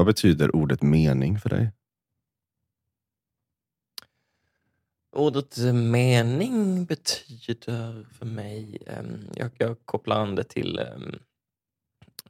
Vad 0.00 0.06
betyder 0.06 0.56
ordet 0.56 0.82
mening 0.82 1.38
för 1.38 1.48
dig? 1.48 1.72
Ordet 5.12 5.58
mening 5.74 6.84
betyder 6.84 8.06
för 8.18 8.26
mig, 8.26 8.78
ehm, 8.86 9.28
jag, 9.34 9.50
jag 9.58 9.76
kopplar 9.84 10.20
an 10.20 10.34
det 10.34 10.44
till 10.44 10.78
ehm, 10.78 11.18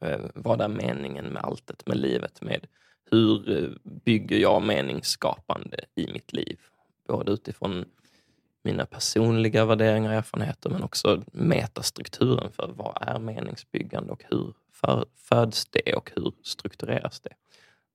eh, 0.01 0.21
vad 0.35 0.61
är 0.61 0.69
meningen 0.69 1.25
med 1.27 1.43
alltet, 1.43 1.87
med 1.87 1.96
livet, 1.96 2.43
med 2.43 2.67
hur 3.11 3.51
eh, 3.51 3.71
bygger 4.05 4.37
jag 4.37 4.63
meningsskapande 4.63 5.85
i 5.95 6.13
mitt 6.13 6.33
liv? 6.33 6.61
Både 7.09 7.33
utifrån 7.33 7.85
mina 8.63 8.87
personliga 8.87 9.65
värderingar 9.65 10.11
och 10.11 10.17
erfarenheter 10.17 10.71
men 10.71 10.83
också 10.83 11.22
metastrukturen 11.33 12.53
för 12.53 12.72
vad 12.77 12.99
är 13.01 13.19
meningsbyggande 13.19 14.13
och 14.13 14.24
hur 14.31 14.54
för, 14.72 15.04
föds 15.17 15.67
det 15.67 15.95
och 15.95 16.12
hur 16.16 16.33
struktureras 16.42 17.20
det? 17.20 17.33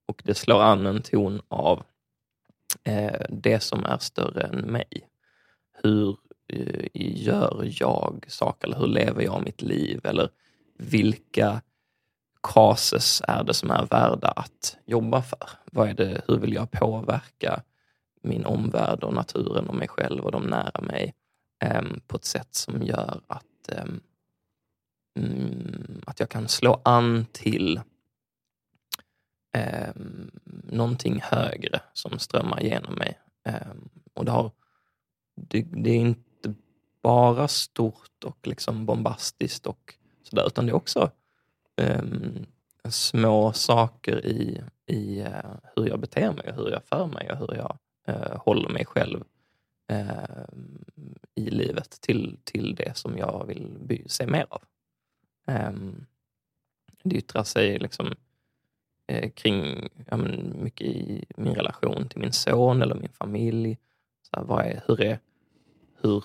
Och 0.06 0.22
det 0.26 0.36
slår 0.36 0.62
an 0.62 0.86
en 0.86 1.02
ton 1.02 1.42
av 1.48 1.84
eh, 2.84 3.22
det 3.30 3.60
som 3.60 3.86
är 3.86 3.98
större 3.98 4.42
än 4.42 4.60
mig. 4.60 5.10
Hur 5.84 6.18
eh, 6.48 6.88
gör 6.94 7.74
jag 7.80 8.26
saker? 8.28 8.68
Eller 8.68 8.78
hur 8.78 8.88
lever 8.88 9.24
jag 9.24 9.44
mitt 9.44 9.62
liv? 9.62 10.02
Eller 10.04 10.30
vilka 10.78 11.62
cases 12.54 13.22
är 13.28 13.44
det 13.44 13.54
som 13.54 13.72
är 13.72 13.86
värda 13.86 14.28
att 14.28 14.78
jobba 14.86 15.22
för? 15.22 15.50
Vad 15.66 15.90
är 15.90 15.94
det, 15.94 16.22
hur 16.28 16.38
vill 16.38 16.54
jag 16.54 16.72
påverka 16.72 17.62
min 18.26 18.46
omvärld 18.46 19.04
och 19.04 19.14
naturen 19.14 19.70
och 19.70 19.76
mig 19.76 19.88
själv 19.88 20.24
och 20.24 20.32
de 20.32 20.44
nära 20.44 20.82
mig 20.82 21.14
ehm, 21.60 22.00
på 22.08 22.18
ett 22.18 22.26
sätt 22.26 22.56
som 22.56 22.84
gör 22.84 23.22
att, 23.28 23.70
ehm, 23.70 24.00
mm, 25.20 26.02
att 26.06 26.20
jag 26.20 26.30
kan 26.30 26.48
slå 26.48 26.82
an 26.84 27.26
till 27.32 27.82
eh, 29.56 29.94
någonting 30.64 31.20
högre 31.24 31.82
som 31.94 32.20
strömmar 32.20 32.62
genom 32.62 32.94
mig. 32.94 33.20
Ehm, 33.44 33.90
och 34.14 34.26
det, 34.26 34.32
har, 34.32 34.52
det, 35.36 35.62
det, 35.62 35.90
är 35.90 36.00
inte 36.00 36.54
bara 37.04 37.48
stort 37.48 38.24
och 38.24 38.48
liksom 38.48 38.86
bombastiskt 38.86 39.68
och 39.68 39.96
sådär, 40.24 40.48
utan 40.48 40.66
det 40.66 40.72
är 40.72 40.76
också 40.76 41.12
um, 41.82 42.46
små 42.90 43.54
saker 43.54 44.26
i, 44.26 44.62
i 44.86 45.22
uh, 45.22 45.56
hur 45.76 45.88
jag 45.88 46.00
beter 46.00 46.32
mig 46.32 46.50
och 46.50 46.56
hur 46.56 46.72
jag 46.72 46.84
för 46.84 47.08
mig 47.08 47.32
och 47.32 47.38
hur 47.38 47.56
jag 47.56 47.78
eh, 48.06 48.38
håller 48.38 48.70
mig 48.70 48.86
själv 48.86 49.24
eh, 49.88 50.46
i 51.36 51.50
livet 51.50 52.02
till, 52.02 52.38
till 52.44 52.76
det 52.76 52.98
som 52.98 53.18
jag 53.18 53.46
vill 53.88 54.04
se 54.08 54.28
mer 54.28 54.46
av. 54.50 54.64
Eh, 55.48 55.72
det 57.04 57.16
yttrar 57.16 57.44
sig 57.44 57.80
liksom 57.80 58.14
eh, 59.08 59.32
kring 59.32 59.90
ja, 60.10 60.18
men 60.18 60.64
mycket 60.64 60.88
i 60.88 61.26
min 61.38 61.56
relation 61.56 62.10
till 62.10 62.20
min 62.20 62.34
son 62.34 62.82
eller 62.82 62.96
min 62.96 63.12
familj. 63.14 63.78
Så 64.22 64.40
här, 64.40 64.44
vad 64.44 64.66
är, 64.66 64.84
hur, 64.88 65.02
är, 65.02 65.20
hur 66.02 66.24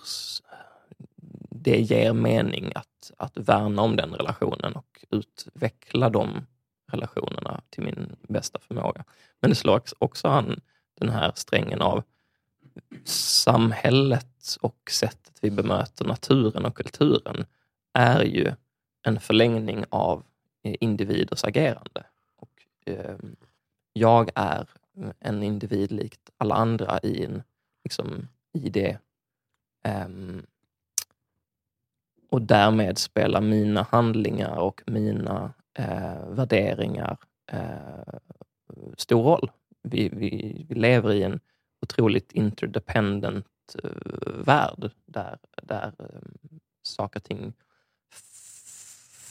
det 1.50 1.80
ger 1.80 2.12
mening 2.12 2.72
att, 2.74 3.12
att 3.16 3.36
värna 3.36 3.82
om 3.82 3.96
den 3.96 4.14
relationen 4.14 4.72
och 4.72 5.04
utveckla 5.10 6.10
de 6.10 6.46
relationerna 6.86 7.60
till 7.70 7.82
min 7.82 8.16
bästa 8.28 8.58
förmåga. 8.58 9.04
Men 9.40 9.50
det 9.50 9.56
slår 9.56 9.82
också 9.98 10.28
an 10.28 10.60
den 11.00 11.08
här 11.08 11.32
strängen 11.34 11.82
av 11.82 12.02
samhället 13.04 14.56
och 14.60 14.90
sättet 14.90 15.38
vi 15.40 15.50
bemöter 15.50 16.04
naturen 16.04 16.64
och 16.64 16.76
kulturen 16.76 17.44
är 17.92 18.22
ju 18.22 18.52
en 19.02 19.20
förlängning 19.20 19.84
av 19.88 20.24
eh, 20.62 20.74
individers 20.80 21.44
agerande. 21.44 22.04
Ehm, 22.86 23.36
jag 23.92 24.30
är 24.34 24.68
en 25.20 25.42
individ 25.42 25.92
likt 25.92 26.30
alla 26.36 26.54
andra 26.54 27.00
i, 27.02 27.24
en, 27.24 27.42
liksom, 27.84 28.28
i 28.52 28.70
det. 28.70 28.98
Um, 30.06 30.46
och 32.30 32.42
därmed 32.42 32.98
spelar 32.98 33.40
mina 33.40 33.82
handlingar 33.82 34.56
och 34.56 34.82
mina 34.86 35.52
eh, 35.74 36.28
värderingar 36.28 37.18
eh, 37.46 38.14
stor 38.96 39.22
roll. 39.22 39.50
Vi, 39.82 40.08
vi, 40.08 40.64
vi, 40.68 40.74
lever 40.74 41.12
i 41.12 41.22
en 41.22 41.40
otroligt 41.82 42.32
interdependent 42.32 43.46
uh, 43.84 44.44
värld 44.44 44.90
där, 45.06 45.38
där 45.62 45.92
um, 45.98 46.60
saker 46.82 47.20
och 47.20 47.24
ting 47.24 47.52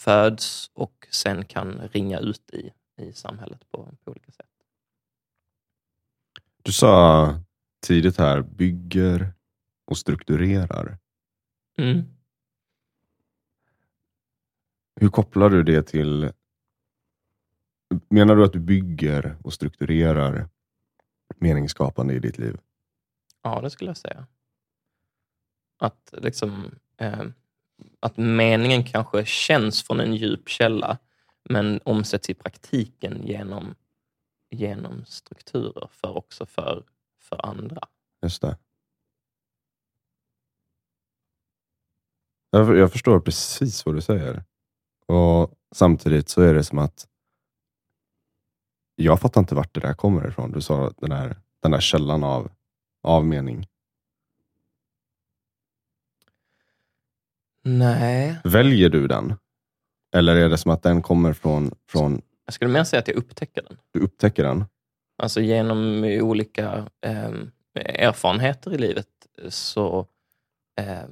föds 0.04 0.72
och 0.74 1.08
sen 1.10 1.46
kan 1.46 1.82
ringa 1.92 2.20
ut 2.20 2.54
i 2.54 2.72
i 3.00 3.14
samhället 3.14 3.70
på, 3.72 3.98
på 4.04 4.12
olika 4.12 4.32
sätt. 4.32 4.46
Du 6.62 6.72
sa 6.72 7.44
tidigt 7.88 8.18
här, 8.18 8.42
bygger 8.42 9.34
och 9.86 9.98
strukturerar. 9.98 10.98
Mm. 11.78 12.04
Hur 14.96 15.10
kopplar 15.10 15.50
du 15.50 15.64
det 15.64 15.84
till... 15.84 16.32
Menar 18.10 18.36
du 18.36 18.44
att 18.44 18.54
du 18.54 18.60
bygger 18.60 19.38
och 19.44 19.54
strukturerar 19.54 20.50
meningsskapande 21.38 22.14
i 22.14 22.20
ditt 22.20 22.38
liv? 22.38 22.58
Ja, 23.42 23.62
det 23.62 23.70
skulle 23.70 23.90
jag 23.90 23.98
säga. 23.98 24.28
Att, 25.78 26.14
liksom, 26.18 26.76
eh, 26.98 27.24
att 28.00 28.18
meningen 28.18 28.84
kanske 28.84 29.26
känns 29.26 29.84
från 29.84 30.00
en 30.00 30.16
djup 30.16 30.50
källa, 30.50 30.98
men 31.50 31.80
omsätts 31.84 32.30
i 32.30 32.34
praktiken 32.34 33.28
genom, 33.28 33.76
genom 34.50 35.06
strukturer 35.06 35.90
för 35.92 36.18
också 36.18 36.46
för, 36.46 36.84
för 37.20 37.46
andra. 37.46 37.88
Just 38.22 38.42
det. 38.42 38.58
Jag, 42.50 42.78
jag 42.78 42.92
förstår 42.92 43.20
precis 43.20 43.86
vad 43.86 43.96
du 43.96 44.02
säger. 44.02 44.44
Och 45.06 45.60
Samtidigt 45.72 46.30
så 46.30 46.42
är 46.42 46.54
det 46.54 46.64
som 46.64 46.78
att 46.78 47.08
jag 49.04 49.20
fattar 49.20 49.42
inte 49.42 49.56
vart 49.56 49.74
det 49.74 49.80
där 49.80 49.94
kommer 49.94 50.28
ifrån. 50.28 50.52
Du 50.52 50.62
sa 50.62 50.94
den 50.98 51.10
där, 51.10 51.36
den 51.62 51.72
där 51.72 51.80
källan 51.80 52.24
av, 52.24 52.52
av 53.04 53.26
mening. 53.26 53.68
Nej. 57.64 58.40
Väljer 58.44 58.90
du 58.90 59.08
den? 59.08 59.34
Eller 60.16 60.36
är 60.36 60.50
det 60.50 60.58
som 60.58 60.72
att 60.72 60.84
den 60.84 61.02
kommer 61.02 61.34
från... 61.34 61.72
från 61.90 62.22
jag 62.46 62.54
skulle 62.54 62.72
mer 62.72 62.84
säga 62.84 63.00
att 63.00 63.08
jag 63.08 63.18
upptäcker 63.18 63.64
den. 63.64 63.78
Du 63.92 64.00
upptäcker 64.00 64.44
den? 64.44 64.66
Alltså 65.18 65.42
genom 65.42 66.04
olika 66.04 66.88
eh, 67.02 67.34
erfarenheter 67.76 68.74
i 68.74 68.78
livet 68.78 69.08
så, 69.50 70.08
eh, 70.80 71.10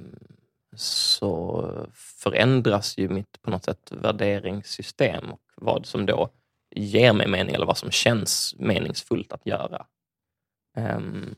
så 0.76 1.70
förändras 1.94 2.98
ju 2.98 3.08
mitt 3.08 3.42
på 3.42 3.50
något 3.50 3.64
sätt 3.64 3.92
värderingssystem 3.92 5.32
och 5.32 5.42
vad 5.56 5.86
som 5.86 6.06
då 6.06 6.30
ger 6.70 7.12
mig 7.12 7.28
mening 7.28 7.54
eller 7.54 7.66
vad 7.66 7.78
som 7.78 7.90
känns 7.90 8.54
meningsfullt 8.58 9.32
att 9.32 9.46
göra. 9.46 9.86
Um, 10.76 11.34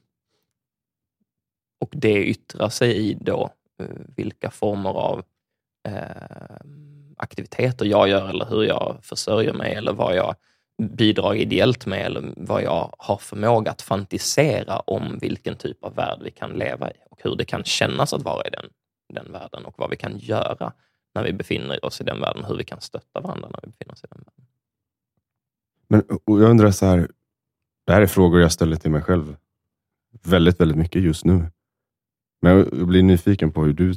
och 1.80 1.90
det 1.92 2.24
yttrar 2.24 2.68
sig 2.68 2.96
i 2.96 3.14
då 3.14 3.50
uh, 3.82 3.88
vilka 4.16 4.50
former 4.50 4.90
av 4.90 5.18
uh, 5.88 6.56
aktiviteter 7.16 7.86
jag 7.86 8.08
gör 8.08 8.28
eller 8.28 8.46
hur 8.46 8.62
jag 8.62 8.98
försörjer 9.02 9.52
mig 9.52 9.74
eller 9.74 9.92
vad 9.92 10.16
jag 10.16 10.34
bidrar 10.82 11.34
ideellt 11.34 11.86
med 11.86 12.06
eller 12.06 12.32
vad 12.36 12.62
jag 12.62 12.94
har 12.98 13.16
förmåga 13.16 13.70
att 13.70 13.82
fantisera 13.82 14.80
om 14.80 15.18
vilken 15.20 15.56
typ 15.56 15.84
av 15.84 15.94
värld 15.94 16.18
vi 16.22 16.30
kan 16.30 16.50
leva 16.50 16.90
i 16.90 16.94
och 17.10 17.20
hur 17.22 17.36
det 17.36 17.44
kan 17.44 17.64
kännas 17.64 18.12
att 18.12 18.22
vara 18.22 18.46
i 18.46 18.50
den, 18.50 18.70
den 19.08 19.32
världen 19.32 19.64
och 19.64 19.74
vad 19.76 19.90
vi 19.90 19.96
kan 19.96 20.18
göra 20.18 20.72
när 21.14 21.24
vi 21.24 21.32
befinner 21.32 21.84
oss 21.84 22.00
i 22.00 22.04
den 22.04 22.20
världen, 22.20 22.44
hur 22.44 22.56
vi 22.56 22.64
kan 22.64 22.80
stötta 22.80 23.20
varandra 23.20 23.48
när 23.48 23.60
vi 23.62 23.68
befinner 23.68 23.92
oss 23.92 24.04
i 24.04 24.06
den 24.10 24.18
världen. 24.18 24.46
Men 25.90 26.02
jag 26.24 26.50
undrar 26.50 26.70
så 26.70 26.86
här, 26.86 27.10
det 27.86 27.92
här 27.92 28.02
är 28.02 28.06
frågor 28.06 28.40
jag 28.40 28.52
ställer 28.52 28.76
till 28.76 28.90
mig 28.90 29.02
själv 29.02 29.36
väldigt, 30.22 30.60
väldigt 30.60 30.78
mycket 30.78 31.02
just 31.02 31.24
nu. 31.24 31.46
Men 32.42 32.52
jag 32.52 32.88
blir 32.88 33.02
nyfiken 33.02 33.52
på 33.52 33.64
hur 33.64 33.72
du 33.72 33.94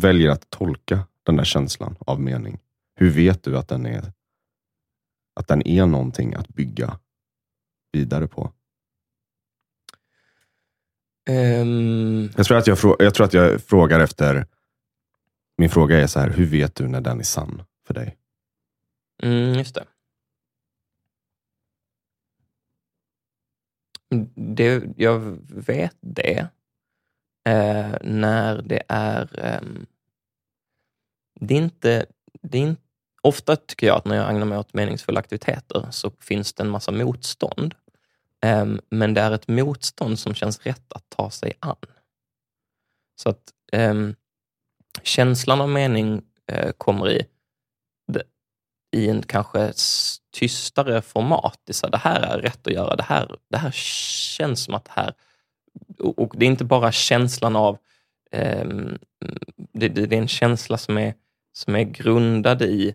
väljer 0.00 0.30
att 0.30 0.50
tolka 0.50 1.06
den 1.22 1.36
där 1.36 1.44
känslan 1.44 1.96
av 2.00 2.20
mening? 2.20 2.58
Hur 2.94 3.10
vet 3.10 3.42
du 3.42 3.58
att 3.58 3.68
den 3.68 3.86
är, 3.86 4.12
att 5.34 5.48
den 5.48 5.68
är 5.68 5.86
någonting 5.86 6.34
att 6.34 6.48
bygga 6.48 6.98
vidare 7.92 8.26
på? 8.26 8.52
Um... 11.30 12.30
Jag, 12.36 12.46
tror 12.46 12.58
att 12.58 12.66
jag, 12.66 12.78
jag 12.98 13.14
tror 13.14 13.26
att 13.26 13.34
jag 13.34 13.62
frågar 13.62 14.00
efter, 14.00 14.46
min 15.58 15.70
fråga 15.70 16.00
är 16.00 16.06
så 16.06 16.20
här, 16.20 16.30
hur 16.30 16.46
vet 16.46 16.74
du 16.74 16.88
när 16.88 17.00
den 17.00 17.18
är 17.18 17.24
sann 17.24 17.62
för 17.86 17.94
dig? 17.94 18.16
Mm, 19.22 19.54
just 19.58 19.74
det. 19.74 19.84
Det 24.34 24.82
jag 24.96 25.38
vet 25.48 25.96
det 26.00 26.48
eh, 27.48 27.96
när 28.02 28.62
det 28.62 28.82
är 28.88 29.28
Eh, 29.38 29.60
det 31.40 31.54
är 31.54 31.58
inte, 31.58 32.06
det 32.42 32.58
är 32.58 32.62
inte 32.62 32.82
ofta 33.22 33.56
tycker 33.56 33.86
jag 33.86 33.96
att 33.96 34.04
när 34.04 34.16
jag 34.16 34.30
ägnar 34.30 34.46
mig 34.46 34.58
åt 34.58 34.74
meningsfulla 34.74 35.20
aktiviteter 35.20 35.86
så 35.90 36.10
finns 36.20 36.52
det 36.52 36.62
en 36.62 36.70
massa 36.70 36.92
motstånd. 36.92 37.74
Eh, 38.44 38.66
men 38.90 39.14
det 39.14 39.20
är 39.20 39.32
ett 39.32 39.48
motstånd 39.48 40.18
som 40.18 40.34
känns 40.34 40.60
rätt 40.60 40.92
att 40.92 41.08
ta 41.08 41.30
sig 41.30 41.52
an. 41.60 41.76
Så 43.16 43.28
att 43.28 43.52
ehm, 43.72 44.14
känslan 45.02 45.60
av 45.60 45.68
mening 45.68 46.22
eh, 46.46 46.72
kommer 46.72 47.10
i, 47.10 47.26
i 48.94 49.08
en 49.10 49.22
kanske 49.22 49.72
tystare 50.34 51.02
format. 51.02 51.60
Det, 51.64 51.72
så 51.72 51.86
här, 51.86 51.90
det 51.90 51.98
här 51.98 52.20
är 52.20 52.38
rätt 52.38 52.66
att 52.66 52.72
göra. 52.72 52.96
Det 52.96 53.02
här, 53.02 53.36
det 53.50 53.58
här 53.58 53.70
känns 54.36 54.64
som 54.64 54.74
att 54.74 54.84
det 54.84 54.92
här... 54.94 55.14
Och, 55.98 56.18
och 56.18 56.34
det 56.36 56.46
är 56.46 56.50
inte 56.50 56.64
bara 56.64 56.92
känslan 56.92 57.56
av... 57.56 57.78
Eh, 58.30 58.66
det, 59.72 59.88
det, 59.88 60.06
det 60.06 60.16
är 60.16 60.20
en 60.20 60.28
känsla 60.28 60.78
som 60.78 60.98
är, 60.98 61.14
som 61.52 61.76
är 61.76 61.82
grundad 61.82 62.62
i 62.62 62.94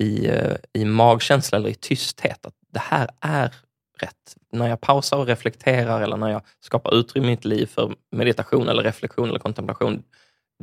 i, 0.00 0.28
eh, 0.28 0.56
i 0.72 0.84
magkänsla 0.84 1.58
eller 1.58 1.68
i 1.68 1.74
tysthet. 1.74 2.46
Att 2.46 2.54
det 2.72 2.78
här 2.78 3.10
är 3.20 3.54
rätt. 3.98 4.36
När 4.52 4.68
jag 4.68 4.80
pausar 4.80 5.16
och 5.16 5.26
reflekterar 5.26 6.00
eller 6.00 6.16
när 6.16 6.28
jag 6.28 6.42
skapar 6.60 6.94
utrymme 6.94 7.26
i 7.26 7.30
mitt 7.30 7.44
liv 7.44 7.66
för 7.66 7.94
meditation 8.10 8.68
eller 8.68 8.82
reflektion 8.82 9.28
eller 9.28 9.38
kontemplation, 9.38 10.02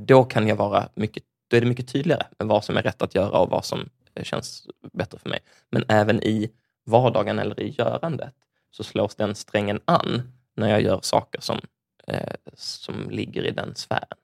då 0.01 0.23
kan 0.23 0.47
jag 0.47 0.55
vara 0.55 0.89
mycket, 0.95 1.23
då 1.49 1.57
är 1.57 1.61
det 1.61 1.67
mycket 1.67 1.87
tydligare 1.87 2.25
med 2.39 2.47
vad 2.47 2.63
som 2.63 2.77
är 2.77 2.81
rätt 2.81 3.01
att 3.01 3.15
göra 3.15 3.39
och 3.39 3.49
vad 3.49 3.65
som 3.65 3.89
känns 4.23 4.67
bättre 4.93 5.19
för 5.19 5.29
mig. 5.29 5.39
Men 5.69 5.83
även 5.87 6.23
i 6.23 6.51
vardagen 6.85 7.39
eller 7.39 7.59
i 7.59 7.75
görandet 7.77 8.33
så 8.71 8.83
slås 8.83 9.15
den 9.15 9.35
strängen 9.35 9.81
an 9.85 10.31
när 10.55 10.69
jag 10.69 10.81
gör 10.81 10.99
saker 11.01 11.41
som, 11.41 11.59
eh, 12.07 12.33
som 12.53 13.09
ligger 13.09 13.43
i 13.43 13.51
den 13.51 13.75
sfären. 13.75 14.17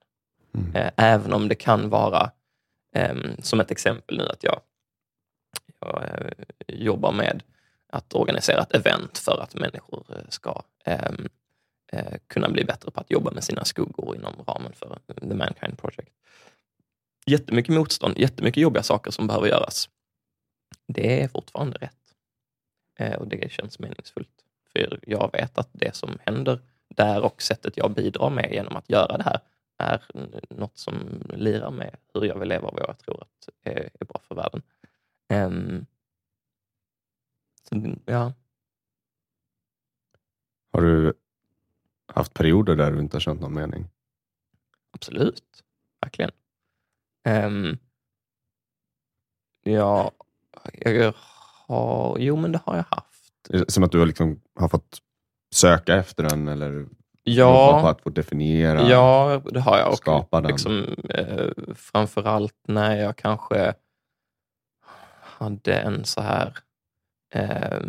Mm. 0.55 0.75
Eh, 0.75 0.91
även 0.97 1.33
om 1.33 1.47
det 1.47 1.55
kan 1.55 1.89
vara, 1.89 2.31
eh, 2.95 3.15
som 3.39 3.59
ett 3.59 3.71
exempel 3.71 4.17
nu, 4.17 4.23
att 4.23 4.43
jag 4.43 4.59
jag 5.79 6.03
eh, 6.03 6.31
jobbar 6.67 7.11
med 7.11 7.43
att 7.89 8.15
organisera 8.15 8.61
ett 8.61 8.75
event 8.75 9.17
för 9.17 9.39
att 9.43 9.55
människor 9.55 10.05
eh, 10.09 10.29
ska 10.29 10.61
ehm, 10.85 11.29
eh, 11.91 12.17
kunna 12.27 12.49
bli 12.49 12.65
bättre 12.65 12.91
på 12.91 12.99
att 12.99 13.11
jobba 13.11 13.31
med 13.31 13.43
sina 13.43 13.65
skuggor 13.65 14.15
inom 14.15 14.33
ramen 14.47 14.73
för 14.73 14.99
The 15.19 15.33
Mankind 15.33 15.77
Project. 15.77 16.11
Jättemycket 17.25 17.75
motstånd, 17.75 18.17
jättemycket 18.17 18.61
jobbiga 18.61 18.83
saker 18.83 19.11
som 19.11 19.27
behöver 19.27 19.47
göras. 19.47 19.89
Det 20.87 21.21
är 21.21 21.27
fortfarande 21.27 21.77
rätt. 21.77 23.19
och 23.19 23.27
det 23.27 23.51
känns 23.51 23.79
meningsfullt. 23.79 24.43
För 24.71 24.99
jag 25.01 25.31
vet 25.31 25.57
att 25.57 25.69
det 25.71 25.95
som 25.95 26.17
händer 26.25 26.59
där 26.87 27.21
och 27.21 27.41
sättet 27.41 27.77
jag 27.77 27.93
bidrar 27.93 28.29
med 28.29 28.53
genom 28.53 28.75
att 28.75 28.89
göra 28.89 29.17
det 29.17 29.23
här 29.23 29.39
är 29.77 30.03
något 30.49 30.77
som 30.77 31.23
lirar 31.33 31.71
med 31.71 31.95
hur 32.13 32.23
jag 32.23 32.39
vill 32.39 32.49
leva 32.49 32.67
och 32.67 32.73
vad 32.73 32.89
jag 32.89 32.99
tror 32.99 33.21
att 33.21 33.49
är, 33.63 33.89
är 33.99 34.05
bra 34.05 34.21
för 34.23 34.35
världen. 34.35 34.61
Um, 35.29 35.85
så, 37.69 37.95
ja. 38.05 38.33
Har 40.71 40.81
du 40.81 41.13
haft 42.07 42.33
perioder 42.33 42.75
där 42.75 42.91
du 42.91 42.99
inte 42.99 43.15
har 43.15 43.21
känt 43.21 43.41
någon 43.41 43.53
mening? 43.53 43.85
Absolut, 44.91 45.63
verkligen. 46.01 46.31
Um, 47.29 47.77
ja, 49.63 50.11
jag 50.73 51.13
har, 51.67 52.17
jo 52.19 52.35
men 52.35 52.51
det 52.51 52.59
har 52.65 52.75
jag 52.75 52.85
haft. 52.89 53.71
Som 53.73 53.83
att 53.83 53.91
du 53.91 54.05
liksom 54.05 54.41
har 54.55 54.69
fått 54.69 55.01
söka 55.53 55.95
efter 55.95 56.23
den 56.23 56.47
eller 56.47 56.85
ja, 57.23 57.81
på 57.81 57.87
att 57.87 58.01
få 58.01 58.09
definiera, 58.09 58.89
ja, 58.89 59.41
det 59.45 59.59
har 59.59 59.77
jag. 59.77 59.97
skapa 59.97 60.41
den? 60.41 60.51
Liksom, 60.51 60.95
eh, 61.09 61.73
framförallt 61.75 62.55
när 62.67 62.95
jag 62.95 63.17
kanske 63.17 63.73
hade 65.21 65.73
en 65.73 66.05
så 66.05 66.21
här 66.21 66.57
eh, 67.33 67.81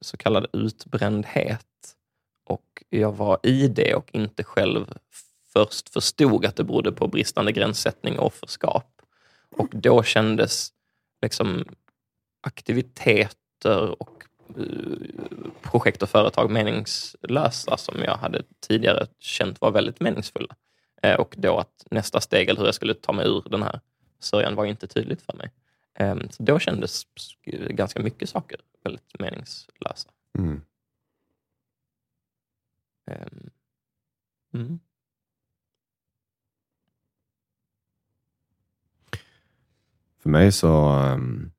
så 0.00 0.16
kallad 0.16 0.46
utbrändhet 0.52 1.66
och 2.46 2.82
jag 2.88 3.12
var 3.12 3.38
i 3.42 3.68
det 3.68 3.94
och 3.94 4.10
inte 4.12 4.44
själv 4.44 4.92
först 5.56 5.88
förstod 5.88 6.44
att 6.44 6.56
det 6.56 6.64
berodde 6.64 6.92
på 6.92 7.08
bristande 7.08 7.52
gränssättning 7.52 8.18
och 8.18 8.26
offerskap. 8.26 9.02
Och 9.50 9.68
då 9.72 10.02
kändes 10.02 10.72
liksom 11.22 11.64
aktiviteter 12.40 14.02
och 14.02 14.24
eh, 14.48 14.64
projekt 15.62 16.02
och 16.02 16.08
företag 16.08 16.50
meningslösa 16.50 17.76
som 17.76 18.02
jag 18.02 18.16
hade 18.16 18.42
tidigare 18.60 19.06
känt 19.18 19.60
var 19.60 19.70
väldigt 19.70 20.00
meningsfulla. 20.00 20.56
Eh, 21.02 21.14
och 21.14 21.34
då 21.38 21.58
att 21.58 21.86
nästa 21.90 22.20
steg, 22.20 22.48
eller 22.48 22.60
hur 22.60 22.66
jag 22.66 22.74
skulle 22.74 22.94
ta 22.94 23.12
mig 23.12 23.26
ur 23.26 23.42
den 23.50 23.62
här 23.62 23.80
sörjan, 24.18 24.54
var 24.54 24.64
inte 24.64 24.86
tydligt 24.86 25.22
för 25.22 25.32
mig. 25.32 25.50
Ehm, 25.94 26.30
så 26.30 26.42
då 26.42 26.58
kändes 26.58 27.06
ganska 27.70 28.02
mycket 28.02 28.28
saker 28.28 28.60
väldigt 28.84 29.18
meningslösa. 29.18 30.10
Mm. 30.38 30.62
Ehm, 33.06 33.50
mm. 34.54 34.80
För 40.26 40.30
mig 40.30 40.52
så, 40.52 40.88
um, 40.98 41.52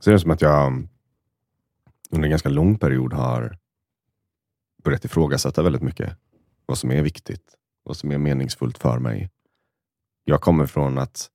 så 0.00 0.10
är 0.10 0.12
det 0.12 0.20
som 0.20 0.30
att 0.30 0.42
jag 0.42 0.88
under 2.10 2.24
en 2.24 2.30
ganska 2.30 2.48
lång 2.48 2.78
period 2.78 3.12
har 3.12 3.58
börjat 4.84 5.04
ifrågasätta 5.04 5.62
väldigt 5.62 5.82
mycket 5.82 6.16
vad 6.66 6.78
som 6.78 6.90
är 6.90 7.02
viktigt, 7.02 7.56
vad 7.82 7.96
som 7.96 8.12
är 8.12 8.18
meningsfullt 8.18 8.78
för 8.78 8.98
mig. 8.98 9.30
Jag 10.24 10.40
kommer 10.40 10.66
från 10.66 10.98
att 10.98 11.30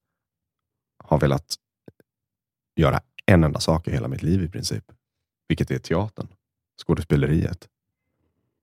ha 1.04 1.18
velat 1.18 1.56
göra 2.76 3.02
en 3.26 3.44
enda 3.44 3.60
sak 3.60 3.88
i 3.88 3.92
hela 3.92 4.08
mitt 4.08 4.24
liv 4.24 4.44
i 4.44 4.50
princip. 4.50 4.92
Vilket 5.48 5.72
är 5.72 5.80
teatern, 5.80 6.28
skådespeleriet. 6.86 7.62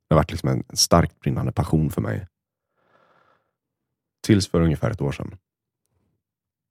Det 0.08 0.14
har 0.14 0.17
varit 0.17 0.31
liksom 0.31 0.49
en 0.49 0.76
starkt 0.76 1.20
brinnande 1.20 1.52
passion 1.52 1.90
för 1.90 2.00
mig. 2.02 2.26
Tills 4.23 4.49
för 4.49 4.61
ungefär 4.61 4.90
ett 4.90 5.00
år 5.00 5.12
sedan. 5.12 5.38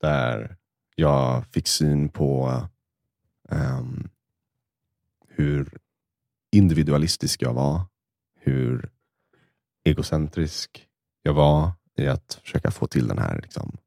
Där 0.01 0.57
jag 0.95 1.45
fick 1.45 1.67
syn 1.67 2.09
på 2.09 2.61
um, 3.49 4.09
hur 5.27 5.77
individualistisk 6.51 7.41
jag 7.41 7.53
var. 7.53 7.81
Hur 8.39 8.89
egocentrisk 9.83 10.87
jag 11.21 11.33
var 11.33 11.71
i 11.95 12.07
att 12.07 12.39
försöka 12.43 12.71
få 12.71 12.87
till 12.87 13.07
den 13.07 13.17
här 13.17 13.41
liksom, 13.41 13.77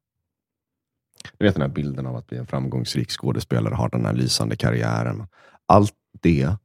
du 1.37 1.45
vet 1.45 1.55
den 1.55 1.61
här 1.61 1.69
bilden 1.69 2.05
av 2.05 2.15
att 2.15 2.27
bli 2.27 2.37
en 2.37 2.47
framgångsrik 2.47 3.09
skådespelare, 3.09 3.75
ha 3.75 3.89
den 3.89 4.05
här 4.05 4.13
lysande 4.13 4.55
karriären. 4.55 5.27
Allt 5.65 5.95
det 6.11 6.55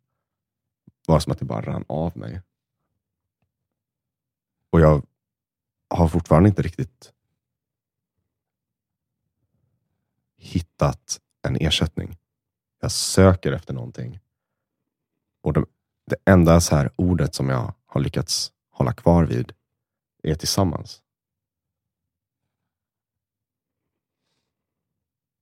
var 1.07 1.21
som 1.21 1.33
att 1.33 1.39
det 1.39 1.45
bara 1.45 1.61
rann 1.61 1.85
av 1.89 2.17
mig. 2.17 2.43
Och 4.71 4.81
jag 4.81 5.07
har 5.89 6.09
fortfarande 6.09 6.49
inte 6.49 6.63
riktigt 6.63 7.13
hittat 10.45 11.21
en 11.43 11.57
ersättning. 11.57 12.19
Jag 12.81 12.93
söker 12.93 13.53
efter 13.53 13.75
någonting. 13.75 14.21
Och 15.43 15.53
det, 15.53 15.65
det 16.07 16.17
enda 16.25 16.61
så 16.61 16.77
här 16.77 16.91
ordet 16.97 17.35
som 17.35 17.49
jag 17.49 17.75
har 17.87 18.01
lyckats 18.01 18.53
hålla 18.71 18.93
kvar 18.93 19.25
vid 19.25 19.53
är 20.23 20.35
tillsammans. 20.35 21.03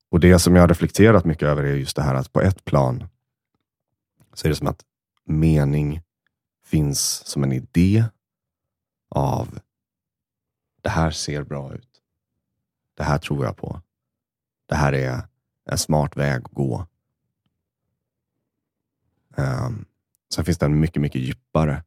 Och 0.09 0.21
Det 0.21 0.39
som 0.39 0.55
jag 0.55 0.63
har 0.63 0.69
reflekterat 0.69 1.25
mycket 1.25 1.49
över 1.49 1.63
är 1.63 1.75
just 1.75 1.97
det 1.97 2.03
här 2.03 2.15
att 2.15 2.33
på 2.33 2.41
ett 2.41 2.65
plan 2.65 3.09
så 4.33 4.47
är 4.47 4.49
det 4.49 4.57
som 4.57 4.67
att 4.67 4.85
mening 5.25 6.03
finns 6.65 7.27
som 7.27 7.43
en 7.43 7.53
idé 7.53 8.05
av 9.09 9.59
det 10.81 10.89
här 10.89 11.11
ser 11.11 11.43
bra 11.43 11.75
ut. 11.75 12.03
Det 12.95 13.03
här 13.05 13.19
tror 13.19 13.45
jag 13.45 13.57
på. 13.57 13.81
Det 14.73 14.77
här 14.77 14.93
är 14.93 15.23
en 15.71 15.79
smart 15.79 16.17
väg 16.17 16.43
att 16.45 16.53
gå. 16.53 16.87
Um, 19.37 19.85
sen 20.35 20.45
finns 20.45 20.59
det 20.59 20.67
en 20.67 20.81
mycket, 20.81 21.03
mycket 21.03 21.21
djupare 21.21 21.83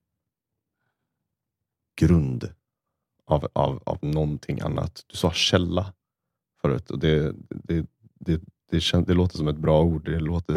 grund 1.95 2.49
av, 3.27 3.47
av, 3.53 3.83
av 3.85 3.97
någonting 4.01 4.61
annat. 4.61 5.03
Du 5.07 5.17
sa 5.17 5.31
källa 5.31 5.93
förut 6.61 6.91
och 6.91 6.99
det, 6.99 7.33
det, 7.49 7.85
det, 8.19 8.41
det, 8.71 8.79
känd, 8.79 9.07
det 9.07 9.13
låter 9.13 9.37
som 9.37 9.47
ett 9.47 9.57
bra 9.57 9.81
ord. 9.81 10.05
Det 10.05 10.19
låter, 10.19 10.53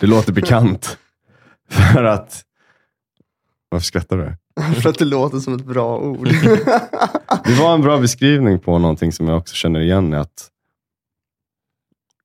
det 0.00 0.06
låter 0.06 0.32
bekant. 0.32 0.98
För 1.68 2.04
att... 2.04 2.44
Varför 3.68 3.84
skrattar 3.84 4.16
du? 4.16 4.36
För 4.80 4.90
att 4.90 4.98
det 4.98 5.04
låter 5.04 5.38
som 5.38 5.54
ett 5.54 5.64
bra 5.64 5.98
ord. 5.98 6.28
det 7.44 7.58
var 7.60 7.74
en 7.74 7.82
bra 7.82 7.98
beskrivning 7.98 8.58
på 8.58 8.78
någonting 8.78 9.12
som 9.12 9.28
jag 9.28 9.38
också 9.38 9.54
känner 9.54 9.80
igen. 9.80 10.14
Att 10.14 10.50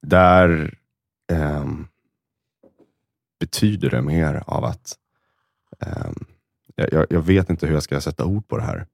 där 0.06 0.80
eh, 1.32 1.66
betyder 3.40 3.90
det 3.90 4.02
mer 4.02 4.44
av 4.48 4.64
att 4.64 4.98
eh, 5.80 6.12
jag, 6.76 7.06
jag, 7.10 7.22
vet 7.22 7.50
inte 7.50 7.66
hur 7.68 7.74
jag 7.74 7.84
ska 7.84 8.02
sätta 8.02 8.26
ord 8.26 8.48
på 8.48 8.58
det 8.58 8.64
här. 8.64 8.88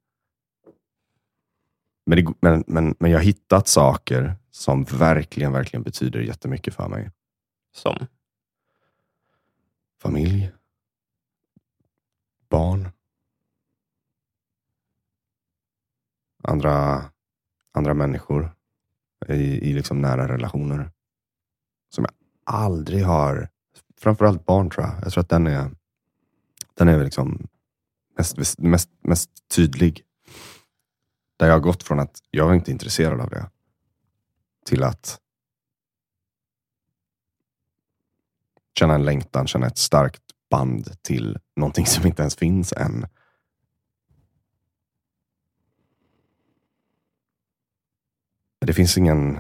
Men, 2.05 2.25
det, 2.25 2.33
men, 2.41 2.63
men, 2.67 2.95
men 2.99 3.11
jag 3.11 3.17
har 3.17 3.23
hittat 3.23 3.67
saker 3.67 4.35
som 4.51 4.83
verkligen, 4.83 5.51
verkligen 5.51 5.83
betyder 5.83 6.19
jättemycket 6.19 6.73
för 6.73 6.87
mig. 6.87 7.11
Som? 7.71 8.07
Familj. 10.01 10.51
Barn. 12.49 12.89
Andra, 16.43 17.03
andra 17.71 17.93
människor 17.93 18.51
i, 19.27 19.69
i 19.69 19.73
liksom 19.73 20.01
nära 20.01 20.27
relationer. 20.27 20.91
Som 21.91 22.03
jag 22.03 22.13
aldrig 22.43 23.05
har, 23.05 23.49
framförallt 23.97 24.45
barn 24.45 24.69
tror 24.69 24.85
jag. 24.85 24.95
Jag 25.03 25.11
tror 25.11 25.21
att 25.21 25.29
den 25.29 25.47
är, 25.47 25.71
den 26.73 26.87
är 26.87 27.03
liksom 27.03 27.47
mest, 28.17 28.59
mest, 28.59 28.89
mest 29.01 29.29
tydlig. 29.55 30.03
Där 31.37 31.47
jag 31.47 31.53
har 31.53 31.59
gått 31.59 31.83
från 31.83 31.99
att 31.99 32.19
jag 32.31 32.49
är 32.49 32.55
inte 32.55 32.71
intresserad 32.71 33.21
av 33.21 33.29
det 33.29 33.49
till 34.65 34.83
att 34.83 35.19
känna 38.79 38.95
en 38.95 39.05
längtan, 39.05 39.47
känna 39.47 39.67
ett 39.67 39.77
starkt 39.77 40.23
band 40.49 41.01
till 41.01 41.39
någonting 41.55 41.85
som 41.85 42.07
inte 42.07 42.21
ens 42.21 42.35
finns 42.35 42.73
än. 42.73 43.05
Det 48.65 48.73
finns 48.73 48.97
ingen 48.97 49.39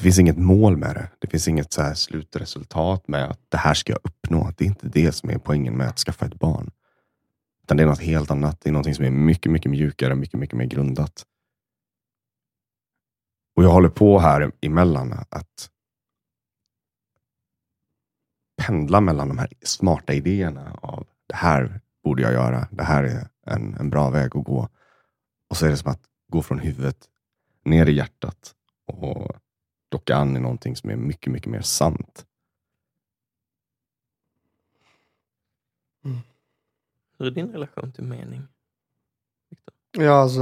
det 0.00 0.04
finns 0.04 0.18
inget 0.18 0.38
mål 0.38 0.76
med 0.76 0.94
det. 0.94 1.08
Det 1.18 1.26
finns 1.26 1.48
inget 1.48 1.72
så 1.72 1.82
här 1.82 1.94
slutresultat 1.94 3.08
med 3.08 3.24
att 3.30 3.40
det 3.48 3.56
här 3.56 3.74
ska 3.74 3.92
jag 3.92 4.00
uppnå. 4.04 4.52
Det 4.56 4.64
är 4.64 4.68
inte 4.68 4.88
det 4.88 5.12
som 5.12 5.30
är 5.30 5.38
poängen 5.38 5.76
med 5.76 5.88
att 5.88 5.98
skaffa 5.98 6.26
ett 6.26 6.34
barn. 6.34 6.70
Utan 7.62 7.76
det 7.76 7.82
är 7.82 7.86
något 7.86 8.00
helt 8.00 8.30
annat. 8.30 8.60
Det 8.60 8.68
är 8.68 8.72
något 8.72 8.96
som 8.96 9.04
är 9.04 9.10
mycket, 9.10 9.52
mycket 9.52 9.70
mjukare, 9.70 10.14
mycket, 10.14 10.40
mycket 10.40 10.56
mer 10.56 10.66
grundat. 10.66 11.26
Och 13.56 13.64
jag 13.64 13.70
håller 13.70 13.88
på 13.88 14.18
här 14.18 14.52
emellan 14.60 15.12
att 15.28 15.70
pendla 18.56 19.00
mellan 19.00 19.28
de 19.28 19.38
här 19.38 19.52
smarta 19.62 20.12
idéerna 20.12 20.78
av 20.82 21.06
det 21.26 21.36
här 21.36 21.80
borde 22.04 22.22
jag 22.22 22.32
göra. 22.32 22.68
Det 22.70 22.84
här 22.84 23.04
är 23.04 23.28
en, 23.46 23.74
en 23.74 23.90
bra 23.90 24.10
väg 24.10 24.36
att 24.36 24.44
gå. 24.44 24.68
Och 25.50 25.56
så 25.56 25.66
är 25.66 25.70
det 25.70 25.76
som 25.76 25.90
att 25.90 26.02
gå 26.28 26.42
från 26.42 26.58
huvudet 26.58 27.08
ner 27.64 27.86
i 27.86 27.92
hjärtat 27.92 28.54
och 28.86 29.36
docka 29.90 30.16
an 30.16 30.36
i 30.36 30.40
någonting 30.40 30.76
som 30.76 30.90
är 30.90 30.96
mycket, 30.96 31.32
mycket 31.32 31.50
mer 31.50 31.60
sant. 31.60 32.26
Hur 37.18 37.26
är 37.26 37.30
din 37.30 37.52
relation 37.52 37.92
till 37.92 38.04
mening? 38.04 38.42
Victor? 39.50 40.04
Ja, 40.04 40.12
alltså 40.12 40.40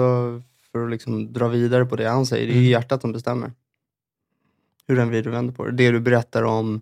för 0.73 0.85
att 0.85 0.91
liksom 0.91 1.33
dra 1.33 1.49
vidare 1.49 1.87
på 1.87 1.97
det 1.97 2.09
han 2.09 2.27
säger, 2.27 2.47
det 2.47 2.53
är 2.53 2.55
ju 2.55 2.61
Mm. 2.61 2.71
hjärtat 2.71 3.01
som 3.01 3.13
bestämmer. 3.13 3.53
Hur 4.87 4.97
den 4.97 5.09
vrider 5.09 5.29
och 5.31 5.35
vänder 5.35 5.55
på 5.55 5.65
det. 5.65 5.73
Det 5.73 5.91
du 5.91 6.01
berättar 6.01 6.43
om 6.43 6.81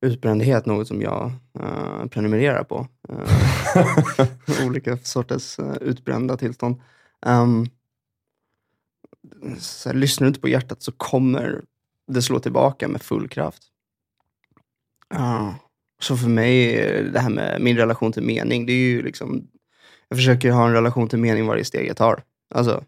utbrändhet, 0.00 0.66
något 0.66 0.88
som 0.88 1.02
jag 1.02 1.32
eh, 1.60 2.06
prenumererar 2.06 2.64
på. 2.64 2.86
Eh, 3.08 4.66
olika 4.66 4.96
sorters 4.96 5.58
uh, 5.58 5.76
utbrända 5.80 6.36
tillstånd. 6.36 6.80
Um, 7.26 7.66
så 9.58 9.88
här, 9.88 9.96
lyssnar 9.96 10.24
du 10.24 10.28
inte 10.28 10.40
på 10.40 10.48
hjärtat 10.48 10.82
så 10.82 10.92
kommer 10.92 11.62
det 12.08 12.22
slå 12.22 12.38
tillbaka 12.38 12.88
med 12.88 13.02
full 13.02 13.28
kraft. 13.28 13.62
Ja. 15.14 15.54
så 16.00 16.16
för 16.16 16.28
mig, 16.28 16.74
är 16.76 17.02
det 17.02 17.20
här 17.20 17.30
med 17.30 17.60
min 17.60 17.76
relation 17.76 18.12
till 18.12 18.22
mening, 18.22 18.66
det 18.66 18.72
är 18.72 18.90
ju 18.90 19.02
liksom, 19.02 19.48
jag 20.08 20.18
försöker 20.18 20.50
ha 20.50 20.66
en 20.66 20.72
relation 20.72 21.08
till 21.08 21.18
mening 21.18 21.46
varje 21.46 21.64
steg 21.64 21.88
jag 21.88 21.96
tar. 21.96 22.22
Alltså, 22.54 22.84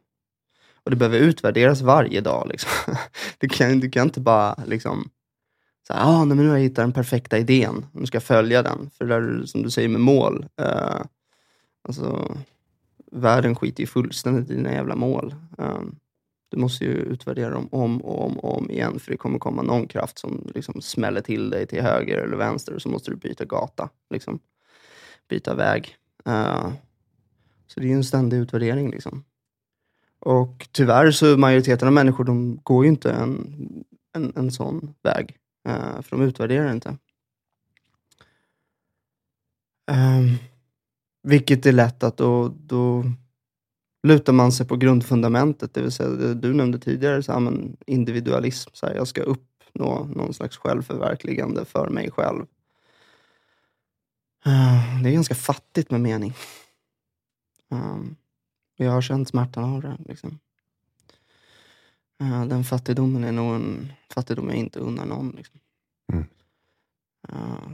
och 0.85 0.91
det 0.91 0.97
behöver 0.97 1.19
utvärderas 1.19 1.81
varje 1.81 2.21
dag. 2.21 2.49
Liksom. 2.49 2.71
Du, 3.39 3.49
kan, 3.49 3.81
du 3.81 3.91
kan 3.91 4.07
inte 4.07 4.21
bara 4.21 4.55
liksom, 4.67 5.11
så 5.87 5.93
här, 5.93 6.03
ah, 6.05 6.25
nej, 6.25 6.37
men 6.37 6.45
nu 6.45 6.49
har 6.49 6.57
jag 6.57 6.62
hittat 6.62 6.83
den 6.83 6.93
perfekta 6.93 7.39
idén, 7.39 7.87
nu 7.93 8.07
ska 8.07 8.17
jag 8.17 8.23
följa 8.23 8.62
den. 8.62 8.91
För 8.99 9.05
det 9.05 9.15
där, 9.15 9.47
som 9.47 9.62
du 9.62 9.71
säger 9.71 9.89
med 9.89 10.00
mål, 10.00 10.47
eh, 10.61 11.00
alltså, 11.89 12.37
världen 13.12 13.57
skiter 13.57 13.81
ju 13.81 13.87
fullständigt 13.87 14.50
i 14.50 14.55
dina 14.55 14.73
jävla 14.73 14.97
mål. 14.97 15.35
Um, 15.59 15.97
du 16.50 16.57
måste 16.57 16.85
ju 16.85 16.90
utvärdera 16.90 17.50
dem 17.50 17.69
om 17.73 18.02
och 18.02 18.26
om 18.26 18.38
och 18.38 18.59
om 18.59 18.71
igen, 18.71 19.00
för 19.00 19.11
det 19.11 19.16
kommer 19.16 19.38
komma 19.38 19.62
någon 19.62 19.88
kraft 19.88 20.19
som 20.19 20.50
liksom 20.54 20.80
smäller 20.80 21.21
till 21.21 21.50
dig 21.50 21.66
till 21.66 21.83
höger 21.83 22.19
eller 22.19 22.37
vänster, 22.37 22.75
och 22.75 22.83
så 22.83 22.88
måste 22.88 23.11
du 23.11 23.16
byta 23.16 23.45
gata, 23.45 23.88
liksom. 24.11 24.38
byta 25.28 25.54
väg. 25.54 25.97
Uh, 26.28 26.73
så 27.66 27.80
det 27.80 27.87
är 27.87 27.88
ju 27.88 27.95
en 27.95 28.04
ständig 28.04 28.37
utvärdering. 28.37 28.90
Liksom. 28.90 29.25
Och 30.19 30.69
tyvärr 30.73 31.11
så 31.11 31.37
majoriteten 31.37 31.88
av 31.88 31.95
människor, 31.95 32.25
de 32.25 32.61
går 32.62 32.85
ju 32.85 32.90
inte 32.90 33.12
en, 33.12 33.85
en, 34.12 34.33
en 34.37 34.50
sån 34.50 34.95
väg, 35.02 35.37
uh, 35.69 36.02
för 36.02 36.16
de 36.16 36.23
utvärderar 36.23 36.73
inte. 36.73 36.97
Um, 39.90 40.37
vilket 41.23 41.66
är 41.66 41.73
lätt 41.73 42.02
att 42.02 42.16
då, 42.16 42.49
då 42.49 43.04
lutar 44.02 44.33
man 44.33 44.52
sig 44.52 44.66
på 44.66 44.76
grundfundamentet, 44.76 45.75
det 45.75 45.83
vill 45.83 45.92
säga 45.92 46.09
det 46.09 46.35
du 46.35 46.54
nämnde 46.54 46.78
tidigare, 46.78 47.23
så 47.23 47.33
här, 47.33 47.40
men 47.40 47.76
individualism. 47.87 48.71
Så 48.73 48.87
här, 48.87 48.95
jag 48.95 49.09
ska 49.09 49.23
uppnå 49.23 50.04
någon 50.04 50.35
slags 50.35 50.57
självförverkligande 50.57 51.64
för 51.64 51.88
mig 51.88 52.11
själv. 52.11 52.47
Eh, 54.47 55.02
det 55.02 55.09
är 55.09 55.12
ganska 55.12 55.35
fattigt 55.35 55.90
med 55.90 56.00
mening. 56.00 56.35
Ehm, 57.71 58.16
jag 58.76 58.90
har 58.90 59.02
känt 59.02 59.28
smärtan 59.28 59.64
av 59.64 59.83
det. 59.83 59.97
Liksom. 60.09 60.38
Eh, 62.21 62.45
den 62.45 62.64
fattigdomen 62.64 63.25
är 63.25 63.33
nog 63.33 63.54
en 63.54 63.92
fattigdom 64.14 64.49
jag 64.49 64.57
inte 64.57 64.78
unnar 64.78 65.07
någon. 65.07 65.30
Liksom. 65.30 65.61
Mm. 66.12 66.26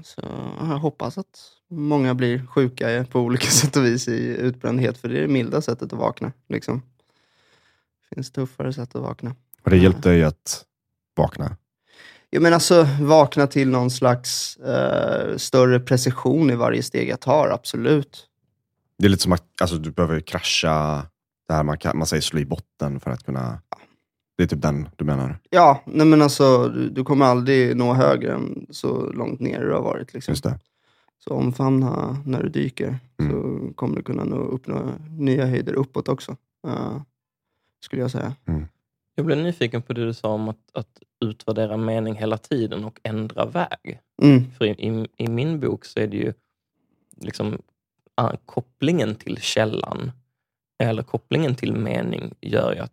Så 0.04 0.20
jag 0.58 0.78
hoppas 0.78 1.18
att 1.18 1.40
många 1.70 2.14
blir 2.14 2.46
sjuka 2.46 3.06
på 3.10 3.20
olika 3.20 3.46
sätt 3.50 3.76
och 3.76 3.84
vis 3.84 4.08
i 4.08 4.36
utbrändhet, 4.40 4.98
för 4.98 5.08
det 5.08 5.18
är 5.18 5.22
det 5.22 5.28
milda 5.28 5.62
sättet 5.62 5.92
att 5.92 5.98
vakna. 5.98 6.32
Liksom. 6.48 6.82
Det 8.08 8.14
finns 8.14 8.30
tuffare 8.30 8.72
sätt 8.72 8.96
att 8.96 9.02
vakna. 9.02 9.34
Har 9.62 9.70
det 9.70 9.78
hjälpt 9.78 10.02
dig 10.02 10.24
att 10.24 10.64
vakna? 11.16 11.56
Jag 12.30 12.42
menar 12.42 12.54
alltså 12.54 12.88
vakna 13.00 13.46
till 13.46 13.68
någon 13.68 13.90
slags 13.90 14.58
uh, 14.58 15.36
större 15.36 15.80
precision 15.80 16.50
i 16.50 16.54
varje 16.54 16.82
steg 16.82 17.08
jag 17.08 17.20
tar, 17.20 17.48
absolut. 17.48 18.26
Det 18.98 19.06
är 19.06 19.08
lite 19.08 19.22
som 19.22 19.32
att 19.32 19.60
alltså, 19.60 19.76
du 19.76 19.90
behöver 19.90 20.20
krascha, 20.20 21.06
det 21.48 21.54
här 21.54 21.62
man, 21.62 21.78
kan, 21.78 21.98
man 21.98 22.06
säger 22.06 22.20
slå 22.20 22.40
i 22.40 22.44
botten 22.44 23.00
för 23.00 23.10
att 23.10 23.22
kunna... 23.24 23.60
Det 24.36 24.42
är 24.42 24.46
typ 24.46 24.62
den 24.62 24.88
du 24.96 25.04
menar? 25.04 25.38
Ja, 25.50 25.82
nej 25.86 26.06
men 26.06 26.22
alltså 26.22 26.68
du, 26.68 26.88
du 26.88 27.04
kommer 27.04 27.26
aldrig 27.26 27.76
nå 27.76 27.94
högre 27.94 28.32
än 28.32 28.66
så 28.70 29.12
långt 29.12 29.40
ner 29.40 29.60
du 29.60 29.72
har 29.72 29.82
varit. 29.82 30.14
Liksom. 30.14 30.32
Just 30.32 30.44
det. 30.44 30.58
Så 31.18 31.34
omfamna 31.34 32.22
när 32.26 32.42
du 32.42 32.48
dyker, 32.48 32.98
så 33.16 33.60
kommer 33.74 33.96
du 33.96 34.02
kunna 34.02 34.24
nå, 34.24 34.36
uppnå 34.36 34.92
nya 35.18 35.46
höjder 35.46 35.72
uppåt 35.72 36.08
också. 36.08 36.36
Uh, 36.66 37.00
skulle 37.80 38.02
jag 38.02 38.10
säga. 38.10 38.34
Jag 39.14 39.26
blev 39.26 39.38
nyfiken 39.38 39.82
på 39.82 39.92
det 39.92 40.04
du 40.04 40.14
sa 40.14 40.28
om 40.28 40.48
att, 40.48 40.70
att 40.72 41.02
utvärdera 41.20 41.76
mening 41.76 42.14
hela 42.14 42.38
tiden 42.38 42.84
och 42.84 43.00
ändra 43.02 43.44
väg. 43.44 44.00
Mm. 44.22 44.50
För 44.50 44.64
i, 44.64 44.70
i, 44.70 45.06
i 45.16 45.28
min 45.28 45.60
bok 45.60 45.84
så 45.84 46.00
är 46.00 46.06
det 46.06 46.16
ju 46.16 46.32
liksom 47.20 47.58
ah, 48.14 48.32
kopplingen 48.44 49.14
till 49.14 49.36
källan 49.36 50.12
eller 50.78 51.02
kopplingen 51.02 51.54
till 51.54 51.72
mening 51.72 52.34
gör 52.40 52.74
ju 52.74 52.80
att 52.80 52.92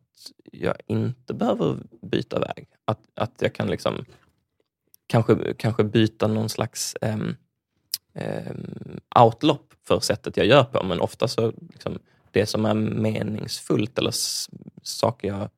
jag 0.52 0.76
inte 0.88 1.34
behöver 1.34 1.78
byta 2.02 2.40
väg. 2.40 2.68
Att, 2.86 3.00
att 3.16 3.34
jag 3.40 3.56
kan 3.56 3.68
liksom 3.68 4.06
kanske, 5.08 5.54
kanske 5.54 5.84
byta 5.84 6.28
någon 6.28 6.50
slags 6.50 6.96
um, 7.02 7.36
um, 8.14 9.00
outlopp 9.20 9.74
för 9.88 10.00
sättet 10.00 10.38
jag 10.38 10.46
gör 10.46 10.64
på. 10.64 10.84
Men 10.84 11.02
ofta 11.02 11.28
så 11.28 11.54
liksom, 11.72 12.00
det 12.32 12.46
som 12.46 12.66
är 12.66 12.74
meningsfullt 12.74 14.00
eller 14.00 14.14
saker 14.84 15.28
jag 15.28 15.50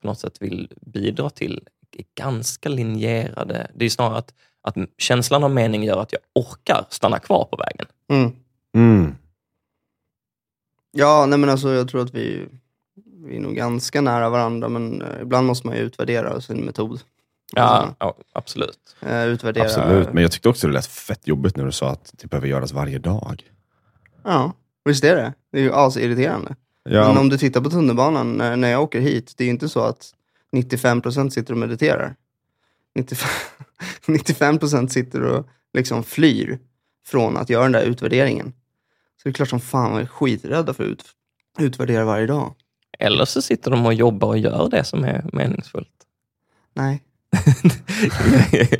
på 0.00 0.06
något 0.06 0.18
sätt 0.18 0.42
vill 0.42 0.72
bidra 0.80 1.30
till 1.30 1.68
är 1.92 2.04
ganska 2.14 2.68
linjerade. 2.68 3.70
Det 3.74 3.84
är 3.84 3.90
snarare 3.90 4.18
att, 4.18 4.34
att 4.62 4.76
känslan 4.98 5.44
av 5.44 5.50
mening 5.50 5.84
gör 5.84 6.00
att 6.02 6.12
jag 6.12 6.20
orkar 6.34 6.86
stanna 6.90 7.18
kvar 7.18 7.44
på 7.44 7.56
vägen. 7.56 7.86
Mm. 8.08 8.36
Mm. 8.74 9.14
Ja, 10.92 11.26
nej 11.26 11.38
men 11.38 11.50
alltså 11.50 11.72
jag 11.72 11.88
tror 11.88 12.02
att 12.02 12.14
vi, 12.14 12.46
vi 13.26 13.36
är 13.36 13.40
nog 13.40 13.54
ganska 13.54 14.00
nära 14.00 14.30
varandra, 14.30 14.68
men 14.68 15.02
eh, 15.02 15.22
ibland 15.22 15.46
måste 15.46 15.66
man 15.66 15.76
ju 15.76 15.82
utvärdera 15.82 16.40
sin 16.40 16.64
metod. 16.64 17.00
Ja, 17.52 17.62
Alltså, 17.62 17.94
ja 17.98 18.14
absolut. 18.32 18.96
eh, 19.00 19.24
utvärdera... 19.26 19.64
Absolut, 19.64 20.12
men 20.12 20.22
jag 20.22 20.32
tyckte 20.32 20.48
också 20.48 20.66
det 20.66 20.72
lät 20.72 20.86
fett 20.86 21.26
jobbigt 21.26 21.56
när 21.56 21.64
du 21.64 21.72
sa 21.72 21.90
att 21.90 22.14
det 22.16 22.26
behöver 22.26 22.48
göras 22.48 22.72
varje 22.72 22.98
dag. 22.98 23.42
Ja, 24.24 24.52
visst 24.84 25.04
är 25.04 25.16
det. 25.16 25.32
Det 25.52 25.58
är 25.58 25.62
ju 25.62 25.72
asirriterande. 25.72 26.56
Ja, 26.82 27.08
Men 27.08 27.18
om 27.18 27.28
du 27.28 27.38
tittar 27.38 27.60
på 27.60 27.70
tunnelbanan 27.70 28.32
när, 28.32 28.56
när 28.56 28.68
jag 28.68 28.82
åker 28.82 29.00
hit, 29.00 29.34
det 29.36 29.44
är 29.44 29.46
ju 29.46 29.52
inte 29.52 29.68
så 29.68 29.80
att 29.80 30.14
95% 30.52 31.30
sitter 31.30 31.52
och 31.52 31.58
mediterar. 31.58 32.14
95, 32.94 33.28
95% 34.06 34.88
sitter 34.88 35.22
och 35.22 35.46
liksom 35.74 36.04
flyr 36.04 36.58
från 37.06 37.36
att 37.36 37.50
göra 37.50 37.62
den 37.62 37.72
där 37.72 37.82
utvärderingen. 37.84 38.52
Så 39.16 39.28
det 39.28 39.30
är 39.30 39.32
klart 39.32 39.48
som 39.48 39.60
fan 39.60 39.90
man 39.90 40.00
är 40.00 40.06
skiträdda 40.06 40.74
för 40.74 40.84
att 40.84 40.90
ut, 40.90 41.04
utvärdera 41.58 42.04
varje 42.04 42.26
dag. 42.26 42.54
Eller 43.00 43.24
så 43.24 43.42
sitter 43.42 43.70
de 43.70 43.86
och 43.86 43.94
jobbar 43.94 44.28
och 44.28 44.38
gör 44.38 44.68
det 44.70 44.84
som 44.84 45.04
är 45.04 45.24
meningsfullt. 45.32 45.88
Nej. 46.74 47.02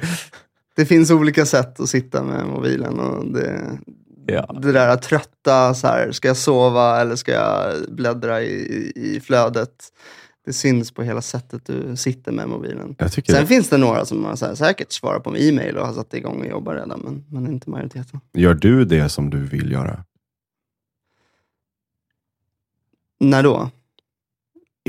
Det 0.76 0.86
finns 0.86 1.10
olika 1.10 1.46
sätt 1.46 1.80
att 1.80 1.88
sitta 1.88 2.22
med 2.24 2.46
mobilen. 2.46 3.00
Och 3.00 3.26
det, 3.26 3.78
Ja. 4.26 4.56
det 4.62 4.72
där 4.72 4.96
trötta, 4.96 5.74
så 5.74 5.86
här, 5.86 6.12
ska 6.12 6.28
jag 6.28 6.36
sova 6.36 7.00
eller 7.00 7.16
ska 7.16 7.32
jag 7.32 7.74
bläddra 7.88 8.42
i, 8.42 8.92
i 8.94 9.20
flödet? 9.20 9.92
Det 10.44 10.52
syns 10.52 10.92
på 10.92 11.02
hela 11.02 11.22
sättet 11.22 11.66
du 11.66 11.96
sitter 11.96 12.32
med 12.32 12.48
mobilen. 12.48 12.96
Sen 13.28 13.46
finns 13.46 13.68
det 13.68 13.76
några 13.76 14.04
som 14.04 14.24
har 14.24 14.36
så 14.36 14.46
här, 14.46 14.54
säkert 14.54 14.92
svarat 14.92 15.24
på 15.24 15.36
e-mail 15.36 15.76
och 15.76 15.86
har 15.86 15.94
satt 15.94 16.14
igång 16.14 16.40
och 16.40 16.46
jobbar 16.46 16.74
redan, 16.74 17.00
men, 17.00 17.24
men 17.28 17.52
inte 17.52 17.70
majoriteten. 17.70 18.20
Gör 18.32 18.54
du 18.54 18.84
det 18.84 19.08
som 19.08 19.30
du 19.30 19.38
vill 19.38 19.72
göra? 19.72 20.04
När 23.20 23.42
då? 23.42 23.70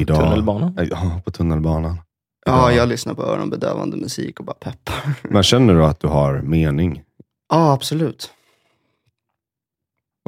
Idag? 0.01 0.17
Tunnelbanan? 0.17 0.87
Ja, 0.91 1.21
på 1.25 1.31
tunnelbanan. 1.31 1.97
Ja, 2.45 2.71
Idag. 2.71 2.81
jag 2.81 2.89
lyssnar 2.89 3.13
på 3.13 3.23
öronbedövande 3.23 3.97
musik 3.97 4.39
och 4.39 4.45
bara 4.45 4.53
peppar. 4.53 5.13
Men 5.29 5.43
känner 5.43 5.73
du 5.73 5.85
att 5.85 5.99
du 5.99 6.07
har 6.07 6.41
mening? 6.41 7.03
Ja, 7.49 7.73
absolut. 7.73 8.31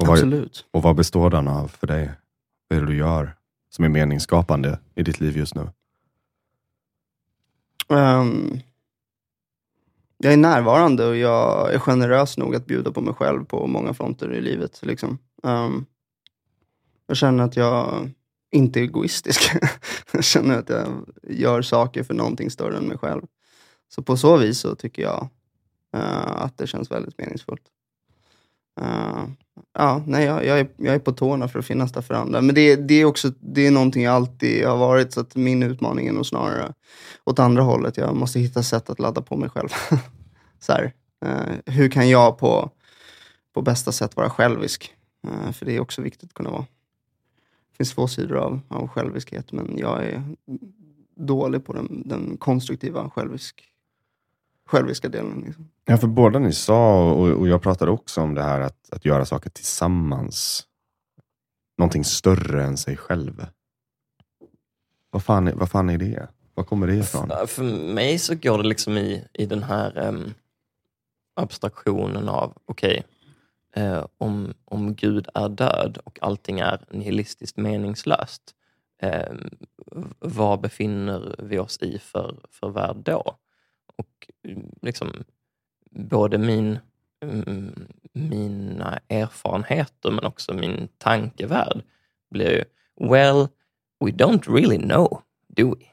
Och 0.02 0.08
vad, 0.08 0.18
absolut. 0.18 0.66
och 0.72 0.82
vad 0.82 0.96
består 0.96 1.30
den 1.30 1.48
av 1.48 1.68
för 1.68 1.88
dig? 1.88 2.12
Vad 2.68 2.78
är 2.78 2.82
det 2.82 2.92
du 2.92 2.98
gör 2.98 3.36
som 3.70 3.86
är 3.86 3.90
meningsskapande 3.90 4.80
i 4.96 5.04
ditt 5.04 5.20
liv 5.20 5.38
just 5.38 5.56
nu? 5.56 5.70
Ehm, 7.90 8.60
jag 10.18 10.34
är 10.34 10.38
närvarande 10.38 11.06
och 11.08 11.18
jag 11.18 11.74
är 11.74 11.80
generös 11.80 12.38
nog 12.38 12.56
att 12.56 12.66
bjuda 12.66 12.92
på 12.92 13.02
mig 13.02 13.14
själv 13.14 13.46
på 13.46 13.68
många 13.68 13.94
fronter 13.94 14.34
i 14.34 14.42
livet. 14.42 14.80
Liksom. 14.84 15.18
Ehm, 15.44 15.86
jag 17.08 17.18
känner 17.18 17.44
att 17.44 17.56
jag 17.56 18.10
inte 18.54 18.80
egoistisk. 18.80 19.52
jag 20.12 20.24
känner 20.24 20.60
att 20.60 20.70
jag 20.70 21.06
gör 21.30 21.62
saker 21.62 22.04
för 22.04 22.14
någonting 22.14 22.52
större 22.52 22.78
än 22.78 22.88
mig 22.88 22.98
själv. 22.98 23.22
Så 23.90 24.02
på 24.02 24.18
så 24.18 24.38
vis 24.38 24.60
så 24.60 24.76
tycker 24.76 25.02
jag 25.02 25.28
uh, 25.96 26.44
att 26.44 26.58
det 26.58 26.68
känns 26.68 26.92
väldigt 26.92 27.18
meningsfullt. 27.18 27.62
Uh, 28.82 29.24
ja, 29.74 30.04
nej, 30.08 30.26
jag, 30.26 30.46
jag, 30.46 30.60
är, 30.60 30.68
jag 30.78 30.96
är 30.96 31.00
på 31.00 31.12
tårna 31.12 31.48
för 31.48 31.60
att 31.60 31.66
finnas 31.66 31.92
där 31.92 32.02
för 32.02 32.14
andra. 32.14 32.42
Men 32.42 32.56
det, 32.56 32.76
det 32.76 32.94
är 32.94 33.06
också 33.06 33.32
det 33.40 33.68
är 33.68 33.72
någonting 33.72 34.04
jag 34.04 34.14
alltid 34.14 34.66
har 34.66 34.78
varit. 34.78 35.14
Så 35.14 35.20
att 35.20 35.36
min 35.36 35.64
utmaning 35.64 36.08
är 36.08 36.12
nog 36.12 36.26
snarare 36.26 36.74
åt 37.24 37.40
andra 37.40 37.64
hållet. 37.64 37.98
Jag 37.98 38.16
måste 38.16 38.40
hitta 38.40 38.64
sätt 38.64 38.90
att 38.90 39.00
ladda 39.00 39.22
på 39.22 39.38
mig 39.38 39.50
själv. 39.50 39.70
så 40.60 40.72
här, 40.72 40.94
uh, 41.26 41.74
hur 41.74 41.90
kan 41.90 42.10
jag 42.10 42.38
på, 42.38 42.72
på 43.54 43.62
bästa 43.62 43.92
sätt 43.92 44.16
vara 44.16 44.30
självisk? 44.30 44.94
För 45.54 45.66
det 45.66 45.76
är 45.76 45.80
också 45.80 46.02
viktigt 46.02 46.30
att 46.30 46.34
kunna 46.34 46.50
vara. 46.50 46.66
Det 47.74 47.78
finns 47.78 47.94
två 47.94 48.08
sidor 48.08 48.38
av, 48.38 48.60
av 48.68 48.88
själviskhet, 48.88 49.52
men 49.52 49.78
jag 49.78 50.06
är 50.06 50.24
dålig 51.16 51.66
på 51.66 51.74
den, 51.74 52.04
den 52.06 52.38
konstruktiva 52.38 53.10
självisk, 53.10 53.64
själviska 54.66 55.10
delen. 55.10 55.44
Liksom. 55.46 55.70
Ja, 55.86 55.98
för 55.98 56.08
båda 56.08 56.40
ni 56.40 56.54
sa, 56.54 57.12
och, 57.12 57.28
och 57.28 57.48
jag 57.48 57.62
pratade 57.62 57.92
också 57.92 58.22
om 58.22 58.34
det 58.34 58.44
här 58.44 58.62
att, 58.62 58.90
att 58.94 59.06
göra 59.06 59.26
saker 59.26 59.50
tillsammans. 59.50 60.68
Någonting 61.78 62.04
större 62.04 62.64
än 62.64 62.78
sig 62.78 62.98
själv. 62.98 63.46
Vad 65.10 65.24
fan, 65.24 65.48
är, 65.48 65.54
vad 65.54 65.72
fan 65.72 65.90
är 65.90 65.98
det? 65.98 66.28
Var 66.54 66.64
kommer 66.64 66.88
det 66.88 66.96
ifrån? 66.96 67.28
Ja, 67.30 67.48
För 67.48 67.64
mig 67.94 68.20
så 68.20 68.36
går 68.36 68.58
det 68.58 68.68
liksom 68.68 68.98
i, 68.98 69.28
i 69.34 69.46
den 69.46 69.64
här 69.64 69.98
em, 69.98 70.34
abstraktionen 71.36 72.30
av, 72.30 72.54
okej, 72.66 73.04
eh, 73.74 74.06
om, 74.18 74.54
om 74.66 74.96
Gud 74.96 75.28
är 75.34 75.50
död 75.50 75.98
och 76.04 76.20
allting 76.22 76.60
är 76.60 76.86
nihilistiskt 76.90 77.58
meningslöst, 77.58 78.56
eh, 79.02 79.34
vad 80.20 80.62
befinner 80.62 81.36
vi 81.40 81.60
oss 81.60 81.78
i 81.82 82.00
för, 82.00 82.40
för 82.50 82.70
värld 82.70 82.98
då? 82.98 83.38
Och 83.96 84.30
mm, 84.48 84.70
liksom, 84.82 85.24
både 85.92 86.38
min, 86.38 86.80
mm, 87.24 87.88
mina 88.14 89.00
erfarenheter 89.08 90.12
men 90.12 90.26
också 90.26 90.54
min 90.54 90.88
tankevärld 90.98 91.84
blir 92.30 92.52
ju, 92.52 92.64
well, 93.10 93.48
we 94.00 94.12
don't 94.12 94.54
really 94.54 94.78
know, 94.78 95.22
do 95.48 95.76
we? 95.76 95.86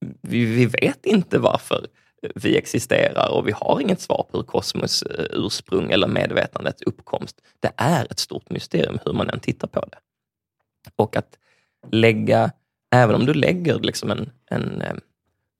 vi, 0.00 0.44
vi 0.44 0.66
vet 0.66 1.06
inte 1.06 1.38
varför 1.38 1.86
vi 2.34 2.56
existerar 2.56 3.30
och 3.32 3.48
vi 3.48 3.52
har 3.52 3.80
inget 3.80 4.00
svar 4.00 4.26
på 4.30 4.38
hur 4.38 4.44
kosmos 4.44 5.02
eh, 5.02 5.26
ursprung 5.30 5.90
eller 5.90 6.08
medvetandets 6.08 6.82
uppkomst. 6.82 7.40
Det 7.60 7.72
är 7.76 8.06
ett 8.10 8.18
stort 8.18 8.50
mysterium 8.50 8.98
hur 9.04 9.12
man 9.12 9.30
än 9.30 9.40
tittar 9.40 9.68
på 9.68 9.80
det. 9.80 9.98
Och 10.96 11.16
att 11.16 11.38
lägga, 11.90 12.52
även 12.90 13.14
om 13.14 13.26
du 13.26 13.34
lägger 13.34 13.78
liksom 13.78 14.10
en, 14.10 14.30
en 14.50 14.82
eh, 14.82 14.96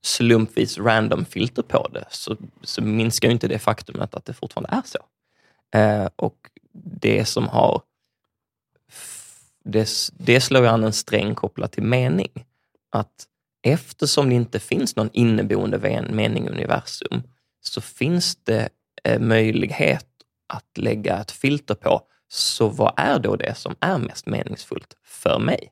slumpvis 0.03 0.79
random 0.79 1.25
filter 1.25 1.63
på 1.63 1.89
det, 1.89 2.05
så, 2.11 2.37
så 2.63 2.83
minskar 2.83 3.29
ju 3.29 3.33
inte 3.33 3.49
det 3.49 3.59
faktumet 3.59 4.15
att 4.15 4.25
det 4.25 4.33
fortfarande 4.33 4.71
är 4.73 4.83
så. 4.85 4.99
Eh, 5.79 6.09
och 6.17 6.37
det 6.73 7.25
som 7.25 7.49
har 7.49 7.83
det, 9.65 9.89
det 10.19 10.41
slår 10.41 10.63
ju 10.63 10.69
an 10.69 10.85
en 10.85 10.93
sträng 10.93 11.35
kopplat 11.35 11.73
till 11.73 11.83
mening. 11.83 12.47
Att 12.91 13.27
eftersom 13.73 14.29
det 14.29 14.35
inte 14.35 14.59
finns 14.59 14.97
någon 14.97 15.11
inneboende 15.13 16.05
mening 16.11 16.47
i 16.47 16.51
universum 16.51 17.23
så 17.61 17.81
finns 17.81 18.37
det 18.37 18.69
eh, 19.05 19.21
möjlighet 19.21 20.07
att 20.49 20.79
lägga 20.79 21.19
ett 21.19 21.31
filter 21.31 21.75
på, 21.75 22.01
så 22.29 22.69
vad 22.69 22.93
är 22.97 23.19
då 23.19 23.37
det 23.37 23.55
som 23.55 23.75
är 23.81 23.99
mest 23.99 24.27
meningsfullt 24.27 24.97
för 25.05 25.39
mig? 25.39 25.71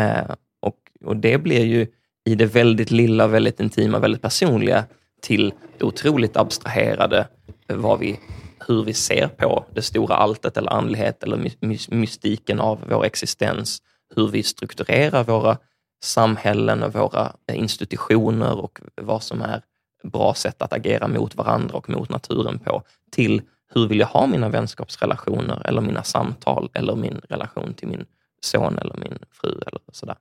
Eh, 0.00 0.34
och, 0.60 0.76
och 1.04 1.16
det 1.16 1.38
blir 1.38 1.64
ju 1.64 1.86
i 2.24 2.34
det 2.34 2.46
väldigt 2.46 2.90
lilla, 2.90 3.26
väldigt 3.26 3.60
intima, 3.60 3.98
väldigt 3.98 4.22
personliga 4.22 4.84
till 5.22 5.52
det 5.78 5.84
otroligt 5.84 6.36
abstraherade, 6.36 7.28
eh, 7.68 7.76
vad 7.76 7.98
vi, 7.98 8.20
hur 8.66 8.84
vi 8.84 8.94
ser 8.94 9.28
på 9.28 9.64
det 9.74 9.82
stora 9.82 10.14
alltet 10.14 10.56
eller 10.56 10.70
andlighet 10.70 11.22
eller 11.22 11.50
mystiken 11.94 12.60
av 12.60 12.84
vår 12.90 13.04
existens, 13.04 13.82
hur 14.16 14.28
vi 14.28 14.42
strukturerar 14.42 15.24
våra 15.24 15.58
samhällen 16.00 16.82
och 16.82 16.94
våra 16.94 17.32
institutioner 17.52 18.58
och 18.58 18.80
vad 18.94 19.22
som 19.22 19.42
är 19.42 19.62
bra 20.02 20.34
sätt 20.34 20.62
att 20.62 20.72
agera 20.72 21.08
mot 21.08 21.34
varandra 21.34 21.76
och 21.76 21.90
mot 21.90 22.10
naturen 22.10 22.58
på, 22.58 22.82
till 23.10 23.42
hur 23.74 23.88
vill 23.88 23.98
jag 23.98 24.06
ha 24.06 24.26
mina 24.26 24.48
vänskapsrelationer 24.48 25.62
eller 25.66 25.80
mina 25.80 26.02
samtal 26.02 26.70
eller 26.74 26.96
min 26.96 27.20
relation 27.28 27.74
till 27.74 27.88
min 27.88 28.06
son 28.40 28.78
eller 28.78 28.96
min 28.96 29.18
fru 29.30 29.50
eller 29.66 29.80
sådär. 29.92 30.16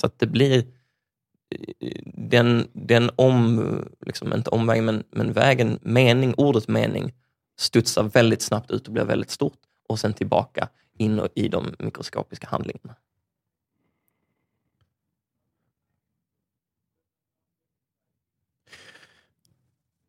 Så 0.00 0.06
att 0.06 0.18
det 0.18 0.26
blir 0.26 0.64
den, 2.04 2.68
den 2.72 3.10
om, 3.16 3.64
liksom 4.00 4.32
inte 4.32 4.50
omvägen, 4.50 4.84
men, 4.84 5.04
men 5.10 5.32
vägen, 5.32 5.78
mening, 5.82 6.34
ordet 6.36 6.68
mening 6.68 7.14
studsar 7.58 8.02
väldigt 8.02 8.42
snabbt 8.42 8.70
ut 8.70 8.86
och 8.86 8.92
blir 8.92 9.04
väldigt 9.04 9.30
stort 9.30 9.58
och 9.88 9.98
sen 9.98 10.12
tillbaka 10.12 10.68
in 10.98 11.20
och 11.20 11.28
i 11.34 11.48
de 11.48 11.74
mikroskopiska 11.78 12.46
handlingarna. 12.46 12.94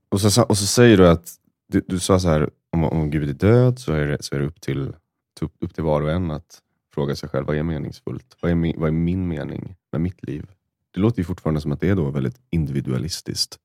Och 0.09 0.21
så, 0.21 0.43
och 0.43 0.57
så 0.57 0.65
säger 0.65 0.97
du 0.97 1.09
att, 1.09 1.33
du, 1.67 1.81
du 1.87 1.99
sa 1.99 2.19
så 2.19 2.27
här, 2.27 2.49
om, 2.71 2.83
om 2.83 3.09
Gud 3.11 3.29
är 3.29 3.33
död 3.33 3.79
så 3.79 3.93
är 3.93 4.05
det, 4.07 4.23
så 4.23 4.35
är 4.35 4.39
det 4.39 4.45
upp, 4.45 4.61
till, 4.61 4.93
upp, 5.41 5.53
upp 5.59 5.73
till 5.75 5.83
var 5.83 6.01
och 6.01 6.11
en 6.11 6.31
att 6.31 6.61
fråga 6.93 7.15
sig 7.15 7.29
själv, 7.29 7.47
vad 7.47 7.57
är 7.57 7.63
meningsfullt? 7.63 8.37
Vad 8.41 8.51
är, 8.51 8.55
min, 8.55 8.79
vad 8.79 8.87
är 8.87 8.91
min 8.91 9.27
mening 9.27 9.75
med 9.91 10.01
mitt 10.01 10.23
liv? 10.23 10.45
Det 10.93 10.99
låter 10.99 11.17
ju 11.19 11.23
fortfarande 11.23 11.61
som 11.61 11.71
att 11.71 11.81
det 11.81 11.89
är 11.89 11.95
då 11.95 12.09
väldigt 12.11 12.41
individualistiskt. 12.49 13.59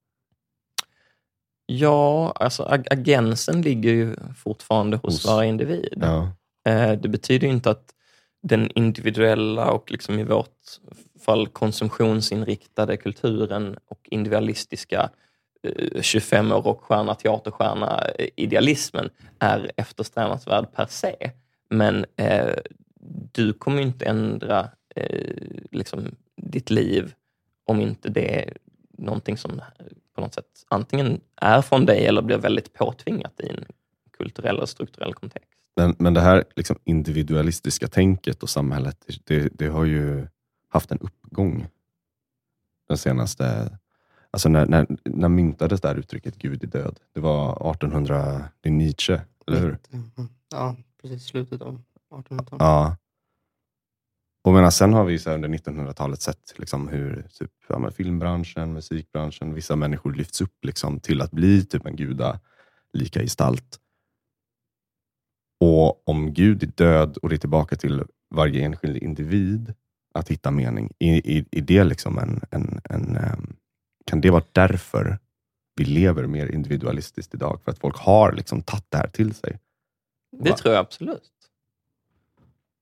Ja, 1.66 2.32
alltså 2.36 2.62
ag- 2.62 2.86
agensen 2.90 3.62
ligger 3.62 3.90
ju 3.90 4.16
fortfarande 4.36 4.96
hos, 4.96 5.14
Hos- 5.14 5.26
varje 5.26 5.48
individ. 5.48 5.94
Ja. 6.00 6.32
Eh, 6.68 6.92
Det 6.92 7.08
betyder 7.08 7.48
inte 7.48 7.70
att 7.70 7.94
den 8.42 8.70
individuella 8.74 9.70
och 9.70 9.90
liksom 9.90 10.18
i 10.18 10.24
vårt 10.24 10.58
fall 11.24 11.46
konsumtionsinriktade 11.48 12.96
kulturen 12.96 13.76
och 13.86 14.08
individualistiska 14.10 15.10
25 16.00 16.52
år 16.52 16.62
rockstjärna, 16.62 17.14
teaterstjärna-idealismen 17.14 19.04
eh, 19.04 19.48
är 19.48 19.72
eftersträvansvärd 19.76 20.72
per 20.72 20.86
se. 20.86 21.30
Men 21.70 22.06
eh, 22.16 22.54
du 23.32 23.52
kommer 23.52 23.78
ju 23.78 23.82
inte 23.82 24.04
ändra 24.04 24.68
eh, 24.96 25.36
liksom, 25.70 26.14
ditt 26.36 26.70
liv 26.70 27.14
om 27.64 27.80
inte 27.80 28.08
det 28.08 28.40
är 28.40 28.56
någonting 28.98 29.36
som 29.36 29.50
eh, 29.50 29.64
på 30.14 30.20
något 30.20 30.34
sätt 30.34 30.46
antingen 30.68 31.20
är 31.36 31.62
från 31.62 31.86
dig 31.86 32.06
eller 32.06 32.22
blir 32.22 32.38
väldigt 32.38 32.72
påtvingat 32.72 33.40
i 33.40 33.48
en 33.48 33.64
kulturell 34.18 34.58
och 34.58 34.68
strukturell 34.68 35.14
kontext. 35.14 35.48
Men, 35.76 35.94
men 35.98 36.14
det 36.14 36.20
här 36.20 36.44
liksom 36.56 36.78
individualistiska 36.84 37.88
tänket 37.88 38.42
och 38.42 38.50
samhället, 38.50 39.06
det, 39.24 39.48
det 39.52 39.66
har 39.66 39.84
ju 39.84 40.26
haft 40.68 40.90
en 40.90 40.98
uppgång 40.98 41.66
den 42.88 42.98
senaste... 42.98 43.78
Alltså 44.32 44.48
när, 44.48 44.66
när, 44.66 44.86
när 45.04 45.28
myntades 45.28 45.80
det 45.80 45.88
här 45.88 45.96
uttrycket 45.96 46.38
Gud 46.38 46.64
är 46.64 46.66
död? 46.66 46.98
Det 47.14 47.20
var 47.20 47.70
1800, 47.70 48.44
det 48.60 48.68
är 48.68 48.72
Nietzsche, 48.72 49.20
eller 49.46 49.60
hur? 49.60 49.78
Mm. 49.92 50.10
Ja, 50.50 50.76
precis. 51.02 51.24
Slutet 51.24 51.62
av 51.62 51.82
1800-talet. 52.10 52.60
Ja. 52.62 52.96
och 54.44 54.52
menar, 54.52 54.70
sen 54.70 54.92
har 54.92 55.04
vi 55.04 55.18
så 55.18 55.30
under 55.30 55.48
1900-talet 55.48 56.22
sett 56.22 56.54
liksom 56.56 56.88
hur 56.88 57.26
typ, 57.38 57.50
ja, 57.68 57.90
filmbranschen, 57.90 58.72
musikbranschen, 58.72 59.54
vissa 59.54 59.76
människor 59.76 60.14
lyfts 60.14 60.40
upp 60.40 60.64
liksom, 60.64 61.00
till 61.00 61.20
att 61.20 61.30
bli 61.30 61.64
typ 61.64 61.86
en 61.86 61.96
gudalika 61.96 62.40
gestalt. 63.20 63.78
Och 65.60 66.08
om 66.08 66.34
Gud 66.34 66.62
är 66.62 66.66
död 66.66 67.16
och 67.16 67.28
det 67.28 67.34
är 67.34 67.38
tillbaka 67.38 67.76
till 67.76 68.04
varje 68.30 68.64
enskild 68.64 68.96
individ 68.96 69.74
att 70.14 70.28
hitta 70.28 70.50
mening, 70.50 70.92
är, 70.98 71.26
är, 71.26 71.44
är 71.50 71.60
det 71.60 71.84
liksom 71.84 72.18
en, 72.18 72.40
en, 72.50 72.80
en, 72.84 73.16
em, 73.16 73.56
kan 74.06 74.20
det 74.20 74.30
vara 74.30 74.44
därför 74.52 75.18
vi 75.76 75.84
lever 75.84 76.26
mer 76.26 76.46
individualistiskt 76.46 77.34
idag? 77.34 77.60
För 77.64 77.70
att 77.72 77.78
folk 77.78 77.96
har 77.96 78.32
liksom 78.32 78.62
tagit 78.62 78.86
det 78.90 78.96
här 78.98 79.08
till 79.08 79.34
sig? 79.34 79.58
Det 80.36 80.50
Va? 80.50 80.56
tror 80.56 80.74
jag 80.74 80.80
absolut. 80.80 81.30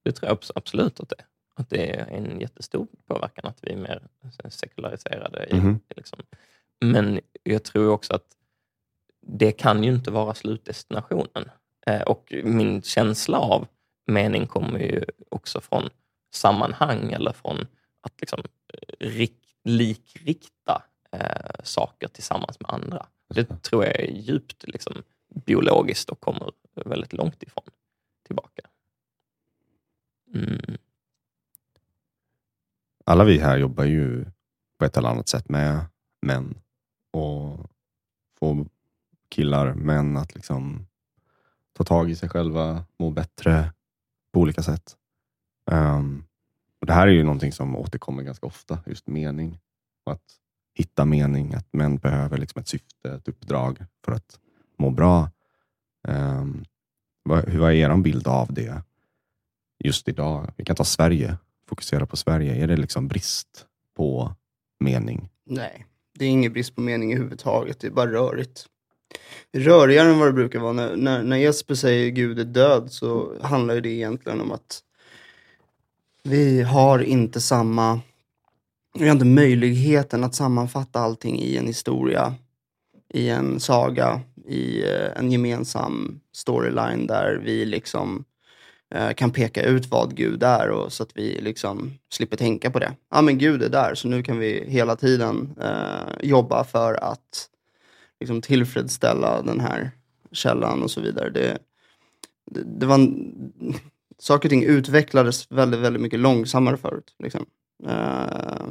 Det 0.05 0.13
tror 0.13 0.29
jag 0.29 0.39
abs- 0.39 0.53
absolut 0.55 1.01
att 1.01 1.09
det 1.09 1.17
är. 1.19 1.25
Att 1.55 1.71
det 1.71 1.97
är 1.97 2.07
en 2.07 2.41
jättestor 2.41 2.87
påverkan 3.07 3.45
att 3.47 3.59
vi 3.63 3.71
är 3.73 3.77
mer 3.77 4.03
sekulariserade. 4.49 5.47
I, 5.51 5.55
Mhm. 5.55 5.81
liksom. 5.97 6.19
Men 6.81 7.21
jag 7.43 7.65
tror 7.65 7.89
också 7.91 8.15
att 8.15 8.27
det 9.27 9.53
kan 9.53 9.85
ju 9.85 9.93
inte 9.95 10.11
vara 10.11 10.35
slutdestinationen. 10.35 11.51
Eh, 11.87 12.03
och 12.03 12.35
min 12.45 12.83
känsla 12.83 13.39
av 13.39 13.67
mening 14.07 14.47
kommer 14.47 14.79
ju 14.79 15.05
också 15.29 15.61
från 15.61 15.91
sammanhang 16.35 17.13
eller 17.13 17.33
från 17.33 17.67
att 18.01 18.21
liksom, 18.21 18.41
eh, 18.75 19.07
rik, 19.07 19.57
likrikta 19.65 20.83
eh, 21.13 21.65
saker 21.65 22.09
tillsammans 22.09 22.61
med 22.61 22.71
andra. 22.71 23.07
Det 23.29 23.63
tror 23.63 23.85
jag 23.85 24.01
är 24.01 24.11
djupt 24.11 24.69
liksom, 24.69 25.03
biologiskt 25.35 26.11
och 26.11 26.21
kommer 26.21 26.53
väldigt 26.75 27.13
långt 27.13 27.43
ifrån 27.43 27.65
tillbaka. 28.27 28.63
Mm. 30.35 30.79
alla 33.05 33.25
vi 33.25 33.39
här 33.39 33.59
jobbar 33.59 33.85
ju 33.85 34.25
på 34.79 34.85
ett 34.85 34.97
eller 34.97 35.09
annat 35.09 35.29
sätt 35.29 35.49
med 35.49 35.87
män 36.23 36.59
och 37.11 37.71
få 38.39 38.67
killar, 39.29 39.75
män 39.75 40.17
att 40.17 40.35
liksom 40.35 40.87
ta 41.73 41.85
tag 41.85 42.11
i 42.11 42.17
sig 42.17 42.29
själva, 42.29 42.85
må 42.99 43.11
bättre 43.11 43.73
på 44.33 44.41
olika 44.41 44.63
sätt. 44.63 44.97
Ehm, 45.71 46.25
och 46.81 46.87
Det 46.87 46.93
här 46.93 47.07
är 47.07 47.13
ju 47.13 47.25
någonting 47.25 47.53
som 47.53 47.77
återkommer 47.77 48.23
ganska 48.23 48.47
ofta, 48.47 48.79
just 48.87 49.07
mening. 49.07 49.59
Och 50.05 50.13
att 50.13 50.40
hitta 50.75 51.05
mening, 51.05 51.55
att 51.55 51.73
män 51.73 51.97
behöver 51.97 52.39
liksom 52.39 52.61
ett 52.61 52.69
syfte, 52.69 53.11
ett 53.11 53.29
uppdrag 53.29 53.79
för 54.05 54.13
att 54.13 54.39
må 54.79 54.91
bra. 54.91 55.31
Um, 56.09 56.65
vad, 57.23 57.49
hur 57.49 57.59
vad 57.59 57.71
är 57.71 57.75
er 57.75 57.97
bild 57.97 58.27
av 58.27 58.53
det 58.53 58.83
just 59.85 60.09
idag? 60.09 60.53
Vi 60.57 60.65
kan 60.65 60.77
ta 60.77 60.85
Sverige, 60.85 61.37
fokusera 61.69 62.07
på 62.07 62.17
Sverige. 62.17 62.63
Är 62.63 62.67
det 62.67 62.77
liksom 62.77 63.09
brist 63.09 63.67
på 63.97 64.35
mening? 64.81 65.29
Nej, 65.47 65.87
det 66.19 66.25
är 66.25 66.29
ingen 66.29 66.53
brist 66.53 66.75
på 66.75 66.81
mening 66.81 67.13
överhuvudtaget. 67.13 67.81
Det 67.81 67.87
är 67.87 67.91
bara 67.91 68.13
rörigt. 68.13 68.67
Rörigare 69.53 70.09
än 70.09 70.19
vad 70.19 70.29
det 70.29 70.33
brukar 70.33 70.59
vara. 70.59 70.73
När, 70.73 70.97
när, 70.97 71.23
när 71.23 71.37
Jesper 71.37 71.75
säger 71.75 72.11
Gud 72.11 72.39
är 72.39 72.45
död 72.45 72.93
så 72.93 73.39
handlar 73.43 73.75
ju 73.75 73.81
det 73.81 73.89
egentligen 73.89 74.41
om 74.41 74.53
att 74.53 74.83
vi 76.23 76.63
har 76.63 76.99
inte 76.99 77.41
samma, 77.41 78.01
vi 78.99 79.05
har 79.05 79.13
inte 79.13 79.25
möjligheten 79.25 80.25
att 80.25 80.35
sammanfatta 80.35 81.01
allting 81.01 81.39
i 81.39 81.57
en 81.57 81.67
historia, 81.67 82.35
i 83.15 83.29
en 83.29 83.61
saga, 83.61 84.21
i 84.47 84.83
eh, 84.83 85.19
en 85.19 85.33
gemensam 85.33 86.21
storyline 86.33 87.07
där 87.07 87.41
vi 87.45 87.65
liksom 87.65 88.25
eh, 88.95 89.13
kan 89.13 89.31
peka 89.31 89.63
ut 89.63 89.87
vad 89.87 90.17
Gud 90.17 90.43
är 90.43 90.71
och 90.71 90.93
så 90.93 91.03
att 91.03 91.11
vi 91.15 91.41
liksom 91.41 91.93
slipper 92.13 92.37
tänka 92.37 92.71
på 92.71 92.79
det. 92.79 92.93
Ja 93.11 93.23
men 93.23 93.39
Gud 93.39 93.63
är 93.63 93.69
där 93.69 93.95
så 93.95 94.09
nu 94.09 94.23
kan 94.23 94.39
vi 94.39 94.65
hela 94.69 94.97
tiden 94.97 95.55
eh, 95.61 96.29
jobba 96.29 96.65
för 96.65 96.95
att 96.95 97.49
liksom, 98.21 98.43
tillfredsställa 98.43 99.43
den 99.43 99.61
här 99.61 99.91
källan 100.33 100.83
och 100.83 100.91
så 100.91 101.01
vidare. 101.01 101.31
Det, 101.31 101.59
det, 102.51 102.63
det 102.65 102.87
var 102.87 102.95
en, 102.95 103.35
saker 104.19 104.49
och 104.49 104.51
ting 104.51 104.65
utvecklades 104.65 105.53
väldigt, 105.53 105.81
väldigt 105.81 106.03
mycket 106.03 106.21
långsammare 106.21 106.77
förut. 106.77 107.15
Liksom. 107.19 107.47
Eh, 107.87 108.69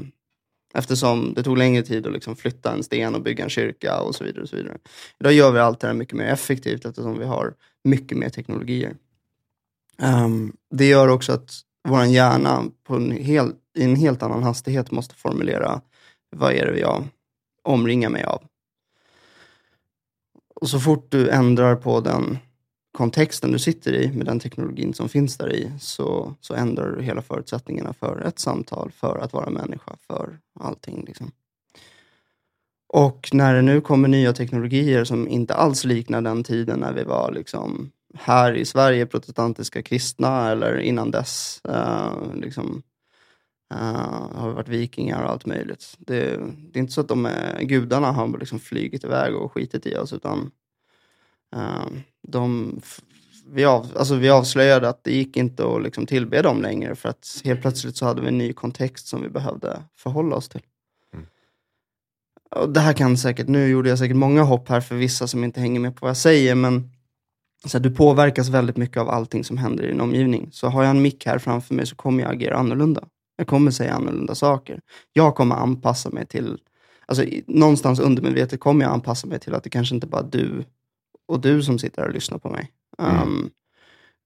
eftersom 0.74 1.34
det 1.34 1.44
tog 1.44 1.58
längre 1.58 1.84
tid 1.84 2.08
att 2.08 2.14
liksom 2.14 2.36
flytta 2.36 2.74
en 2.74 2.84
sten 2.84 3.16
och 3.16 3.22
bygga 3.22 3.44
en 3.44 3.50
kyrka 3.50 4.02
och 4.02 4.16
så 4.16 4.24
vidare. 4.24 4.42
Och 4.42 4.50
så 4.50 4.56
vidare. 4.56 4.78
Idag 5.20 5.34
gör 5.34 5.52
vi 5.52 5.60
allt 5.60 5.80
det 5.80 5.88
här 5.88 5.94
mycket 5.94 6.18
mer 6.18 6.26
effektivt 6.26 6.86
eftersom 6.86 7.20
vi 7.20 7.26
har 7.26 7.54
mycket 7.84 8.18
mer 8.18 8.30
teknologier. 8.30 8.96
Um, 10.02 10.54
det 10.72 10.86
gör 10.86 11.08
också 11.08 11.32
att 11.32 11.52
vår 11.88 12.06
hjärna 12.06 12.64
på 12.84 12.96
en 12.96 13.12
hel, 13.12 13.52
i 13.78 13.84
en 13.84 13.96
helt 13.96 14.24
annan 14.24 14.44
hastighet 14.44 14.92
måste 14.92 15.16
formulera 15.16 15.82
vad 16.36 16.54
är 16.54 16.66
det 16.66 16.80
jag 16.80 17.08
omringar 17.64 18.10
mig 18.10 18.24
av. 18.24 18.44
Och 20.56 20.70
så 20.70 20.80
fort 20.80 21.12
du 21.12 21.30
ändrar 21.30 21.76
på 21.76 22.00
den 22.00 22.38
kontexten 22.92 23.52
du 23.52 23.60
sitter 23.60 23.94
i 23.94 24.12
med 24.12 24.26
den 24.26 24.40
teknologin 24.40 24.94
som 24.94 25.10
finns 25.10 25.38
där 25.38 25.54
i 25.54 25.72
så, 25.80 26.36
så 26.42 26.54
ändrar 26.54 26.92
du 26.92 27.04
hela 27.04 27.22
förutsättningarna 27.22 27.94
för 27.94 28.22
ett 28.28 28.40
samtal, 28.40 28.92
för 28.92 29.18
att 29.18 29.34
vara 29.34 29.50
människa, 29.50 29.96
för 30.08 30.40
allting. 30.60 31.06
Liksom. 31.08 31.32
Och 32.94 33.30
när 33.34 33.54
det 33.54 33.62
nu 33.62 33.82
kommer 33.82 34.08
nya 34.08 34.34
teknologier 34.34 35.04
som 35.04 35.28
inte 35.28 35.54
alls 35.54 35.86
liknar 35.86 36.22
den 36.22 36.44
tiden 36.44 36.80
när 36.80 36.94
vi 36.94 37.04
var 37.04 37.32
liksom 37.32 37.92
här 38.14 38.54
i 38.54 38.66
Sverige 38.66 39.06
protestantiska 39.06 39.82
kristna 39.82 40.52
eller 40.52 40.78
innan 40.80 41.12
dess 41.12 41.62
eh, 41.70 42.14
liksom, 42.34 42.84
Uh, 43.74 44.36
har 44.36 44.48
vi 44.48 44.54
varit 44.54 44.68
vikingar 44.68 45.24
och 45.24 45.30
allt 45.30 45.46
möjligt. 45.46 45.96
Det, 45.98 46.38
det 46.72 46.80
är 46.80 46.82
inte 46.82 46.94
så 46.94 47.02
att 47.02 47.08
de 47.08 47.26
är, 47.26 47.62
gudarna 47.62 48.12
har 48.12 48.38
liksom 48.40 48.60
flygit 48.60 49.04
iväg 49.04 49.36
och 49.36 49.52
skitit 49.52 49.86
i 49.86 49.96
oss 49.96 50.14
utan 50.14 50.52
de, 52.28 52.76
f- 52.84 53.02
vi, 53.52 53.66
av, 53.66 53.88
alltså 53.98 54.16
vi 54.16 54.30
avslöjade 54.30 54.90
att 54.90 55.04
det 55.04 55.12
gick 55.14 55.38
inte 55.38 55.76
att 55.76 55.84
liksom 55.84 56.06
tillbe 56.06 56.42
dem 56.42 56.62
längre 56.62 56.96
för 56.96 57.10
att 57.10 57.42
helt 57.44 57.62
plötsligt 57.62 57.98
så 57.98 58.06
hade 58.06 58.22
vi 58.22 58.28
en 58.28 58.38
ny 58.38 58.54
kontext 58.54 59.08
som 59.08 59.22
vi 59.22 59.30
behövde 59.30 59.84
förhålla 59.98 60.36
oss 60.36 60.50
till. 60.50 60.62
Och 62.56 62.70
det 62.70 62.80
här 62.80 62.94
kan 62.94 63.18
säkert, 63.18 63.48
nu 63.48 63.68
gjorde 63.68 63.90
jag 63.90 64.00
säkert 64.00 64.18
många 64.18 64.44
hopp 64.44 64.70
här 64.70 64.82
för 64.82 64.96
vissa 64.96 65.28
som 65.28 65.44
inte 65.44 65.60
hänger 65.60 65.80
med 65.80 65.96
på 65.96 66.06
vad 66.06 66.10
jag 66.10 66.18
säger, 66.18 66.56
men 66.56 66.90
så 67.66 67.78
här, 67.78 67.84
du 67.84 67.92
påverkas 67.92 68.50
väldigt 68.50 68.78
mycket 68.78 68.98
av 68.98 69.10
allting 69.10 69.44
som 69.44 69.58
händer 69.58 69.84
i 69.84 69.88
din 69.88 70.02
omgivning. 70.02 70.50
Så 70.52 70.68
har 70.68 70.84
jag 70.84 70.90
en 70.90 71.02
mick 71.02 71.26
här 71.26 71.38
framför 71.40 71.74
mig 71.76 71.86
så 71.88 71.96
kommer 71.96 72.24
jag 72.24 72.34
agera 72.34 72.58
annorlunda. 72.58 73.04
Jag 73.38 73.48
kommer 73.48 73.72
säga 73.72 73.94
annorlunda 73.94 74.36
saker. 74.36 74.82
Jag 75.14 75.36
kommer 75.36 75.56
anpassa 75.56 76.10
mig 76.10 76.26
till, 76.26 76.58
alltså 77.06 77.24
någonstans 77.48 78.00
undermedvetet 78.00 78.60
kommer 78.60 78.86
jag 78.86 78.94
anpassa 78.94 79.28
mig 79.28 79.40
till 79.40 79.54
att 79.54 79.64
det 79.64 79.70
kanske 79.70 79.96
inte 79.96 80.08
bara 80.08 80.22
är 80.22 80.30
du 80.32 80.64
och 81.30 81.42
du 81.42 81.64
som 81.64 81.80
sitter 81.80 82.02
här 82.02 82.10
och 82.10 82.14
lyssnar 82.14 82.38
på 82.38 82.50
mig. 82.50 82.72
Mm. 82.98 83.22
Um, 83.22 83.52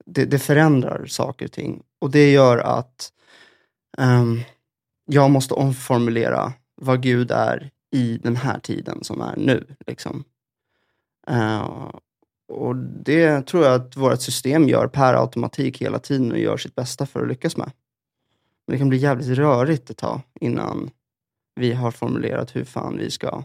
det, 0.06 0.26
det 0.26 0.40
förändrar 0.40 1.06
saker 1.06 1.46
och 1.46 1.52
ting. 1.52 1.84
Och 2.00 2.12
det 2.12 2.32
gör 2.32 2.58
att 2.58 3.14
ehm, 3.98 4.40
jag 5.06 5.32
måste 5.32 5.54
omformulera 5.54 6.54
vad 6.76 7.02
Gud 7.02 7.32
är 7.32 7.72
i 7.92 8.18
den 8.18 8.36
här 8.36 8.60
tiden 8.60 9.04
som 9.04 9.22
är 9.22 9.36
nu. 9.38 9.76
Liksom. 9.88 10.24
Eh, 11.28 11.90
och 12.48 12.76
det 12.76 13.48
tror 13.48 13.66
jag 13.66 13.74
att 13.82 13.98
vårt 13.98 14.22
system 14.22 14.70
gör 14.70 14.88
per 14.88 15.14
automatik 15.14 15.82
hela 15.82 16.00
tiden 16.00 16.32
och 16.32 16.40
gör 16.40 16.58
sitt 16.58 16.76
bästa 16.76 17.06
för 17.06 17.22
att 17.22 17.28
lyckas 17.28 17.58
med. 17.58 17.72
Men 18.68 18.74
det 18.74 18.78
kan 18.78 18.90
bli 18.90 18.98
jävligt 18.98 19.38
rörigt 19.38 19.90
ett 19.90 19.98
tag 19.98 20.22
innan 20.42 20.90
vi 21.56 21.74
har 21.74 21.92
formulerat 21.92 22.56
hur 22.56 22.66
fan 22.66 22.98
vi 22.98 23.12
ska 23.12 23.44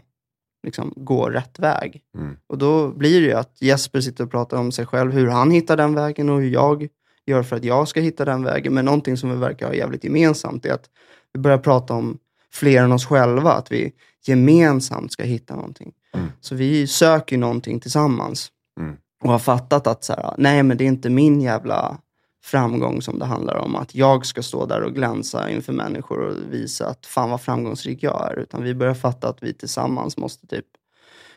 liksom, 0.63 0.93
gå 0.95 1.29
rätt 1.29 1.59
väg. 1.59 2.01
Mm. 2.17 2.37
Och 2.47 2.57
då 2.57 2.89
blir 2.89 3.21
det 3.21 3.27
ju 3.27 3.33
att 3.33 3.57
Jesper 3.61 4.01
sitter 4.01 4.23
och 4.23 4.31
pratar 4.31 4.57
om 4.57 4.71
sig 4.71 4.85
själv, 4.85 5.11
hur 5.11 5.27
han 5.27 5.51
hittar 5.51 5.77
den 5.77 5.95
vägen 5.95 6.29
och 6.29 6.41
hur 6.41 6.49
jag 6.49 6.87
gör 7.25 7.43
för 7.43 7.55
att 7.55 7.63
jag 7.63 7.87
ska 7.87 8.01
hitta 8.01 8.25
den 8.25 8.43
vägen. 8.43 8.73
Men 8.73 8.85
någonting 8.85 9.17
som 9.17 9.29
vi 9.29 9.35
verkar 9.35 9.67
ha 9.67 9.73
jävligt 9.73 10.03
gemensamt 10.03 10.65
är 10.65 10.73
att 10.73 10.89
vi 11.33 11.39
börjar 11.39 11.57
prata 11.57 11.93
om 11.93 12.17
fler 12.53 12.83
än 12.83 12.91
oss 12.91 13.05
själva, 13.05 13.51
att 13.51 13.71
vi 13.71 13.91
gemensamt 14.27 15.11
ska 15.11 15.23
hitta 15.23 15.55
någonting. 15.55 15.91
Mm. 16.13 16.27
Så 16.41 16.55
vi 16.55 16.87
söker 16.87 17.37
någonting 17.37 17.79
tillsammans 17.79 18.51
Mm. 18.79 18.95
och 19.23 19.31
har 19.31 19.39
fattat 19.39 19.87
att 19.87 20.03
så 20.03 20.13
här, 20.13 20.33
nej 20.37 20.63
men 20.63 20.77
det 20.77 20.83
är 20.83 20.87
inte 20.87 21.09
min 21.09 21.41
jävla 21.41 21.97
framgång 22.41 23.01
som 23.01 23.19
det 23.19 23.25
handlar 23.25 23.55
om. 23.55 23.75
Att 23.75 23.95
jag 23.95 24.25
ska 24.25 24.43
stå 24.43 24.65
där 24.65 24.81
och 24.81 24.95
glänsa 24.95 25.49
inför 25.49 25.73
människor 25.73 26.19
och 26.19 26.53
visa 26.53 26.87
att 26.87 27.05
fan 27.05 27.29
vad 27.29 27.41
framgångsrik 27.41 28.03
jag 28.03 28.31
är. 28.31 28.39
Utan 28.39 28.63
vi 28.63 28.75
börjar 28.75 28.93
fatta 28.93 29.29
att 29.29 29.43
vi 29.43 29.53
tillsammans 29.53 30.17
måste 30.17 30.47
typ 30.47 30.65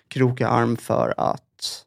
kroka 0.09 0.49
arm 0.49 0.77
för 0.77 1.15
att 1.17 1.85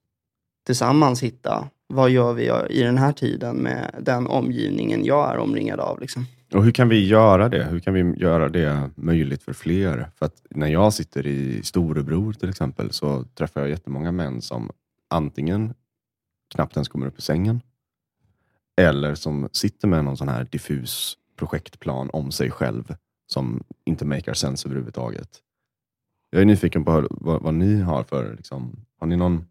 tillsammans 0.66 1.24
hitta 1.24 1.68
vad 1.88 2.10
gör 2.10 2.34
vi 2.34 2.52
i 2.70 2.84
den 2.84 2.98
här 2.98 3.14
tiden 3.14 3.56
med 3.56 3.96
den 4.02 4.28
omgivningen 4.28 5.06
jag 5.06 5.34
är 5.34 5.38
omringad 5.38 5.80
av. 5.80 6.00
Liksom. 6.00 6.26
Och 6.54 6.64
hur 6.64 6.72
kan 6.72 6.90
vi 6.90 7.08
göra 7.08 7.50
det? 7.50 7.64
Hur 7.64 7.80
kan 7.80 7.94
vi 7.94 8.02
göra 8.02 8.50
det 8.50 8.90
möjligt 8.96 9.44
för 9.44 9.54
fler? 9.54 10.10
För 10.16 10.26
att 10.26 10.46
när 10.50 10.68
jag 10.68 10.94
sitter 10.94 11.28
i 11.28 11.64
storebror 11.64 12.34
till 12.34 12.50
exempel 12.50 12.92
så 12.92 13.24
träffar 13.24 13.62
jag 13.62 13.70
jättemånga 13.70 14.12
män 14.12 14.42
som 14.42 14.72
antingen 15.10 15.74
knappt 16.56 16.76
ens 16.76 16.88
kommer 16.88 17.08
upp 17.08 17.18
ur 17.18 17.22
sängen 17.22 17.62
eller 18.78 19.16
som 19.16 19.50
sitter 19.52 19.88
med 19.88 20.06
någon 20.06 20.18
sån 20.18 20.30
här 20.30 20.48
diffus 20.52 21.18
projektplan 21.36 22.10
om 22.14 22.32
sig 22.32 22.52
själv 22.52 22.96
som 23.28 23.64
inte 23.86 24.06
makar 24.06 24.34
sense 24.34 24.68
överhuvudtaget. 24.68 25.42
Jag 26.30 26.42
är 26.42 26.46
nyfiken 26.46 26.86
på 26.86 27.08
vad, 27.12 27.42
vad 27.42 27.54
ni 27.54 27.82
har 27.82 28.04
för, 28.04 28.36
liksom, 28.36 28.86
har 29.00 29.08
ni 29.08 29.16
någon 29.16 29.46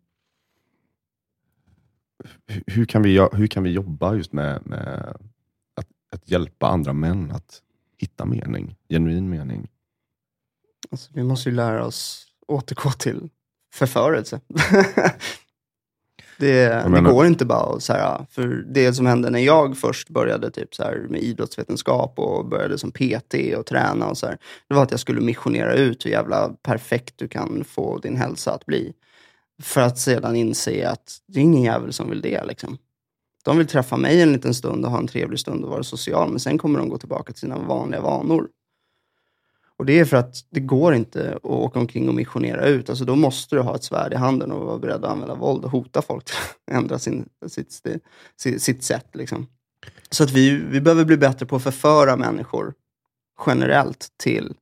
hur 2.47 2.85
kan 2.85 3.03
vi, 3.03 3.29
hur 3.33 3.47
kan 3.47 3.63
vi 3.63 3.71
jobba 3.71 4.15
just 4.15 4.33
med, 4.33 4.67
med 4.67 5.17
att, 5.75 5.89
att 6.13 6.31
hjälpa 6.31 6.67
andra 6.67 6.93
män 6.93 7.31
att 7.31 7.63
hitta 7.99 8.25
mening, 8.25 8.77
genuin 8.89 9.31
mening? 9.31 9.69
Alltså, 10.91 11.11
vi 11.15 11.23
måste 11.23 11.49
ju 11.49 11.55
lära 11.55 11.87
oss 11.87 12.27
återgå 12.47 12.91
till 12.91 13.31
förförelse. 13.75 14.41
det, 16.39 16.69
det 16.95 17.01
går 17.01 17.27
inte 17.27 17.45
bara 17.45 17.81
så 17.81 17.93
här, 17.93 18.27
för 18.31 18.47
det 18.47 18.93
som 18.93 19.07
hände 19.07 19.31
när 19.31 19.39
jag 19.39 19.77
först 19.77 20.09
började 20.09 20.51
typ 20.51 20.75
så 20.75 20.83
här, 20.83 21.07
med 21.11 21.23
idrottsvetenskap 21.23 22.19
och 22.19 22.47
började 22.47 22.79
som 22.79 22.91
PT 22.91 23.35
och 23.57 23.67
träna 23.67 24.07
och 24.07 24.19
så 24.19 24.27
här, 24.27 24.39
det 24.69 24.75
var 24.75 24.83
att 24.83 24.91
jag 24.91 25.01
skulle 25.01 25.21
missionera 25.21 25.75
ut 25.75 26.07
hur 26.07 26.11
jävla 26.11 26.49
perfekt 26.63 27.15
du 27.17 27.29
kan 27.29 27.65
få 27.65 27.99
din 27.99 28.17
hälsa 28.17 28.53
att 28.55 28.67
bli. 28.67 28.93
För 29.63 29.81
att 29.81 29.99
sedan 29.99 30.37
inse 30.37 30.89
att 30.89 31.19
det 31.27 31.41
är 31.41 31.43
ingen 31.43 31.63
jävel 31.63 31.93
som 31.93 32.11
vill 32.11 32.21
det. 32.21 32.45
Liksom. 32.45 32.79
De 33.45 33.59
vill 33.59 33.67
träffa 33.67 33.97
mig 33.97 34.23
en 34.23 34.33
liten 34.33 34.55
stund 34.55 34.85
och 34.85 34.91
ha 34.91 34.99
en 34.99 35.07
trevlig 35.07 35.41
stund 35.41 35.65
och 35.65 35.71
vara 35.71 35.83
social, 35.83 36.31
men 36.31 36.41
sen 36.41 36.59
kommer 36.59 36.79
de 36.79 36.89
gå 36.89 36.99
tillbaka 36.99 37.33
till 37.33 37.41
sina 37.41 37.59
vanliga 37.59 38.01
vanor. 38.01 38.49
Och 39.79 39.87
det 39.87 40.01
är 40.01 40.05
för 40.05 40.17
att 40.17 40.45
det 40.51 40.61
går 40.61 40.95
inte 40.95 41.35
att 41.37 41.45
åka 41.45 41.79
omkring 41.79 42.09
och 42.09 42.15
missionera 42.15 42.67
ut. 42.67 42.91
Alltså 42.91 43.05
då 43.05 43.17
måste 43.17 43.57
du 43.57 43.63
ha 43.63 43.75
ett 43.75 43.85
svärd 43.85 44.13
i 44.13 44.17
handen 44.17 44.53
och 44.53 44.67
vara 44.67 44.79
beredd 44.79 45.05
att 45.05 45.11
använda 45.11 45.35
våld 45.35 45.65
och 45.65 45.71
hota 45.71 46.03
folk 46.03 46.25
till 46.25 46.35
att 46.35 46.59
ändra 46.77 46.99
sin, 46.99 47.29
sitt, 47.47 47.83
sitt, 48.37 48.63
sitt 48.63 48.85
sätt. 48.85 49.09
Liksom. 49.13 49.47
Så 50.11 50.25
att 50.25 50.31
vi, 50.31 50.51
vi 50.51 50.81
behöver 50.81 51.05
bli 51.05 51.17
bättre 51.17 51.47
på 51.47 51.57
att 51.57 51.63
förföra 51.63 52.17
människor 52.17 52.75
generellt 53.47 54.09
till... 54.17 54.55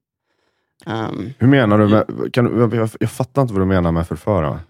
Um, 0.87 1.33
Hur 1.39 1.49
menar 1.49 1.79
du? 1.79 1.89
Med, 1.89 2.33
kan, 2.33 2.73
jag, 2.75 2.91
jag 3.01 3.11
fattar 3.11 3.43
inte 3.43 3.55
vad 3.55 3.63
du 3.63 3.67
menar 3.67 3.93
med 3.93 4.09
förföra. 4.09 4.61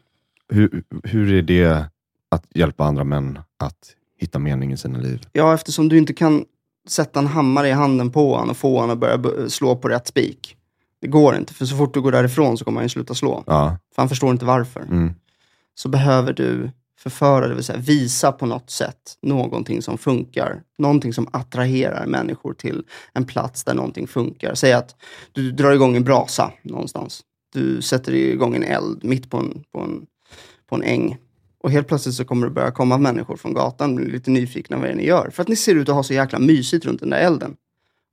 Hur, 0.48 0.82
hur 1.04 1.32
är 1.32 1.42
det 1.42 1.84
att 2.28 2.46
hjälpa 2.54 2.84
andra 2.84 3.04
män 3.04 3.38
att 3.58 3.96
hitta 4.18 4.38
mening 4.38 4.72
i 4.72 4.76
sina 4.76 4.98
liv? 4.98 5.26
Ja, 5.32 5.54
eftersom 5.54 5.88
du 5.88 5.98
inte 5.98 6.14
kan 6.14 6.44
sätta 6.88 7.18
en 7.18 7.26
hammare 7.26 7.68
i 7.68 7.72
handen 7.72 8.10
på 8.10 8.34
honom 8.34 8.50
och 8.50 8.56
få 8.56 8.80
honom 8.80 8.90
att 8.90 9.22
börja 9.22 9.50
slå 9.50 9.76
på 9.76 9.88
rätt 9.88 10.06
spik. 10.06 10.56
Det 11.00 11.06
går 11.08 11.36
inte, 11.36 11.54
för 11.54 11.64
så 11.64 11.76
fort 11.76 11.94
du 11.94 12.00
går 12.00 12.12
därifrån 12.12 12.58
så 12.58 12.64
kommer 12.64 12.80
han 12.80 12.84
ju 12.84 12.88
sluta 12.88 13.14
slå. 13.14 13.44
Ja. 13.46 13.78
För 13.94 14.02
han 14.02 14.08
förstår 14.08 14.30
inte 14.30 14.44
varför. 14.44 14.80
Mm. 14.80 15.14
Så 15.74 15.88
behöver 15.88 16.32
du 16.32 16.70
förföra, 17.02 17.48
det 17.48 17.54
vill 17.54 17.64
säga 17.64 17.78
visa 17.78 18.32
på 18.32 18.46
något 18.46 18.70
sätt 18.70 19.18
någonting 19.22 19.82
som 19.82 19.98
funkar. 19.98 20.62
Någonting 20.78 21.12
som 21.12 21.28
attraherar 21.32 22.06
människor 22.06 22.54
till 22.54 22.84
en 23.12 23.24
plats 23.24 23.64
där 23.64 23.74
någonting 23.74 24.06
funkar. 24.06 24.54
Säg 24.54 24.72
att 24.72 24.96
du 25.32 25.52
drar 25.52 25.72
igång 25.72 25.96
en 25.96 26.04
brasa 26.04 26.52
någonstans. 26.62 27.22
Du 27.52 27.82
sätter 27.82 28.14
igång 28.14 28.54
en 28.54 28.62
eld 28.62 29.04
mitt 29.04 29.30
på 29.30 29.36
en, 29.36 29.64
på 29.72 29.80
en, 29.80 30.06
på 30.68 30.74
en 30.74 30.82
äng. 30.82 31.16
Och 31.62 31.70
helt 31.70 31.88
plötsligt 31.88 32.14
så 32.14 32.24
kommer 32.24 32.46
det 32.46 32.52
börja 32.52 32.70
komma 32.70 32.98
människor 32.98 33.36
från 33.36 33.54
gatan 33.54 33.94
blir 33.96 34.06
lite 34.06 34.30
nyfikna 34.30 34.76
vad 34.76 34.86
det 34.86 34.92
är 34.92 34.96
ni 34.96 35.06
gör. 35.06 35.30
För 35.30 35.42
att 35.42 35.48
ni 35.48 35.56
ser 35.56 35.74
ut 35.74 35.88
att 35.88 35.94
ha 35.94 36.02
så 36.02 36.14
jäkla 36.14 36.38
mysigt 36.38 36.84
runt 36.84 37.00
den 37.00 37.10
där 37.10 37.18
elden. 37.18 37.56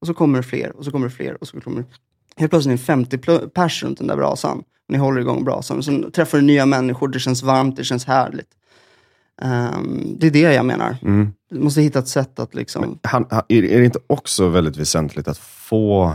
Och 0.02 0.08
så 0.08 0.14
kommer 0.14 0.38
det 0.38 0.44
fler 0.44 0.76
och 0.76 0.86
så 0.86 0.92
kommer 0.92 1.08
det 1.08 1.14
fler 1.14 1.38
och 1.42 1.48
så 1.48 1.62
kommer 1.62 1.82
det... 1.82 1.88
Helt 2.36 2.52
plötsligt 2.52 2.74
är 2.74 2.78
det 2.78 3.18
50 3.18 3.50
pers 3.50 3.84
runt 3.84 3.98
den 3.98 4.08
där 4.08 4.16
brasan. 4.16 4.64
Ni 4.88 4.98
håller 4.98 5.22
igång 5.22 5.44
brasan. 5.44 5.78
Och 5.78 5.86
så 5.86 6.12
träffar 6.12 6.38
du 6.38 6.44
nya 6.44 6.66
människor, 6.66 7.08
det 7.08 7.20
känns 7.20 7.44
varmt, 7.44 7.76
det 7.76 7.84
känns 7.84 8.06
härligt. 8.06 8.50
Um, 9.42 10.16
det 10.20 10.28
är 10.28 10.32
det 10.32 10.40
jag 10.40 10.66
menar. 10.66 10.98
Mm. 11.02 11.34
Du 11.50 11.60
måste 11.60 11.82
hitta 11.82 12.00
ett 12.00 12.08
sätt 12.08 12.40
att 12.40 12.56
liksom... 12.56 13.00
Han, 13.04 13.26
han, 13.30 13.44
är 13.48 13.62
det 13.62 13.86
inte 13.86 14.00
också 14.08 14.50
väldigt 14.50 14.78
väsentligt 14.78 15.28
att 15.28 15.38
få, 15.38 16.14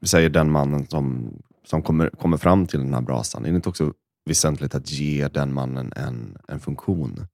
vi 0.00 0.06
säger 0.06 0.30
den 0.30 0.50
mannen 0.50 0.86
som, 0.86 1.32
som 1.66 1.82
kommer, 1.82 2.08
kommer 2.08 2.36
fram 2.36 2.66
till 2.66 2.78
den 2.78 2.94
här 2.94 3.00
brasan, 3.00 3.44
är 3.44 3.50
det 3.50 3.56
inte 3.56 3.68
också 3.68 3.92
väsentligt 4.28 4.74
att 4.74 4.90
ge 4.90 5.28
den 5.28 5.54
mannen 5.54 5.92
en, 5.96 6.38
en 6.48 6.60
funktion. 6.60 7.26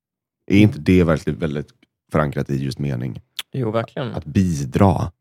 Är 0.46 0.58
inte 0.58 0.78
det 0.78 1.04
verkligen 1.04 1.38
väldigt 1.38 1.68
förankrat 2.12 2.50
i 2.50 2.64
just 2.64 2.78
mening? 2.78 3.20
Jo, 3.52 3.70
verkligen. 3.70 4.12
Att 4.12 4.24
bidra. 4.24 5.12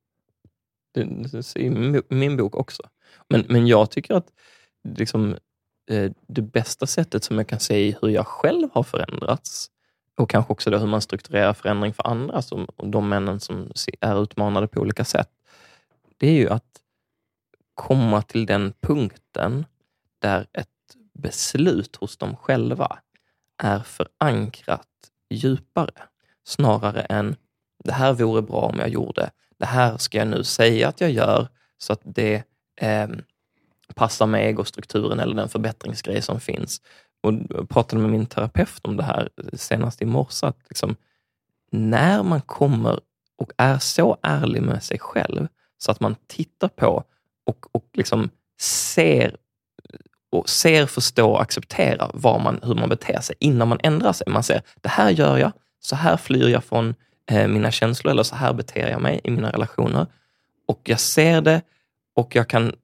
Det, 0.93 1.03
det 1.03 1.55
i 1.55 1.69
min 2.09 2.37
bok 2.37 2.55
också. 2.55 2.83
Men, 3.29 3.45
men 3.49 3.67
jag 3.67 3.91
tycker 3.91 4.13
att 4.13 4.27
liksom, 4.97 5.37
eh, 5.89 6.11
det 6.27 6.41
bästa 6.41 6.87
sättet 6.87 7.23
som 7.23 7.37
jag 7.37 7.47
kan 7.47 7.59
se 7.59 7.95
hur 8.01 8.09
jag 8.09 8.27
själv 8.27 8.69
har 8.73 8.83
förändrats 8.83 9.69
och 10.17 10.29
kanske 10.29 10.53
också 10.53 10.69
då 10.69 10.77
hur 10.77 10.87
man 10.87 11.01
strukturerar 11.01 11.53
förändring 11.53 11.93
för 11.93 12.07
andra, 12.07 12.41
som 12.41 12.67
de 12.83 13.09
männen 13.09 13.39
som 13.39 13.71
är 13.99 14.23
utmanade 14.23 14.67
på 14.67 14.81
olika 14.81 15.05
sätt, 15.05 15.29
det 16.17 16.27
är 16.27 16.33
ju 16.33 16.49
att 16.49 16.65
komma 17.73 18.21
till 18.21 18.45
den 18.45 18.73
punkten 18.81 19.65
där 20.19 20.47
ett 20.53 20.69
beslut 21.13 21.95
hos 21.95 22.17
dem 22.17 22.35
själva 22.35 22.99
är 23.63 23.79
förankrat 23.79 24.87
djupare. 25.29 25.93
Snarare 26.43 27.01
än, 27.01 27.35
det 27.83 27.93
här 27.93 28.13
vore 28.13 28.41
bra 28.41 28.61
om 28.61 28.79
jag 28.79 28.89
gjorde. 28.89 29.29
Det 29.59 29.65
här 29.65 29.97
ska 29.97 30.17
jag 30.17 30.27
nu 30.27 30.43
säga 30.43 30.87
att 30.87 31.01
jag 31.01 31.11
gör 31.11 31.47
så 31.77 31.93
att 31.93 32.01
det 32.03 32.43
eh, 32.81 33.07
passar 33.95 34.25
med 34.25 34.47
egostrukturen 34.47 35.19
eller 35.19 35.35
den 35.35 35.49
förbättringsgrej 35.49 36.21
som 36.21 36.39
finns. 36.39 36.81
Och 37.21 37.33
jag 37.49 37.69
pratade 37.69 38.01
med 38.01 38.11
min 38.11 38.25
terapeut 38.25 38.85
om 38.85 38.97
det 38.97 39.03
här 39.03 39.29
senast 39.53 40.01
i 40.01 40.05
morse. 40.05 40.45
Att 40.45 40.57
liksom, 40.69 40.95
när 41.71 42.23
man 42.23 42.41
kommer 42.41 42.99
och 43.37 43.51
är 43.57 43.79
så 43.79 44.17
ärlig 44.21 44.61
med 44.61 44.83
sig 44.83 44.99
själv 44.99 45.47
så 45.77 45.91
att 45.91 45.99
man 45.99 46.15
tittar 46.27 46.67
på 46.67 47.03
och, 47.45 47.65
och 47.71 47.85
liksom 47.93 48.29
ser 48.59 49.37
och 50.33 50.49
ser, 50.49 50.85
förstår 50.85 51.29
och 51.29 51.41
accepterar 51.41 52.11
var 52.13 52.39
man, 52.39 52.59
hur 52.63 52.75
man 52.75 52.89
beter 52.89 53.21
sig 53.21 53.35
innan 53.39 53.67
man 53.67 53.79
ändrar 53.83 54.13
sig. 54.13 54.27
Man 54.29 54.43
ser, 54.43 54.61
det 54.81 54.89
här 54.89 55.09
gör 55.09 55.37
jag, 55.37 55.51
så 55.79 55.95
här 55.95 56.17
flyr 56.17 56.47
jag 56.47 56.63
från 56.63 56.95
eh, 57.31 57.47
mina 57.47 57.71
känslor 57.71 58.11
eller 58.11 58.23
så 58.23 58.35
här 58.35 58.53
beter 58.53 58.89
jag 58.89 59.01
mig 59.01 59.21
i 59.23 59.31
mina 59.31 59.51
relationer. 59.51 60.07
Och 60.67 60.81
jag 60.83 60.99
ser 60.99 61.41
det 61.41 61.61
och 62.15 62.35
jag 62.35 62.49
kan, 62.49 62.75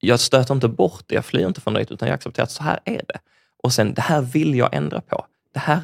jag 0.00 0.20
stöter 0.20 0.54
inte 0.54 0.68
bort 0.68 1.04
det, 1.06 1.14
jag 1.14 1.24
flyr 1.24 1.46
inte 1.46 1.60
från 1.60 1.74
det, 1.74 1.90
utan 1.90 2.08
jag 2.08 2.14
accepterar 2.14 2.44
att 2.44 2.50
så 2.50 2.62
här 2.62 2.80
är 2.84 3.02
det. 3.08 3.18
Och 3.62 3.72
sen, 3.72 3.94
det 3.94 4.02
här 4.02 4.20
vill 4.20 4.54
jag 4.54 4.74
ändra 4.74 5.00
på. 5.00 5.26
Det 5.54 5.60
här, 5.60 5.80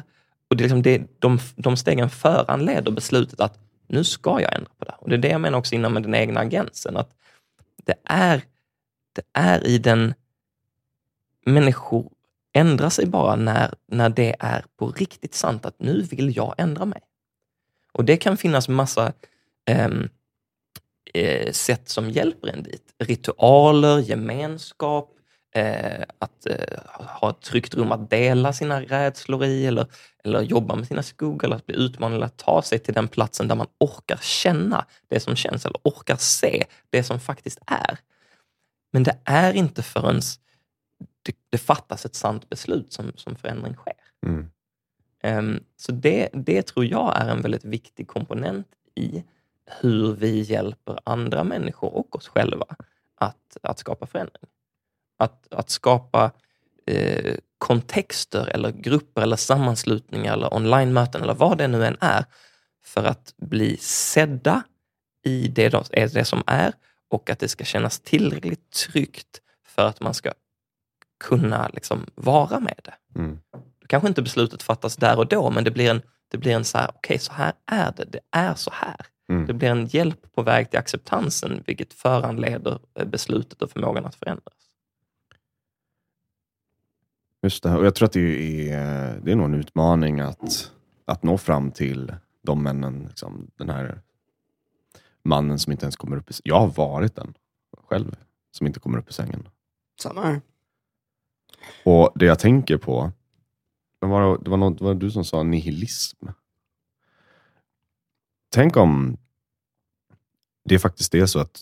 och 0.49 0.57
det 0.57 0.61
är 0.61 0.63
liksom 0.63 0.81
det, 0.81 1.01
de, 1.19 1.39
de 1.55 1.77
stegen 1.77 2.09
föranleder 2.09 2.91
beslutet 2.91 3.39
att 3.39 3.59
nu 3.87 4.03
ska 4.03 4.41
jag 4.41 4.55
ändra 4.55 4.71
på 4.79 4.85
det. 4.85 4.95
Och 4.99 5.09
Det 5.09 5.15
är 5.15 5.17
det 5.17 5.29
jag 5.29 5.41
menar 5.41 5.57
också 5.57 5.75
innan 5.75 5.93
med 5.93 6.03
den 6.03 6.15
egna 6.15 6.39
agensen, 6.39 6.97
att 6.97 7.09
det 7.85 7.95
är, 8.05 8.41
det 9.15 9.21
är 9.33 9.67
i 9.67 9.77
den 9.77 10.13
människor 11.45 12.11
ändrar 12.53 12.89
sig 12.89 13.05
bara 13.05 13.35
när, 13.35 13.73
när 13.87 14.09
det 14.09 14.35
är 14.39 14.65
på 14.77 14.91
riktigt 14.91 15.33
sant 15.33 15.65
att 15.65 15.79
nu 15.79 16.01
vill 16.01 16.35
jag 16.35 16.55
ändra 16.57 16.85
mig. 16.85 17.01
Och 17.91 18.05
det 18.05 18.17
kan 18.17 18.37
finnas 18.37 18.69
massa 18.69 19.13
ehm, 19.65 20.09
eh, 21.13 21.51
sätt 21.51 21.89
som 21.89 22.09
hjälper 22.09 22.47
en 22.47 22.63
dit. 22.63 22.93
Ritualer, 22.99 23.99
gemenskap, 23.99 25.09
eh, 25.55 26.03
att 26.19 26.45
eh, 26.45 26.79
ha 26.99 27.29
ett 27.29 27.41
tryggt 27.41 27.75
rum 27.75 27.91
att 27.91 28.09
dela 28.09 28.53
sina 28.53 28.81
rädslor 28.81 29.45
i 29.45 29.65
eller, 29.65 29.87
eller 30.23 30.41
jobba 30.41 30.75
med 30.75 30.87
sina 30.87 31.03
skuggor, 31.03 31.45
eller 31.45 31.55
att 31.55 31.65
bli 31.65 31.75
utmanad 31.75 32.15
eller 32.15 32.25
att 32.25 32.37
ta 32.37 32.61
sig 32.61 32.79
till 32.79 32.93
den 32.93 33.07
platsen 33.07 33.47
där 33.47 33.55
man 33.55 33.67
orkar 33.77 34.19
känna 34.21 34.85
det 35.07 35.19
som 35.19 35.35
känns 35.35 35.65
eller 35.65 35.79
orkar 35.83 36.15
se 36.15 36.65
det 36.89 37.03
som 37.03 37.19
faktiskt 37.19 37.59
är. 37.65 37.97
Men 38.91 39.03
det 39.03 39.17
är 39.23 39.53
inte 39.53 39.83
förrän 39.83 40.21
det, 41.23 41.35
det 41.49 41.57
fattas 41.57 42.05
ett 42.05 42.15
sant 42.15 42.49
beslut 42.49 42.93
som, 42.93 43.11
som 43.15 43.35
förändring 43.35 43.75
sker. 43.75 43.93
Mm. 44.25 44.49
Um, 45.23 45.63
så 45.75 45.91
det, 45.91 46.29
det 46.33 46.61
tror 46.61 46.85
jag 46.85 47.21
är 47.21 47.29
en 47.29 47.41
väldigt 47.41 47.65
viktig 47.65 48.07
komponent 48.07 48.67
i 48.95 49.23
hur 49.81 50.13
vi 50.13 50.41
hjälper 50.41 50.99
andra 51.03 51.43
människor 51.43 51.93
och 51.93 52.15
oss 52.15 52.27
själva 52.27 52.65
att, 53.15 53.57
att 53.61 53.79
skapa 53.79 54.05
förändring. 54.05 54.49
Att, 55.17 55.53
att 55.53 55.69
skapa 55.69 56.31
eh, 56.85 57.35
kontexter 57.57 58.47
eller 58.47 58.71
grupper 58.71 59.21
eller 59.21 59.35
sammanslutningar 59.35 60.33
eller 60.33 60.53
online-möten 60.53 61.21
eller 61.21 61.33
vad 61.33 61.57
det 61.57 61.67
nu 61.67 61.85
än 61.85 61.97
är 61.99 62.25
för 62.83 63.03
att 63.03 63.33
bli 63.37 63.77
sedda 63.77 64.63
i 65.23 65.47
det, 65.47 65.89
det 66.13 66.25
som 66.25 66.43
är 66.47 66.73
och 67.07 67.29
att 67.29 67.39
det 67.39 67.47
ska 67.47 67.63
kännas 67.63 67.99
tillräckligt 67.99 68.71
tryggt 68.71 69.41
för 69.65 69.85
att 69.85 70.01
man 70.01 70.13
ska 70.13 70.33
kunna 71.19 71.69
liksom 71.73 72.05
vara 72.15 72.59
med 72.59 72.79
det. 72.83 73.19
Mm. 73.19 73.39
Då 73.51 73.87
kanske 73.87 74.07
inte 74.07 74.21
beslutet 74.21 74.63
fattas 74.63 74.95
där 74.95 75.19
och 75.19 75.27
då, 75.27 75.49
men 75.49 75.63
det 75.63 75.71
blir 75.71 75.89
en, 75.89 76.01
det 76.31 76.37
blir 76.37 76.51
en 76.51 76.65
så 76.65 76.77
här, 76.77 76.87
okej, 76.87 76.97
okay, 76.99 77.19
så 77.19 77.33
här 77.33 77.53
är 77.65 77.93
det. 77.97 78.05
Det 78.05 78.19
är 78.31 78.55
så 78.55 78.71
här. 78.73 79.05
Mm. 79.29 79.47
Det 79.47 79.53
blir 79.53 79.69
en 79.69 79.85
hjälp 79.85 80.33
på 80.35 80.41
väg 80.41 80.69
till 80.69 80.79
acceptansen, 80.79 81.63
vilket 81.65 81.93
föranleder 81.93 82.79
eh, 82.93 83.05
beslutet 83.05 83.61
och 83.61 83.71
förmågan 83.71 84.05
att 84.05 84.15
förändras. 84.15 84.53
Just 87.41 87.63
det, 87.63 87.75
och 87.75 87.85
jag 87.85 87.95
tror 87.95 88.05
att 88.05 88.13
det 88.13 88.71
är, 88.71 89.19
det 89.23 89.31
är 89.31 89.35
nog 89.35 89.45
en 89.45 89.53
utmaning 89.53 90.19
att, 90.19 90.71
att 91.05 91.23
nå 91.23 91.37
fram 91.37 91.71
till 91.71 92.13
de 92.41 92.63
männen, 92.63 93.05
liksom, 93.07 93.51
den 93.55 93.69
här 93.69 94.01
mannen 95.23 95.59
som 95.59 95.71
inte 95.71 95.85
ens 95.85 95.95
kommer 95.95 96.17
upp 96.17 96.31
i 96.31 96.33
Jag 96.43 96.59
har 96.59 96.67
varit 96.67 97.15
den 97.15 97.33
själv, 97.89 98.15
som 98.51 98.67
inte 98.67 98.79
kommer 98.79 98.97
upp 98.97 99.09
i 99.09 99.13
sängen. 99.13 99.47
Samma 100.01 100.21
här. 100.21 100.41
Och 101.83 102.11
det 102.15 102.25
jag 102.25 102.39
tänker 102.39 102.77
på, 102.77 103.11
det 104.01 104.07
var, 104.07 104.37
det 104.37 104.49
var, 104.49 104.57
något, 104.57 104.79
det 104.79 104.93
du 104.93 105.11
som 105.11 105.25
sa 105.25 105.43
nihilism. 105.43 106.27
Tänk 108.51 108.77
om 108.77 109.17
det 110.65 110.79
faktiskt 110.79 111.15
är 111.15 111.25
så 111.25 111.39
att, 111.39 111.61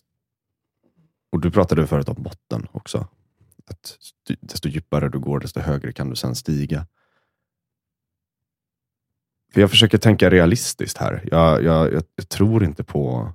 och 1.32 1.40
du 1.40 1.52
pratade 1.52 1.88
förut 1.88 2.10
om 2.10 2.24
botten 2.24 2.68
också, 2.72 3.08
att 3.66 3.98
desto 4.40 4.70
djupare 4.70 5.10
du 5.10 5.20
går, 5.20 5.40
desto 5.40 5.60
högre 5.60 5.94
kan 5.94 6.10
du 6.10 6.16
sen 6.16 6.36
stiga. 6.36 6.88
För 9.54 9.62
jag 9.62 9.70
försöker 9.70 9.98
tänka 9.98 10.30
realistiskt 10.30 10.98
här. 10.98 11.28
Jag, 11.32 11.64
jag, 11.64 11.94
jag 11.94 12.30
tror 12.30 12.64
inte 12.64 12.84
på 12.84 13.34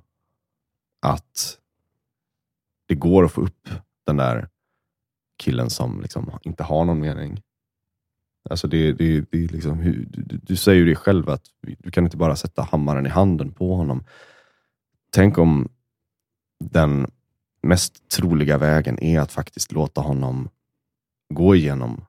att 1.01 1.59
det 2.87 2.95
går 2.95 3.25
att 3.25 3.31
få 3.31 3.41
upp 3.41 3.69
den 4.05 4.17
där 4.17 4.49
killen 5.43 5.69
som 5.69 6.01
liksom 6.01 6.31
inte 6.43 6.63
har 6.63 6.85
någon 6.85 6.99
mening. 6.99 7.41
Alltså 8.49 8.67
det, 8.67 8.93
det, 8.93 9.21
det 9.31 9.51
liksom, 9.51 9.81
du, 10.09 10.37
du 10.37 10.55
säger 10.55 10.79
ju 10.79 10.85
det 10.85 10.95
själv, 10.95 11.29
att 11.29 11.45
du 11.79 11.91
kan 11.91 12.03
inte 12.03 12.17
bara 12.17 12.35
sätta 12.35 12.61
hammaren 12.61 13.05
i 13.05 13.09
handen 13.09 13.51
på 13.51 13.75
honom. 13.75 14.03
Tänk 15.11 15.37
om 15.37 15.69
den 16.63 17.11
mest 17.61 18.09
troliga 18.09 18.57
vägen 18.57 19.03
är 19.03 19.19
att 19.19 19.31
faktiskt 19.31 19.71
låta 19.71 20.01
honom 20.01 20.49
gå 21.33 21.55
igenom 21.55 22.05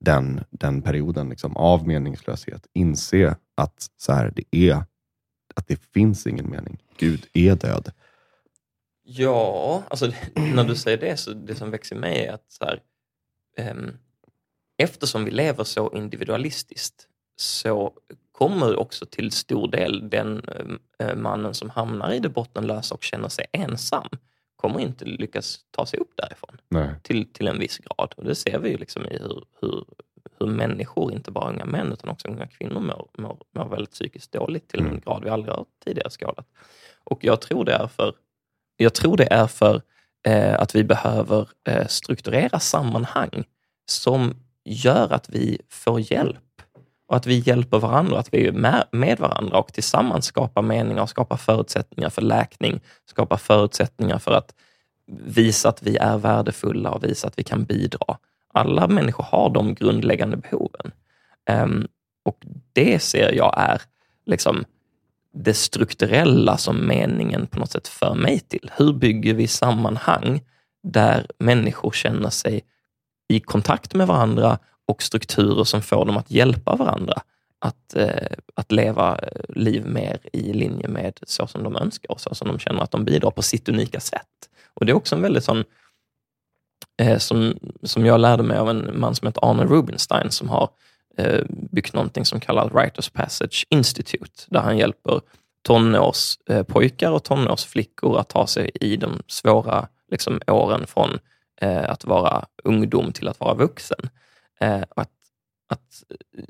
den, 0.00 0.40
den 0.50 0.82
perioden 0.82 1.28
liksom, 1.28 1.56
av 1.56 1.86
meningslöshet. 1.86 2.66
Inse 2.72 3.36
att 3.54 3.90
så 3.96 4.12
här, 4.12 4.32
det 4.36 4.56
är 4.56 4.84
att 5.54 5.68
det 5.68 5.76
finns 5.76 6.26
ingen 6.26 6.50
mening. 6.50 6.78
Gud 6.98 7.26
är 7.32 7.54
död. 7.54 7.92
Ja, 9.12 9.82
alltså 9.90 10.06
när 10.34 10.64
du 10.64 10.76
säger 10.76 10.98
det, 10.98 11.16
så 11.16 11.32
det 11.32 11.54
som 11.54 11.70
växer 11.70 11.96
mig 11.96 12.24
är 12.24 12.32
att 12.32 12.52
så 12.52 12.64
här, 12.64 12.80
um, 13.70 13.98
eftersom 14.78 15.24
vi 15.24 15.30
lever 15.30 15.64
så 15.64 15.92
individualistiskt 15.92 17.08
så 17.36 17.92
kommer 18.32 18.76
också 18.76 19.06
till 19.06 19.30
stor 19.30 19.68
del 19.68 20.10
den 20.10 20.42
uh, 21.02 21.14
mannen 21.16 21.54
som 21.54 21.70
hamnar 21.70 22.12
i 22.12 22.18
det 22.18 22.28
bottenlösa 22.28 22.94
och 22.94 23.02
känner 23.02 23.28
sig 23.28 23.46
ensam 23.52 24.08
kommer 24.56 24.80
inte 24.80 25.04
lyckas 25.04 25.60
ta 25.70 25.86
sig 25.86 25.98
upp 25.98 26.12
därifrån 26.16 26.60
Till, 27.02 27.32
till 27.32 27.48
en 27.48 27.58
viss 27.58 27.78
grad. 27.78 28.14
Och 28.16 28.24
det 28.24 28.34
ser 28.34 28.58
vi 28.58 28.70
ju 28.70 28.76
liksom 28.76 29.06
i 29.06 29.18
hur, 29.18 29.44
hur, 29.60 29.84
hur 30.38 30.46
människor, 30.46 31.12
inte 31.12 31.30
bara 31.30 31.50
unga 31.50 31.64
män 31.64 31.92
utan 31.92 32.10
också 32.10 32.28
unga 32.28 32.46
kvinnor, 32.46 32.80
mår, 32.80 33.08
mår, 33.18 33.38
mår 33.54 33.68
väldigt 33.68 33.90
psykiskt 33.90 34.32
dåligt 34.32 34.68
till 34.68 34.80
mm. 34.80 34.92
en 34.92 35.00
grad 35.00 35.24
vi 35.24 35.30
aldrig 35.30 35.54
har 35.54 35.64
tidigare 35.84 36.10
skådat. 36.10 36.46
Och 37.04 37.24
jag 37.24 37.40
tror 37.40 37.64
det 37.64 37.72
är 37.72 37.86
för 37.86 38.14
jag 38.82 38.94
tror 38.94 39.16
det 39.16 39.32
är 39.32 39.46
för 39.46 39.82
eh, 40.26 40.60
att 40.60 40.74
vi 40.74 40.84
behöver 40.84 41.48
eh, 41.68 41.86
strukturera 41.86 42.60
sammanhang 42.60 43.44
som 43.86 44.34
gör 44.64 45.12
att 45.12 45.28
vi 45.28 45.58
får 45.68 46.12
hjälp 46.12 46.62
och 47.08 47.16
att 47.16 47.26
vi 47.26 47.38
hjälper 47.38 47.78
varandra, 47.78 48.18
att 48.18 48.34
vi 48.34 48.46
är 48.46 48.52
med, 48.92 49.18
varandra 49.18 49.58
och 49.58 49.72
tillsammans 49.72 50.26
skapar 50.26 50.62
meningar 50.62 51.02
och 51.02 51.10
skapar 51.10 51.36
förutsättningar 51.36 52.10
för 52.10 52.22
läkning, 52.22 52.80
skapar 53.06 53.36
förutsättningar 53.36 54.18
för 54.18 54.32
att 54.32 54.54
visa 55.24 55.68
att 55.68 55.82
vi 55.82 55.96
är 55.96 56.18
värdefulla 56.18 56.90
och 56.90 57.04
visa 57.04 57.26
att 57.26 57.38
vi 57.38 57.42
kan 57.42 57.64
bidra. 57.64 58.16
Alla 58.54 58.88
människor 58.88 59.24
har 59.24 59.50
de 59.50 59.74
grundläggande 59.74 60.36
behoven. 60.36 60.92
Ehm, 61.46 61.88
och 62.22 62.44
det 62.72 63.02
ser 63.02 63.32
jag 63.32 63.54
är 63.56 63.82
liksom 64.26 64.64
det 65.32 65.54
strukturella 65.54 66.56
som 66.56 66.86
meningen 66.86 67.46
på 67.46 67.58
något 67.58 67.70
sätt 67.70 67.88
för 67.88 68.14
mig 68.14 68.40
till. 68.40 68.70
Hur 68.76 68.92
bygger 68.92 69.34
vi 69.34 69.46
sammanhang 69.46 70.40
där 70.82 71.26
människor 71.38 71.90
känner 71.90 72.30
sig 72.30 72.64
i 73.28 73.40
kontakt 73.40 73.94
med 73.94 74.06
varandra 74.06 74.58
och 74.86 75.02
strukturer 75.02 75.64
som 75.64 75.82
får 75.82 76.04
dem 76.04 76.16
att 76.16 76.30
hjälpa 76.30 76.76
varandra 76.76 77.22
att, 77.58 77.96
eh, 77.96 78.36
att 78.54 78.72
leva 78.72 79.18
eh, 79.18 79.42
liv 79.48 79.86
mer 79.86 80.20
i 80.32 80.52
linje 80.52 80.88
med 80.88 81.18
så 81.26 81.46
som 81.46 81.62
de 81.62 81.76
önskar 81.76 82.12
och 82.12 82.20
så 82.20 82.34
som 82.34 82.48
de 82.48 82.58
känner 82.58 82.82
att 82.82 82.90
de 82.90 83.04
bidrar 83.04 83.30
på 83.30 83.42
sitt 83.42 83.68
unika 83.68 84.00
sätt. 84.00 84.26
Och 84.74 84.86
Det 84.86 84.92
är 84.92 84.96
också 84.96 85.16
en 85.16 85.22
väldigt 85.22 85.44
sån, 85.44 85.64
eh, 87.02 87.18
som, 87.18 87.58
som 87.82 88.06
jag 88.06 88.20
lärde 88.20 88.42
mig 88.42 88.58
av 88.58 88.70
en 88.70 89.00
man 89.00 89.14
som 89.14 89.26
heter 89.26 89.50
Arne 89.50 89.64
Rubinstein 89.64 90.30
som 90.30 90.48
har 90.48 90.62
eh, 90.62 90.68
Eh, 91.16 91.42
byggt 91.48 91.94
någonting 91.94 92.24
som 92.24 92.40
kallas 92.40 92.72
Writers 92.72 93.08
Passage 93.08 93.66
Institute, 93.70 94.44
där 94.46 94.60
han 94.60 94.78
hjälper 94.78 95.20
tonårspojkar 95.62 97.08
eh, 97.08 97.14
och 97.14 97.24
tonårsflickor 97.24 98.18
att 98.18 98.28
ta 98.28 98.46
sig 98.46 98.70
i 98.74 98.96
de 98.96 99.22
svåra 99.26 99.88
liksom, 100.10 100.40
åren 100.46 100.86
från 100.86 101.18
eh, 101.60 101.90
att 101.90 102.04
vara 102.04 102.44
ungdom 102.64 103.12
till 103.12 103.28
att 103.28 103.40
vara 103.40 103.54
vuxen. 103.54 104.00
Eh, 104.60 104.82
att, 104.96 105.10
att 105.68 106.02
eh, 106.38 106.44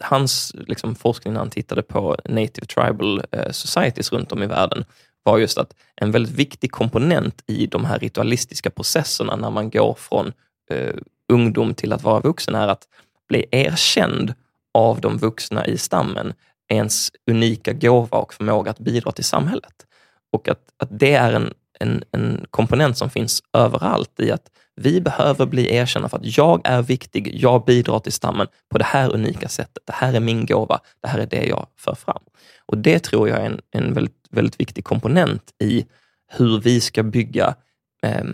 hans 0.00 0.52
liksom, 0.54 0.94
forskning 0.94 1.32
när 1.32 1.40
han 1.40 1.50
tittade 1.50 1.82
på 1.82 2.16
native 2.24 2.66
tribal 2.66 3.22
eh, 3.30 3.50
societies 3.50 4.12
runt 4.12 4.32
om 4.32 4.42
i 4.42 4.46
världen 4.46 4.84
var 5.22 5.38
just 5.38 5.58
att 5.58 5.74
en 5.96 6.10
väldigt 6.10 6.32
viktig 6.32 6.72
komponent 6.72 7.42
i 7.46 7.66
de 7.66 7.84
här 7.84 7.98
ritualistiska 7.98 8.70
processerna 8.70 9.36
när 9.36 9.50
man 9.50 9.70
går 9.70 9.94
från 9.94 10.32
eh, 10.70 10.94
ungdom 11.32 11.74
till 11.74 11.92
att 11.92 12.02
vara 12.02 12.20
vuxen 12.20 12.54
är 12.54 12.68
att 12.68 12.88
bli 13.32 13.44
erkänd 13.50 14.34
av 14.74 15.00
de 15.00 15.18
vuxna 15.18 15.66
i 15.66 15.78
stammen, 15.78 16.32
ens 16.68 17.10
unika 17.30 17.72
gåva 17.72 18.18
och 18.18 18.34
förmåga 18.34 18.70
att 18.70 18.78
bidra 18.78 19.12
till 19.12 19.24
samhället. 19.24 19.86
Och 20.32 20.48
att, 20.48 20.60
att 20.76 20.88
det 20.90 21.14
är 21.14 21.32
en, 21.32 21.54
en, 21.80 22.04
en 22.12 22.46
komponent 22.50 22.98
som 22.98 23.10
finns 23.10 23.42
överallt 23.52 24.20
i 24.20 24.30
att 24.30 24.50
vi 24.76 25.00
behöver 25.00 25.46
bli 25.46 25.74
erkända 25.74 26.08
för 26.08 26.16
att 26.16 26.36
jag 26.36 26.60
är 26.64 26.82
viktig, 26.82 27.34
jag 27.34 27.64
bidrar 27.64 27.98
till 27.98 28.12
stammen 28.12 28.46
på 28.70 28.78
det 28.78 28.84
här 28.84 29.14
unika 29.14 29.48
sättet. 29.48 29.82
Det 29.86 29.92
här 29.92 30.14
är 30.14 30.20
min 30.20 30.46
gåva, 30.46 30.80
det 31.02 31.08
här 31.08 31.18
är 31.18 31.26
det 31.26 31.44
jag 31.46 31.66
för 31.76 31.94
fram. 31.94 32.22
Och 32.66 32.78
Det 32.78 32.98
tror 32.98 33.28
jag 33.28 33.38
är 33.40 33.46
en, 33.46 33.60
en 33.70 33.94
väldigt, 33.94 34.26
väldigt 34.30 34.60
viktig 34.60 34.84
komponent 34.84 35.42
i 35.58 35.86
hur 36.36 36.60
vi 36.60 36.80
ska 36.80 37.02
bygga 37.02 37.54
eh, 38.02 38.24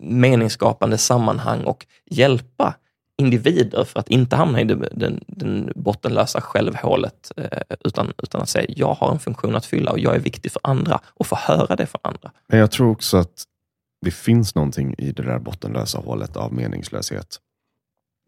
meningsskapande 0.00 0.98
sammanhang 0.98 1.64
och 1.64 1.86
hjälpa 2.10 2.74
individer 3.18 3.84
för 3.84 4.00
att 4.00 4.08
inte 4.08 4.36
hamna 4.36 4.60
i 4.60 4.64
det, 4.64 4.88
den, 4.92 5.24
den 5.26 5.72
bottenlösa 5.76 6.40
självhålet, 6.40 7.32
eh, 7.36 7.76
utan, 7.84 8.12
utan 8.22 8.40
att 8.40 8.48
säga 8.48 8.66
jag 8.68 8.94
har 8.94 9.12
en 9.12 9.18
funktion 9.18 9.56
att 9.56 9.66
fylla 9.66 9.90
och 9.90 9.98
jag 9.98 10.14
är 10.14 10.20
viktig 10.20 10.52
för 10.52 10.60
andra 10.64 11.00
och 11.06 11.26
få 11.26 11.36
höra 11.36 11.76
det 11.76 11.86
från 11.86 12.00
andra. 12.02 12.32
Men 12.46 12.58
jag 12.58 12.70
tror 12.70 12.90
också 12.90 13.16
att 13.16 13.44
det 14.04 14.10
finns 14.10 14.54
någonting 14.54 14.94
i 14.98 15.12
det 15.12 15.22
där 15.22 15.38
bottenlösa 15.38 15.98
hålet 15.98 16.36
av 16.36 16.52
meningslöshet. 16.52 17.38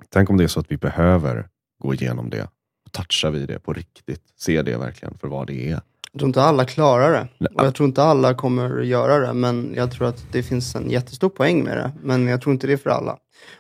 Tänk 0.09 0.31
om 0.31 0.37
det 0.37 0.44
är 0.44 0.48
så 0.48 0.61
att 0.61 0.70
vi 0.70 0.76
behöver 0.76 1.48
gå 1.83 1.94
igenom 1.94 2.31
det. 2.31 2.42
Och 2.87 2.92
touchar 2.92 3.31
vi 3.31 3.46
det 3.46 3.59
på 3.59 3.72
riktigt, 3.72 4.22
ser 4.40 4.62
det 4.62 4.76
verkligen 4.76 5.18
för 5.18 5.29
vad 5.29 5.46
det 5.46 5.70
är. 5.70 5.81
Jag 6.12 6.20
tror 6.20 6.29
inte 6.29 6.42
alla 6.42 6.64
klarar 6.64 7.12
det. 7.38 7.46
Och 7.55 7.64
jag 7.64 7.74
tror 7.74 7.88
inte 7.88 8.03
alla 8.03 8.35
kommer 8.35 8.81
göra 8.81 9.18
det. 9.26 9.33
Men 9.33 9.72
jag 9.76 9.92
tror 9.92 10.09
att 10.09 10.26
det 10.33 10.42
finns 10.42 10.74
en 10.74 10.90
jättestor 10.90 11.29
poäng 11.29 11.64
med 11.64 11.76
det. 11.76 11.92
Men 12.03 12.26
jag 12.26 12.40
tror 12.40 12.53
inte 12.53 12.66
det 12.66 12.72
är 12.72 12.76
för 12.76 12.90
alla. 12.90 13.18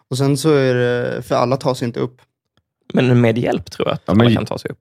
Och 0.08 0.18
sen 0.18 0.36
så 0.36 0.54
är 0.54 0.74
det, 0.74 1.22
för 1.22 1.34
alla 1.34 1.56
tar 1.56 1.74
sig 1.74 1.86
inte 1.86 2.00
upp. 2.00 2.22
Men 2.92 3.20
med 3.20 3.38
hjälp 3.38 3.70
tror 3.70 3.88
jag 3.88 3.94
att 3.94 4.02
ja, 4.06 4.12
alla 4.12 4.30
kan 4.30 4.46
ta 4.46 4.58
sig 4.58 4.70
upp. 4.70 4.78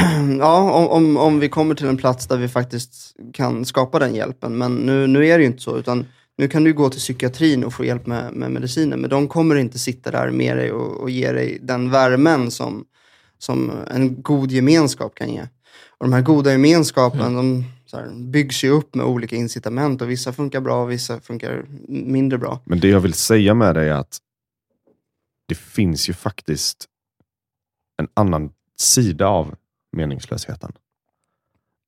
Ja, 0.38 0.72
om, 0.72 0.88
om, 0.88 1.16
om 1.16 1.40
vi 1.40 1.48
kommer 1.48 1.74
till 1.74 1.86
en 1.86 1.96
plats 1.96 2.26
där 2.26 2.36
vi 2.36 2.48
faktiskt 2.48 3.16
kan 3.32 3.64
skapa 3.64 3.98
den 3.98 4.14
hjälpen. 4.14 4.58
Men 4.58 4.74
nu, 4.74 5.06
nu 5.06 5.26
är 5.26 5.38
det 5.38 5.42
ju 5.42 5.46
inte 5.46 5.62
så. 5.62 5.78
utan 5.78 6.06
nu 6.38 6.48
kan 6.48 6.64
du 6.64 6.72
gå 6.72 6.90
till 6.90 7.00
psykiatrin 7.00 7.64
och 7.64 7.74
få 7.74 7.84
hjälp 7.84 8.06
med, 8.06 8.32
med 8.32 8.50
mediciner. 8.50 8.96
Men 8.96 9.10
de 9.10 9.28
kommer 9.28 9.56
inte 9.56 9.78
sitta 9.78 10.10
där 10.10 10.30
med 10.30 10.56
dig 10.56 10.72
och, 10.72 11.00
och 11.00 11.10
ge 11.10 11.32
dig 11.32 11.58
den 11.62 11.90
värmen 11.90 12.50
som, 12.50 12.84
som 13.38 13.72
en 13.90 14.22
god 14.22 14.50
gemenskap 14.50 15.14
kan 15.14 15.32
ge. 15.32 15.40
Och 15.98 16.06
de 16.06 16.12
här 16.12 16.22
goda 16.22 16.52
gemenskapen, 16.52 17.20
mm. 17.20 17.34
de 17.34 17.64
här, 17.92 18.30
byggs 18.30 18.64
ju 18.64 18.70
upp 18.70 18.94
med 18.94 19.06
olika 19.06 19.36
incitament 19.36 20.02
och 20.02 20.10
vissa 20.10 20.32
funkar 20.32 20.60
bra 20.60 20.82
och 20.82 20.90
vissa 20.90 21.20
funkar 21.20 21.64
mindre 21.88 22.38
bra. 22.38 22.60
Men 22.64 22.80
det 22.80 22.88
jag 22.88 23.00
vill 23.00 23.14
säga 23.14 23.54
med 23.54 23.74
det 23.74 23.84
är 23.84 23.92
att 23.92 24.18
det 25.48 25.54
finns 25.54 26.08
ju 26.08 26.12
faktiskt 26.12 26.88
en 27.96 28.08
annan 28.14 28.50
sida 28.80 29.26
av 29.26 29.54
meningslösheten. 29.92 30.72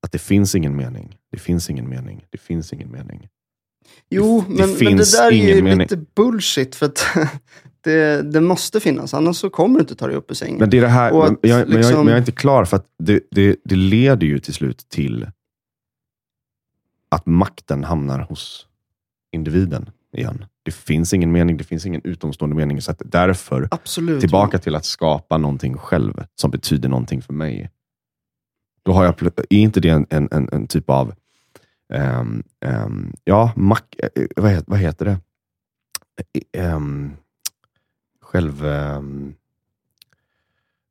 Att 0.03 0.13
det 0.13 0.19
finns 0.19 0.55
ingen 0.55 0.77
mening, 0.77 1.19
det 1.31 1.39
finns 1.39 1.71
ingen 1.71 1.89
mening, 1.89 2.27
det 2.31 2.39
finns 2.39 2.73
ingen 2.73 2.93
mening. 2.93 3.29
Jo, 4.09 4.45
det, 4.49 4.55
men, 4.55 4.75
det 4.79 4.85
men 4.85 4.97
det 4.97 5.13
där 5.13 5.33
är 5.33 5.55
ju 5.57 5.63
mening. 5.63 5.79
lite 5.79 5.97
bullshit. 5.97 6.75
För 6.75 6.87
att 6.87 7.07
det, 7.81 8.23
det, 8.33 8.41
måste 8.41 8.81
finnas, 8.81 9.15
annars 9.15 9.37
så 9.37 9.51
kommer 9.51 9.75
du 9.75 9.81
inte 9.81 9.95
ta 9.95 10.07
dig 10.07 10.17
upp 10.17 10.31
ur 10.31 10.35
sängen. 10.35 10.59
Men, 10.59 10.71
det 10.71 10.79
är 10.79 10.83
det 10.83 10.89
här, 10.89 11.23
att, 11.23 11.43
men, 11.43 11.51
jag, 11.51 11.69
liksom... 11.69 11.75
men, 11.75 11.83
jag, 11.83 11.99
men, 11.99 12.07
jag, 12.07 12.15
är 12.15 12.19
inte 12.19 12.33
klar, 12.33 12.65
för 12.65 12.77
att 12.77 12.87
det, 12.99 13.21
det, 13.31 13.57
det 13.65 13.77
leder 13.77 14.27
ju 14.27 14.39
till 14.39 14.55
slut 14.55 14.89
till 14.89 15.31
att 17.09 17.27
makten 17.27 17.85
hamnar 17.85 18.19
hos 18.19 18.67
individen 19.33 19.91
igen. 20.13 20.45
Det 20.63 20.71
finns 20.71 21.15
ingen 21.15 21.33
mening, 21.33 21.57
det 21.57 21.65
finns 21.65 21.87
ingen 21.87 22.01
utomstående 22.05 22.57
mening. 22.57 22.83
Så 22.83 22.95
därför, 22.99 23.69
Absolut, 23.71 24.21
tillbaka 24.21 24.57
ja. 24.57 24.61
till 24.61 24.75
att 24.75 24.85
skapa 24.85 25.39
någonting 25.39 25.79
själv 25.79 26.25
som 26.35 26.51
betyder 26.51 26.89
någonting 26.89 27.23
för 27.23 27.33
mig. 27.33 27.71
Då 28.83 28.93
har 28.93 29.05
jag, 29.05 29.23
är 29.23 29.59
inte 29.59 29.81
det 29.81 29.89
en, 29.89 30.07
en, 30.11 30.49
en 30.53 30.67
typ 30.67 30.91
av 30.91 31.15
ehm, 31.93 32.43
ehm, 32.61 33.13
ja, 33.25 33.53
mak, 33.57 33.97
eh, 33.99 34.27
vad, 34.37 34.51
heter, 34.51 34.65
vad 34.71 34.79
heter 34.79 35.05
det? 35.05 35.19
Ehm, 36.59 37.13
själv... 38.21 38.65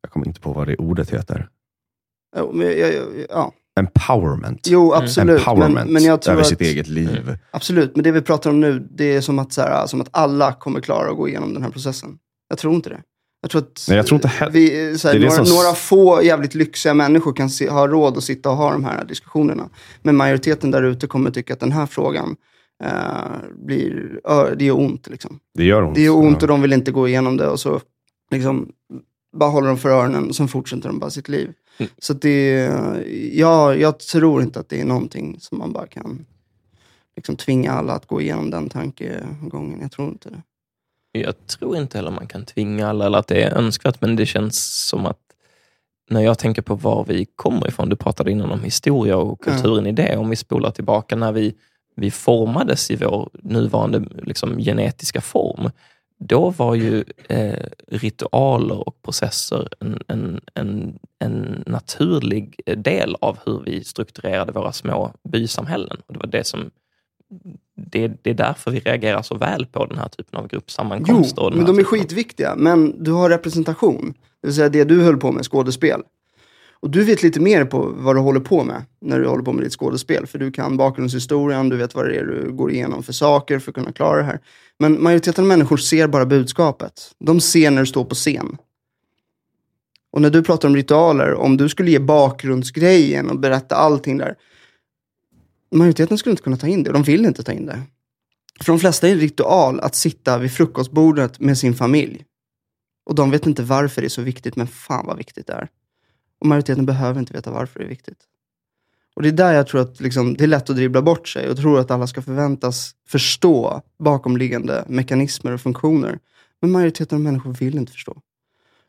jag 0.01 0.11
kommer 0.11 0.27
inte 0.27 0.41
på 0.41 0.53
vad 0.53 0.67
det 0.67 0.75
ordet 0.77 1.09
heter. 1.09 1.49
Jo, 2.37 2.51
men 2.53 2.67
jag, 2.67 2.93
jag, 2.93 3.25
ja. 3.29 3.53
Empowerment. 3.79 4.67
jo 4.67 4.93
absolut. 4.93 5.39
Empowerment 5.39 5.73
Men, 5.85 5.93
men 5.93 6.03
jag 6.03 6.21
tror 6.21 6.31
över 6.33 6.41
att, 6.41 6.47
sitt 6.47 6.61
eget 6.61 6.87
liv. 6.87 7.37
Absolut, 7.51 7.95
men 7.95 8.03
det 8.03 8.11
vi 8.11 8.21
pratar 8.21 8.49
om 8.49 8.59
nu, 8.59 8.87
det 8.91 9.15
är 9.15 9.21
som 9.21 9.39
att, 9.39 9.53
så 9.53 9.61
här, 9.61 9.87
som 9.87 10.01
att 10.01 10.07
alla 10.11 10.53
kommer 10.53 10.79
klara 10.81 11.09
att 11.11 11.17
gå 11.17 11.27
igenom 11.27 11.53
den 11.53 11.63
här 11.63 11.69
processen. 11.69 12.09
Jag 12.49 12.57
tror 12.57 12.75
inte 12.75 12.89
det. 12.89 13.01
Jag 13.41 13.51
tror 13.51 13.61
att 13.61 13.85
Nej, 13.87 13.97
jag 13.97 14.07
tror 14.07 14.15
inte 14.15 14.27
he- 14.27 14.49
vi, 14.51 14.97
så 14.97 15.07
här, 15.07 15.19
några, 15.19 15.31
som- 15.45 15.55
några 15.55 15.73
få 15.73 16.23
jävligt 16.23 16.55
lyxiga 16.55 16.93
människor 16.93 17.33
kan 17.33 17.49
se, 17.49 17.69
ha 17.69 17.87
råd 17.87 18.17
att 18.17 18.23
sitta 18.23 18.49
och 18.49 18.55
ha 18.57 18.71
de 18.71 18.83
här 18.85 19.05
diskussionerna. 19.05 19.69
Men 20.01 20.15
majoriteten 20.15 20.71
där 20.71 20.83
ute 20.83 21.07
kommer 21.07 21.31
tycka 21.31 21.53
att 21.53 21.59
den 21.59 21.71
här 21.71 21.85
frågan 21.85 22.35
eh, 22.83 22.89
blir, 23.65 24.19
det 24.55 24.65
gör 24.65 24.79
ont. 24.79 25.07
Liksom. 25.07 25.39
Det 25.57 25.63
gör 25.63 25.83
ont. 25.83 25.95
Det 25.95 26.01
gör 26.01 26.15
ont 26.15 26.37
Ja. 26.39 26.41
och 26.41 26.47
de 26.47 26.61
vill 26.61 26.73
inte 26.73 26.91
gå 26.91 27.07
igenom 27.07 27.37
det 27.37 27.47
och 27.47 27.59
så 27.59 27.79
liksom, 28.31 28.69
bara 29.37 29.49
håller 29.49 29.67
de 29.67 29.77
för 29.77 29.89
öronen 29.89 30.27
och 30.29 30.35
sen 30.35 30.47
fortsätter 30.47 30.87
de 30.89 30.99
bara 30.99 31.09
sitt 31.09 31.29
liv. 31.29 31.49
Mm. 31.79 31.91
Så 31.97 32.13
det, 32.13 32.71
ja, 33.33 33.75
jag 33.75 33.99
tror 33.99 34.41
inte 34.41 34.59
att 34.59 34.69
det 34.69 34.81
är 34.81 34.85
någonting 34.85 35.39
som 35.39 35.57
man 35.57 35.73
bara 35.73 35.87
kan 35.87 36.25
liksom, 37.15 37.35
tvinga 37.35 37.71
alla 37.71 37.93
att 37.93 38.05
gå 38.05 38.21
igenom 38.21 38.49
den 38.49 38.69
tankegången. 38.69 39.79
Jag 39.81 39.91
tror 39.91 40.07
inte 40.07 40.29
det. 40.29 40.41
Jag 41.11 41.47
tror 41.47 41.77
inte 41.77 41.97
heller 41.97 42.11
man 42.11 42.27
kan 42.27 42.45
tvinga 42.45 42.89
alla 42.89 43.05
eller 43.05 43.17
att 43.17 43.27
det 43.27 43.43
är 43.43 43.57
önskvärt, 43.57 44.01
men 44.01 44.15
det 44.15 44.25
känns 44.25 44.87
som 44.87 45.05
att 45.05 45.19
när 46.09 46.21
jag 46.21 46.37
tänker 46.37 46.61
på 46.61 46.75
var 46.75 47.05
vi 47.07 47.25
kommer 47.25 47.67
ifrån, 47.67 47.89
du 47.89 47.95
pratade 47.95 48.31
innan 48.31 48.51
om 48.51 48.63
historia 48.63 49.17
och 49.17 49.41
kulturen 49.41 49.87
i 49.87 49.91
det, 49.91 50.17
om 50.17 50.29
vi 50.29 50.35
spolar 50.35 50.71
tillbaka 50.71 51.15
när 51.15 51.31
vi, 51.31 51.55
vi 51.95 52.11
formades 52.11 52.91
i 52.91 52.95
vår 52.95 53.29
nuvarande 53.33 53.99
liksom, 54.23 54.57
genetiska 54.57 55.21
form, 55.21 55.71
då 56.19 56.49
var 56.49 56.75
ju 56.75 57.03
eh, 57.29 57.65
ritualer 57.87 58.87
och 58.87 59.01
processer 59.01 59.67
en, 59.79 59.99
en, 60.07 60.41
en, 60.53 60.99
en 61.19 61.63
naturlig 61.65 62.59
del 62.77 63.15
av 63.21 63.37
hur 63.45 63.61
vi 63.65 63.83
strukturerade 63.83 64.51
våra 64.51 64.71
små 64.71 65.13
bysamhällen. 65.23 65.97
Och 66.07 66.13
det 66.13 66.19
var 66.19 66.27
det 66.27 66.43
som 66.43 66.71
det, 67.75 68.07
det 68.21 68.29
är 68.29 68.33
därför 68.33 68.71
vi 68.71 68.79
reagerar 68.79 69.21
så 69.21 69.35
väl 69.35 69.65
på 69.65 69.85
den 69.85 69.97
här 69.97 70.07
typen 70.07 70.39
av 70.39 70.43
Jo, 70.43 70.47
gruppsammankomster. 70.47 71.41
den 71.49 71.57
men 71.57 71.65
de 71.65 71.79
är 71.79 71.83
typen 71.83 71.99
skitviktiga. 71.99 72.55
Men 72.57 73.03
du 73.03 73.11
har 73.11 73.29
representation. 73.29 74.13
Det 74.41 74.47
vill 74.47 74.55
säga 74.55 74.69
det 74.69 74.83
du 74.83 75.03
höll 75.03 75.17
på 75.17 75.31
med, 75.31 75.45
skådespel. 75.45 76.01
Och 76.81 76.89
du 76.89 77.03
vet 77.03 77.23
lite 77.23 77.39
mer 77.39 77.65
på 77.65 77.93
vad 77.95 78.15
du 78.15 78.19
håller 78.19 78.39
på 78.39 78.63
med 78.63 78.85
när 79.01 79.19
du 79.19 79.27
håller 79.27 79.43
på 79.43 79.53
med 79.53 79.63
ditt 79.63 79.73
skådespel. 79.73 80.27
För 80.27 80.39
du 80.39 80.51
kan 80.51 80.77
bakgrundshistorien, 80.77 81.69
du 81.69 81.77
vet 81.77 81.95
vad 81.95 82.05
det 82.05 82.15
är 82.15 82.25
du 82.25 82.51
går 82.51 82.71
igenom 82.71 83.03
för 83.03 83.13
saker 83.13 83.59
för 83.59 83.71
att 83.71 83.75
kunna 83.75 83.91
klara 83.91 84.17
det 84.17 84.23
här. 84.23 84.39
Men 84.79 85.03
majoriteten 85.03 85.43
av 85.43 85.47
människor 85.47 85.77
ser 85.77 86.07
bara 86.07 86.25
budskapet. 86.25 87.11
De 87.19 87.41
ser 87.41 87.71
när 87.71 87.81
du 87.81 87.85
står 87.85 88.05
på 88.05 88.15
scen. 88.15 88.57
Och 90.11 90.21
när 90.21 90.29
du 90.29 90.43
pratar 90.43 90.67
om 90.67 90.75
ritualer, 90.75 91.33
om 91.33 91.57
du 91.57 91.69
skulle 91.69 91.91
ge 91.91 91.99
bakgrundsgrejen 91.99 93.29
och 93.29 93.39
berätta 93.39 93.75
allting 93.75 94.17
där. 94.17 94.35
Majoriteten 95.71 96.17
skulle 96.17 96.31
inte 96.31 96.43
kunna 96.43 96.57
ta 96.57 96.67
in 96.67 96.83
det, 96.83 96.89
och 96.89 96.93
de 96.93 97.03
vill 97.03 97.25
inte 97.25 97.43
ta 97.43 97.51
in 97.51 97.65
det. 97.65 97.81
För 98.61 98.73
de 98.73 98.79
flesta 98.79 99.07
är 99.07 99.11
en 99.11 99.19
ritual 99.19 99.79
att 99.79 99.95
sitta 99.95 100.37
vid 100.37 100.51
frukostbordet 100.51 101.39
med 101.39 101.57
sin 101.57 101.75
familj. 101.75 102.25
Och 103.05 103.15
de 103.15 103.31
vet 103.31 103.45
inte 103.45 103.63
varför 103.63 104.01
det 104.01 104.07
är 104.07 104.09
så 104.09 104.21
viktigt, 104.21 104.55
men 104.55 104.67
fan 104.67 105.05
vad 105.05 105.17
viktigt 105.17 105.47
det 105.47 105.53
är. 105.53 105.69
Och 106.39 106.45
majoriteten 106.45 106.85
behöver 106.85 107.19
inte 107.19 107.33
veta 107.33 107.51
varför 107.51 107.79
det 107.79 107.85
är 107.85 107.89
viktigt. 107.89 108.19
Och 109.15 109.23
det 109.23 109.29
är 109.29 109.33
där 109.33 109.53
jag 109.53 109.67
tror 109.67 109.81
att 109.81 109.99
liksom, 109.99 110.33
det 110.33 110.43
är 110.43 110.47
lätt 110.47 110.69
att 110.69 110.75
dribbla 110.75 111.01
bort 111.01 111.27
sig 111.27 111.49
och 111.49 111.57
tror 111.57 111.79
att 111.79 111.91
alla 111.91 112.07
ska 112.07 112.21
förväntas 112.21 112.95
förstå 113.07 113.81
bakomliggande 113.99 114.85
mekanismer 114.87 115.51
och 115.51 115.61
funktioner. 115.61 116.19
Men 116.61 116.71
majoriteten 116.71 117.15
av 117.15 117.21
människor 117.21 117.53
vill 117.53 117.77
inte 117.77 117.91
förstå. 117.91 118.21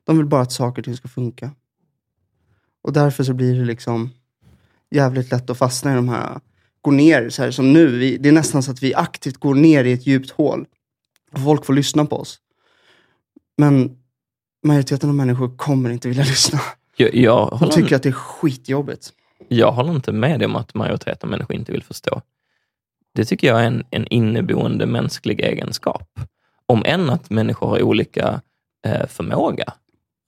De 0.04 0.16
vill 0.16 0.26
bara 0.26 0.42
att 0.42 0.52
saker 0.52 0.80
och 0.82 0.84
ting 0.84 0.96
ska 0.96 1.08
funka. 1.08 1.50
Och 2.82 2.92
därför 2.92 3.24
så 3.24 3.34
blir 3.34 3.58
det 3.58 3.64
liksom 3.64 4.10
jävligt 4.90 5.30
lätt 5.30 5.50
att 5.50 5.58
fastna 5.58 5.92
i 5.92 5.94
de 5.94 6.08
här, 6.08 6.40
gå 6.80 6.90
ner 6.90 7.28
så 7.28 7.42
här 7.42 7.50
som 7.50 7.72
nu. 7.72 7.98
Vi, 7.98 8.16
det 8.16 8.28
är 8.28 8.32
nästan 8.32 8.62
så 8.62 8.70
att 8.70 8.82
vi 8.82 8.94
aktivt 8.94 9.36
går 9.36 9.54
ner 9.54 9.84
i 9.84 9.92
ett 9.92 10.06
djupt 10.06 10.30
hål. 10.30 10.66
Och 11.32 11.40
folk 11.40 11.64
får 11.64 11.74
lyssna 11.74 12.06
på 12.06 12.16
oss. 12.16 12.38
Men 13.58 13.98
majoriteten 14.64 15.08
av 15.08 15.14
människor 15.14 15.56
kommer 15.56 15.90
inte 15.90 16.08
vilja 16.08 16.24
lyssna. 16.28 16.60
Jag, 17.00 17.14
jag, 17.14 17.46
håller, 17.46 17.72
tycker 17.72 17.96
att 17.96 18.02
det 18.02 18.08
är 18.08 18.12
skitjobbigt. 18.12 19.12
jag 19.48 19.72
håller 19.72 19.92
inte 19.92 20.12
med 20.12 20.40
dig 20.40 20.46
om 20.46 20.56
att 20.56 20.74
majoriteten 20.74 21.26
av 21.26 21.30
människor 21.30 21.56
inte 21.56 21.72
vill 21.72 21.82
förstå. 21.82 22.22
Det 23.14 23.24
tycker 23.24 23.46
jag 23.48 23.60
är 23.60 23.66
en, 23.66 23.84
en 23.90 24.06
inneboende 24.06 24.86
mänsklig 24.86 25.40
egenskap. 25.40 26.08
Om 26.66 26.82
än 26.86 27.10
att 27.10 27.30
människor 27.30 27.68
har 27.68 27.82
olika 27.82 28.40
eh, 28.86 29.06
förmåga 29.06 29.72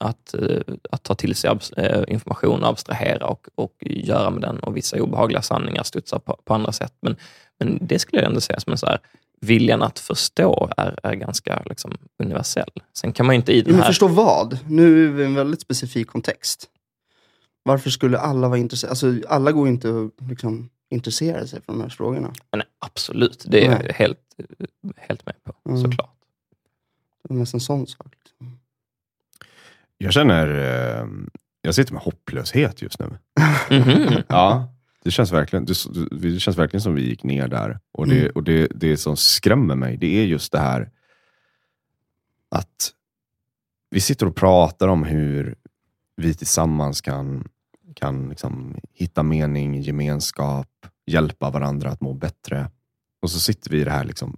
att, 0.04 0.34
eh, 0.34 0.74
att 0.90 1.02
ta 1.02 1.14
till 1.14 1.34
sig 1.34 1.58
eh, 1.76 2.02
information 2.08 2.64
abstrahera 2.64 3.26
och, 3.26 3.48
och 3.54 3.74
göra 3.80 4.30
med 4.30 4.42
den 4.42 4.58
och 4.58 4.76
vissa 4.76 5.02
obehagliga 5.02 5.42
sanningar 5.42 5.82
studsar 5.82 6.18
på, 6.18 6.36
på 6.44 6.54
andra 6.54 6.72
sätt. 6.72 6.94
Men, 7.00 7.16
men 7.58 7.78
det 7.80 7.98
skulle 7.98 8.22
jag 8.22 8.28
ändå 8.28 8.40
säga 8.40 8.60
som 8.60 8.72
en 8.72 8.78
så 8.78 8.86
här, 8.86 8.98
viljan 9.42 9.82
att 9.82 9.98
förstå 9.98 10.70
är, 10.76 10.98
är 11.02 11.14
ganska 11.14 11.62
liksom, 11.66 11.92
universell. 12.18 12.70
Sen 12.92 13.12
kan 13.12 13.26
man 13.26 13.34
ju 13.34 13.36
inte 13.36 13.52
i 13.52 13.62
den 13.62 13.72
men 13.72 13.80
här... 13.80 13.86
förstå 13.88 14.08
vad? 14.08 14.58
Nu 14.68 15.04
är 15.06 15.10
vi 15.10 15.22
i 15.22 15.26
en 15.26 15.34
väldigt 15.34 15.60
specifik 15.60 16.06
kontext. 16.06 16.68
Varför 17.62 17.90
skulle 17.90 18.18
alla 18.18 18.48
vara 18.48 18.58
intresserade? 18.58 18.90
Alltså, 18.90 19.14
alla 19.28 19.52
går 19.52 19.68
inte 19.68 19.88
att 19.88 20.28
liksom, 20.28 20.70
intressera 20.90 21.46
sig 21.46 21.60
för 21.62 21.72
de 21.72 21.80
här 21.80 21.88
frågorna. 21.88 22.32
Nej, 22.56 22.66
absolut, 22.78 23.44
det 23.48 23.66
är 23.66 23.70
jag 23.70 23.92
helt, 23.94 24.18
helt 24.96 25.26
med 25.26 25.34
på, 25.44 25.52
Mm. 25.70 25.82
såklart. 25.82 26.14
Det 27.28 27.34
är 27.34 27.38
mest 27.38 27.54
en 27.54 27.60
sån 27.60 27.86
sak. 27.86 28.14
Liksom. 28.24 28.58
Jag 29.98 30.12
känner, 30.12 30.48
eh, 31.00 31.06
jag 31.62 31.74
sitter 31.74 31.92
med 31.92 32.02
hopplöshet 32.02 32.82
just 32.82 32.98
nu. 32.98 33.18
Mhm. 33.70 34.22
Ja, 34.28 34.68
det 35.04 35.10
känns 35.10 35.32
verkligen, 35.32 35.64
det, 35.64 36.40
känns 36.40 36.58
verkligen 36.58 36.82
som 36.82 36.94
vi 36.94 37.08
gick 37.08 37.22
ner 37.22 37.48
där. 37.48 37.80
Och, 37.92 38.06
det, 38.06 38.20
Mm. 38.20 38.32
och 38.34 38.42
det, 38.42 38.66
det 38.74 38.96
som 38.96 39.16
skrämmer 39.16 39.76
mig, 39.76 39.96
det 39.96 40.06
är 40.06 40.24
just 40.24 40.52
det 40.52 40.58
här 40.58 40.90
att 42.48 42.92
vi 43.90 44.00
sitter 44.00 44.26
och 44.26 44.36
pratar 44.36 44.88
om 44.88 45.04
hur 45.04 45.54
vi 46.16 46.34
tillsammans 46.34 47.00
kan, 47.00 47.48
kan 47.94 48.28
liksom 48.28 48.76
hitta 48.92 49.22
mening, 49.22 49.80
gemenskap, 49.80 50.86
hjälpa 51.06 51.50
varandra 51.50 51.90
att 51.90 52.00
må 52.00 52.14
bättre. 52.14 52.70
Och 53.22 53.30
så 53.30 53.40
sitter 53.40 53.70
vi 53.70 53.80
i 53.80 53.84
det 53.84 53.90
här 53.90 54.04
liksom 54.04 54.36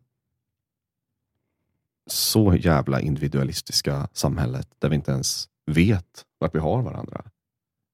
så 2.07 2.55
jävla 2.55 3.01
individualistiska 3.01 4.09
samhället 4.13 4.69
där 4.79 4.89
vi 4.89 4.95
inte 4.97 5.11
ens 5.11 5.49
vet 5.67 6.25
vart 6.39 6.55
vi 6.55 6.59
har 6.59 6.83
varandra. 6.83 7.25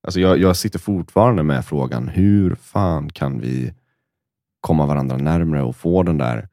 Alltså 0.03 0.20
jag, 0.20 0.38
jag 0.38 0.57
sitter 0.57 0.78
fortfarande 0.78 1.42
med 1.42 1.64
frågan, 1.64 2.09
hur 2.09 2.55
fan 2.55 3.11
kan 3.11 3.40
vi 3.40 3.74
komma 4.61 4.86
varandra 4.86 5.16
närmre 5.16 5.62
och 5.62 5.76
få 5.76 6.03
den 6.03 6.18
där 6.18 6.48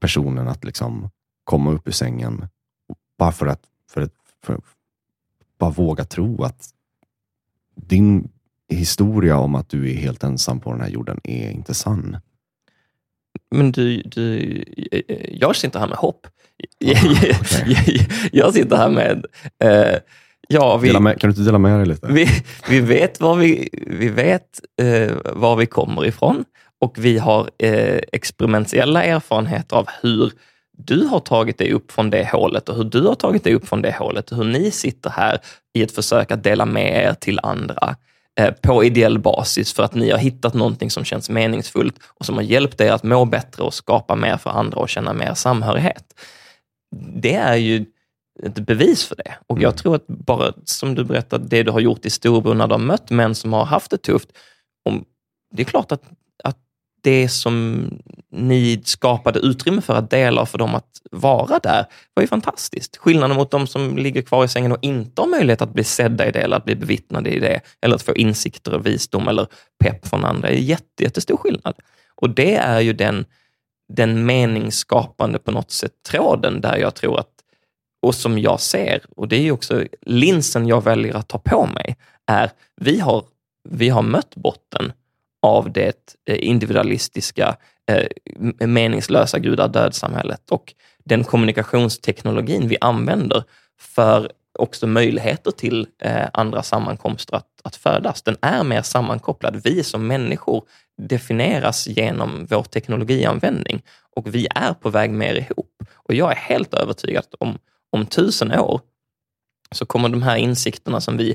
personen 0.00 0.48
att 0.48 0.64
liksom 0.64 1.10
komma 1.44 1.70
upp 1.70 1.88
ur 1.88 1.92
sängen. 1.92 2.48
Bara 3.18 3.32
för 3.32 3.46
att, 3.46 3.62
för 3.90 4.00
att 4.00 4.14
för, 4.42 4.60
bara 5.58 5.70
våga 5.70 6.04
tro 6.04 6.42
att 6.44 6.68
din 7.74 8.28
historia 8.68 9.38
om 9.38 9.54
att 9.54 9.68
du 9.68 9.90
är 9.90 9.94
helt 9.94 10.24
ensam 10.24 10.60
på 10.60 10.72
den 10.72 10.80
här 10.80 10.88
jorden 10.88 11.20
är 11.24 11.50
inte 11.50 11.74
sann. 11.74 12.16
Men 13.50 13.72
du, 13.72 14.02
du, 14.02 14.64
jag 15.30 15.56
sitter 15.56 15.80
här 15.80 15.88
med 15.88 15.98
hopp. 15.98 16.26
okej. 16.84 18.08
Jag 18.32 18.54
sitter 18.54 18.76
här 18.76 18.90
med, 18.90 19.26
eh, 19.58 19.98
ja, 20.48 20.76
vi, 20.76 21.00
med, 21.00 21.20
kan 21.20 21.30
du 21.30 21.32
inte 21.32 21.48
dela 21.48 21.58
med 21.58 21.78
dig 21.78 21.86
lite? 21.86 22.06
vi, 22.06 22.28
vi 22.68 22.80
vet, 22.80 23.20
var 23.20 23.34
vi, 23.36 23.68
vi, 23.86 24.08
vet 24.08 24.60
eh, 24.82 25.16
var 25.24 25.56
vi 25.56 25.66
kommer 25.66 26.06
ifrån 26.06 26.44
och 26.80 26.94
vi 26.98 27.18
har 27.18 27.50
eh, 27.58 28.00
experimentella 28.12 29.04
erfarenheter 29.04 29.76
av 29.76 29.86
hur 30.02 30.32
du 30.78 31.04
har 31.04 31.20
tagit 31.20 31.58
dig 31.58 31.72
upp 31.72 31.92
från 31.92 32.10
det 32.10 32.28
hålet 32.32 32.68
och 32.68 32.76
hur 32.76 32.84
du 32.84 33.02
har 33.02 33.14
tagit 33.14 33.44
dig 33.44 33.54
upp 33.54 33.68
från 33.68 33.82
det 33.82 33.92
hålet 33.98 34.30
och 34.30 34.36
hur 34.36 34.44
ni 34.44 34.70
sitter 34.70 35.10
här 35.10 35.38
i 35.74 35.82
ett 35.82 35.92
försök 35.92 36.30
att 36.30 36.44
dela 36.44 36.64
med 36.64 37.04
er 37.04 37.14
till 37.14 37.40
andra 37.42 37.96
eh, 38.40 38.50
på 38.50 38.84
ideell 38.84 39.18
basis 39.18 39.72
för 39.72 39.82
att 39.82 39.94
ni 39.94 40.10
har 40.10 40.18
hittat 40.18 40.54
någonting 40.54 40.90
som 40.90 41.04
känns 41.04 41.30
meningsfullt 41.30 41.94
och 42.18 42.26
som 42.26 42.34
har 42.34 42.42
hjälpt 42.42 42.80
er 42.80 42.92
att 42.92 43.02
må 43.02 43.24
bättre 43.24 43.62
och 43.62 43.74
skapa 43.74 44.16
mer 44.16 44.36
för 44.36 44.50
andra 44.50 44.78
och 44.78 44.88
känna 44.88 45.12
mer 45.12 45.34
samhörighet. 45.34 46.04
Det 46.96 47.34
är 47.34 47.56
ju 47.56 47.84
ett 48.42 48.54
bevis 48.58 49.04
för 49.04 49.16
det. 49.16 49.34
Och 49.46 49.58
jag 49.58 49.70
Mm. 49.72 49.76
tror 49.76 49.94
att 49.94 50.06
bara 50.06 50.52
som 50.64 50.94
du 50.94 51.04
berättade, 51.04 51.46
det 51.48 51.62
du 51.62 51.70
har 51.70 51.80
gjort 51.80 52.06
i 52.06 52.10
Storbro 52.10 52.54
när 52.54 52.66
du 52.66 52.74
har 52.74 52.78
mött 52.78 53.10
män 53.10 53.34
som 53.34 53.52
har 53.52 53.64
haft 53.64 53.90
det 53.90 53.98
tufft, 53.98 54.28
om, 54.84 55.04
det 55.54 55.62
är 55.62 55.64
klart 55.64 55.92
att, 55.92 56.02
att 56.44 56.58
det 57.02 57.28
som 57.28 57.88
ni 58.32 58.82
skapade 58.84 59.38
utrymme 59.38 59.80
för 59.80 59.94
att 59.94 60.10
dela 60.10 60.42
och 60.42 60.48
för 60.48 60.58
dem 60.58 60.74
att 60.74 61.00
vara 61.10 61.58
där 61.58 61.86
var 62.14 62.22
ju 62.22 62.26
fantastiskt. 62.26 62.96
Skillnaden 62.96 63.36
mot 63.36 63.50
de 63.50 63.66
som 63.66 63.96
ligger 63.98 64.22
kvar 64.22 64.44
i 64.44 64.48
sängen 64.48 64.72
och 64.72 64.78
inte 64.82 65.22
har 65.22 65.28
möjlighet 65.28 65.62
att 65.62 65.72
bli 65.74 65.84
sedda 65.84 66.26
i 66.28 66.30
det 66.30 66.40
eller 66.40 66.56
att 66.56 66.64
bli 66.64 66.76
bevittnade 66.76 67.30
i 67.30 67.40
det 67.40 67.60
eller 67.80 67.94
att 67.94 68.02
få 68.02 68.14
insikter 68.14 68.74
och 68.74 68.86
visdom 68.86 69.28
eller 69.28 69.46
pepp 69.84 70.06
från 70.06 70.24
andra 70.24 70.48
är 70.48 70.54
jätte, 70.54 71.02
jättestor 71.02 71.36
skillnad. 71.36 71.74
Och 72.14 72.30
det 72.30 72.54
är 72.54 72.80
ju 72.80 72.92
den, 72.92 73.24
den 73.88 74.26
meningsskapande 74.26 75.38
på 75.38 75.50
något 75.50 75.70
sätt 75.70 75.92
tråden 76.08 76.60
där 76.60 76.76
jag 76.76 76.94
tror 76.94 77.18
att, 77.20 77.30
och 78.06 78.14
som 78.14 78.38
jag 78.38 78.60
ser, 78.60 79.04
och 79.16 79.28
det 79.28 79.36
är 79.36 79.52
också 79.52 79.84
linsen 80.00 80.66
jag 80.66 80.84
väljer 80.84 81.14
att 81.14 81.28
ta 81.28 81.38
på 81.38 81.66
mig, 81.66 81.96
är 82.26 82.50
vi 82.76 83.00
har, 83.00 83.24
vi 83.68 83.88
har 83.88 84.02
mött 84.02 84.34
botten 84.34 84.92
av 85.42 85.72
det 85.72 86.14
eh, 86.28 86.48
individualistiska, 86.48 87.56
eh, 87.90 88.06
meningslösa 88.66 89.38
gudadöd-samhället 89.38 90.50
och 90.50 90.74
den 91.04 91.24
kommunikationsteknologin 91.24 92.68
vi 92.68 92.76
använder 92.80 93.44
för 93.80 94.32
också 94.58 94.86
möjligheter 94.86 95.50
till 95.50 95.86
eh, 96.02 96.28
andra 96.32 96.62
sammankomster 96.62 97.36
att, 97.36 97.60
att 97.64 97.76
födas. 97.76 98.22
Den 98.22 98.36
är 98.40 98.64
mer 98.64 98.82
sammankopplad. 98.82 99.60
Vi 99.64 99.82
som 99.82 100.06
människor 100.06 100.64
definieras 100.98 101.86
genom 101.86 102.46
vår 102.50 102.62
teknologianvändning 102.62 103.82
och 104.16 104.34
vi 104.34 104.48
är 104.54 104.72
på 104.72 104.90
väg 104.90 105.10
mer 105.10 105.34
ihop. 105.34 105.82
Och 105.94 106.14
jag 106.14 106.32
är 106.32 106.36
helt 106.36 106.74
övertygad 106.74 107.24
om 107.38 107.58
om 107.92 108.06
tusen 108.06 108.52
år 108.52 108.80
så 109.70 109.86
kommer 109.86 110.08
de 110.08 110.22
här 110.22 110.36
insikterna 110.36 111.00
som 111.00 111.16
vi 111.16 111.34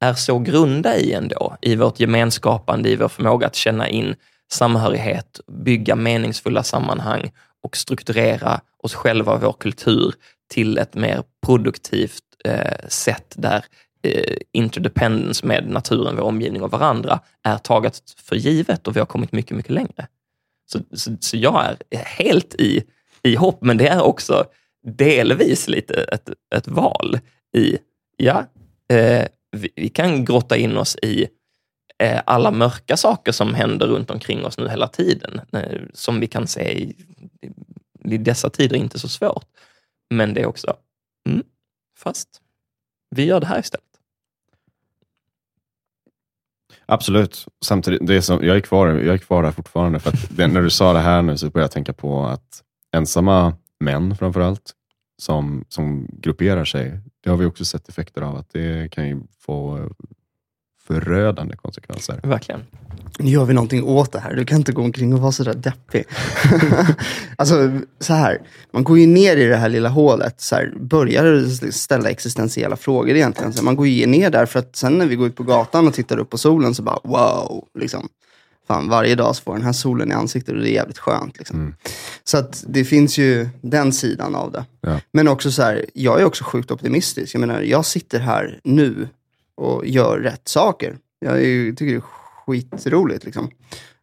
är 0.00 0.14
så 0.14 0.38
grunda 0.38 0.96
i 0.96 1.12
ändå, 1.12 1.56
i 1.62 1.76
vårt 1.76 2.00
gemenskapande, 2.00 2.90
i 2.90 2.96
vår 2.96 3.08
förmåga 3.08 3.46
att 3.46 3.54
känna 3.54 3.88
in 3.88 4.14
samhörighet, 4.52 5.40
bygga 5.46 5.96
meningsfulla 5.96 6.62
sammanhang 6.62 7.30
och 7.62 7.76
strukturera 7.76 8.60
oss 8.82 8.94
själva 8.94 9.32
och 9.32 9.40
vår 9.40 9.52
kultur 9.52 10.14
till 10.50 10.78
ett 10.78 10.94
mer 10.94 11.22
produktivt 11.46 12.22
eh, 12.44 12.88
sätt 12.88 13.34
där 13.36 13.64
eh, 14.02 14.36
interdependence 14.52 15.46
med 15.46 15.68
naturen, 15.68 16.16
vår 16.16 16.24
omgivning 16.24 16.62
och 16.62 16.70
varandra 16.70 17.20
är 17.42 17.58
taget 17.58 18.02
för 18.16 18.36
givet 18.36 18.86
och 18.86 18.96
vi 18.96 19.00
har 19.00 19.06
kommit 19.06 19.32
mycket, 19.32 19.56
mycket 19.56 19.72
längre. 19.72 20.06
Så, 20.72 20.78
så, 20.92 21.16
så 21.20 21.36
jag 21.36 21.76
är 21.90 21.98
helt 21.98 22.54
i, 22.54 22.84
i 23.22 23.34
hopp, 23.34 23.62
men 23.62 23.76
det 23.76 23.88
är 23.88 24.02
också 24.02 24.44
delvis 24.82 25.68
lite 25.68 25.94
ett, 25.94 26.30
ett 26.54 26.68
val 26.68 27.18
i, 27.56 27.78
ja, 28.16 28.46
eh, 28.88 29.26
vi, 29.52 29.72
vi, 29.76 29.88
kan 29.88 30.24
grotta 30.24 30.56
in 30.56 30.76
oss 30.76 30.96
i 31.02 31.28
eh, 31.98 32.20
alla 32.26 32.50
mörka 32.50 32.96
saker 32.96 33.32
som 33.32 33.54
händer 33.54 33.86
runt 33.86 34.10
omkring 34.10 34.44
oss 34.44 34.58
nu 34.58 34.68
hela 34.68 34.88
tiden, 34.88 35.40
eh, 35.52 35.80
som 35.94 36.20
vi 36.20 36.26
kan 36.26 36.46
se 36.46 36.78
i, 36.78 36.96
i, 38.04 38.18
dessa 38.18 38.50
tider 38.50 38.76
inte 38.76 38.98
så 38.98 39.08
svårt. 39.08 39.46
Men 40.10 40.34
det 40.34 40.40
är 40.40 40.46
också, 40.46 40.76
mm, 41.28 41.42
fast 41.98 42.28
vi 43.10 43.24
gör 43.24 43.40
det 43.40 43.46
här 43.46 43.60
istället. 43.60 43.84
Absolut. 46.86 47.46
Samtidigt, 47.64 48.06
det 48.06 48.14
är 48.14 48.20
som, 48.20 48.44
jag, 48.44 48.56
är 48.56 48.60
kvar, 48.60 48.88
jag 48.88 49.14
är 49.14 49.18
kvar 49.18 49.42
där 49.42 49.50
fortfarande. 49.50 50.00
För 50.00 50.12
det, 50.30 50.46
när 50.46 50.62
du 50.62 50.70
sa 50.70 50.92
det 50.92 50.98
här 50.98 51.22
nu 51.22 51.36
så 51.36 51.50
började 51.50 51.64
jag 51.64 51.70
tänka 51.70 51.92
på 51.92 52.24
att 52.24 52.62
ensamma 52.92 53.54
män 53.80 54.16
framför 54.16 54.40
allt, 54.40 54.72
som, 55.18 55.64
som 55.68 56.08
grupperar 56.12 56.64
sig, 56.64 57.00
det 57.24 57.30
har 57.30 57.36
vi 57.36 57.46
också 57.46 57.64
sett 57.64 57.88
effekter 57.88 58.22
av. 58.22 58.36
att 58.36 58.52
Det 58.52 58.92
kan 58.92 59.08
ju 59.08 59.20
få 59.38 59.88
förödande 60.90 61.56
konsekvenser. 61.56 62.20
Verkligen. 62.22 62.60
Nu 63.18 63.30
gör 63.30 63.44
vi 63.44 63.54
någonting 63.54 63.84
åt 63.84 64.12
det 64.12 64.20
här. 64.20 64.34
Du 64.34 64.44
kan 64.44 64.58
inte 64.58 64.72
gå 64.72 64.82
omkring 64.82 65.14
och 65.14 65.20
vara 65.20 65.32
sådär 65.32 65.54
deppig. 65.54 66.04
alltså, 67.36 67.80
så 68.00 68.12
här. 68.12 68.38
Man 68.72 68.84
går 68.84 68.98
ju 68.98 69.06
ner 69.06 69.36
i 69.36 69.46
det 69.46 69.56
här 69.56 69.68
lilla 69.68 69.88
hålet, 69.88 70.40
så 70.40 70.54
här, 70.54 70.72
börjar 70.80 71.70
ställa 71.70 72.10
existentiella 72.10 72.76
frågor 72.76 73.16
egentligen. 73.16 73.52
Så 73.52 73.64
man 73.64 73.76
går 73.76 73.86
ju 73.86 74.06
ner 74.06 74.30
där 74.30 74.46
för 74.46 74.58
att 74.58 74.76
sen 74.76 74.98
när 74.98 75.06
vi 75.06 75.16
går 75.16 75.26
ut 75.26 75.36
på 75.36 75.42
gatan 75.42 75.88
och 75.88 75.94
tittar 75.94 76.18
upp 76.18 76.30
på 76.30 76.38
solen 76.38 76.74
så 76.74 76.82
bara 76.82 76.98
wow. 77.04 77.64
Liksom. 77.78 78.08
Fan, 78.70 78.88
varje 78.88 79.14
dag 79.14 79.36
så 79.36 79.42
får 79.42 79.52
den 79.52 79.62
här 79.62 79.72
solen 79.72 80.10
i 80.10 80.14
ansiktet 80.14 80.54
och 80.54 80.60
det 80.60 80.70
är 80.70 80.74
jävligt 80.74 80.98
skönt. 80.98 81.38
Liksom. 81.38 81.60
Mm. 81.60 81.74
Så 82.24 82.38
att 82.38 82.64
det 82.68 82.84
finns 82.84 83.18
ju 83.18 83.48
den 83.60 83.92
sidan 83.92 84.34
av 84.34 84.52
det. 84.52 84.64
Ja. 84.80 85.00
Men 85.12 85.28
också 85.28 85.50
så 85.50 85.62
här, 85.62 85.86
jag 85.94 86.20
är 86.20 86.24
också 86.24 86.44
sjukt 86.44 86.70
optimistisk. 86.70 87.34
Jag 87.34 87.40
menar, 87.40 87.60
jag 87.60 87.84
sitter 87.84 88.20
här 88.20 88.60
nu 88.64 89.08
och 89.54 89.86
gör 89.86 90.18
rätt 90.18 90.48
saker. 90.48 90.98
Jag 91.18 91.44
ju, 91.44 91.74
tycker 91.74 91.92
det 91.92 91.98
är 91.98 92.76
skitroligt. 92.76 93.24
Liksom. 93.24 93.50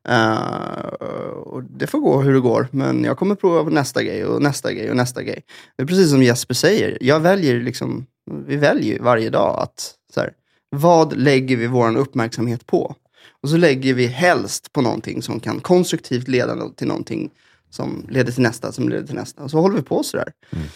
Uh, 0.10 1.28
och 1.28 1.64
det 1.64 1.88
får 1.88 2.00
gå 2.00 2.22
hur 2.22 2.34
det 2.34 2.40
går, 2.40 2.68
men 2.72 3.04
jag 3.04 3.18
kommer 3.18 3.36
prova 3.36 3.70
nästa 3.70 4.04
grej 4.04 4.26
och 4.26 4.42
nästa 4.42 4.74
grej 4.74 4.90
och 4.90 4.96
nästa 4.96 5.24
grej. 5.24 5.44
Det 5.76 5.84
är 5.84 5.88
precis 5.88 6.10
som 6.10 6.24
Jesper 6.24 6.54
säger, 6.54 6.98
jag 7.02 7.20
väljer 7.20 7.62
liksom, 7.62 8.06
vi 8.48 8.56
väljer 8.56 9.00
varje 9.00 9.30
dag 9.30 9.60
att, 9.60 9.94
så 10.14 10.20
här, 10.20 10.32
vad 10.70 11.18
lägger 11.18 11.58
vi 11.58 11.68
vår 11.68 11.98
uppmärksamhet 11.98 12.66
på? 12.66 12.96
Och 13.44 13.50
så 13.50 13.58
lägger 13.58 13.94
vi 13.94 14.08
helst 14.08 14.74
på 14.74 14.82
någonting 14.82 15.22
som 15.22 15.40
kan 15.40 15.60
konstruktivt 15.60 16.28
leda 16.28 16.70
till 16.70 16.88
någonting 16.88 17.30
som 17.70 18.06
leder 18.10 18.32
till 18.32 18.44
nästa, 18.44 18.72
som 18.72 18.90
leder 18.90 19.08
till 19.08 19.16
nästa. 19.16 19.44
Och 19.44 19.52
så 19.52 19.60
håller 19.60 19.76
vi 19.76 19.82
på 19.82 20.04
sådär. 20.04 20.32
Mm. 20.50 20.68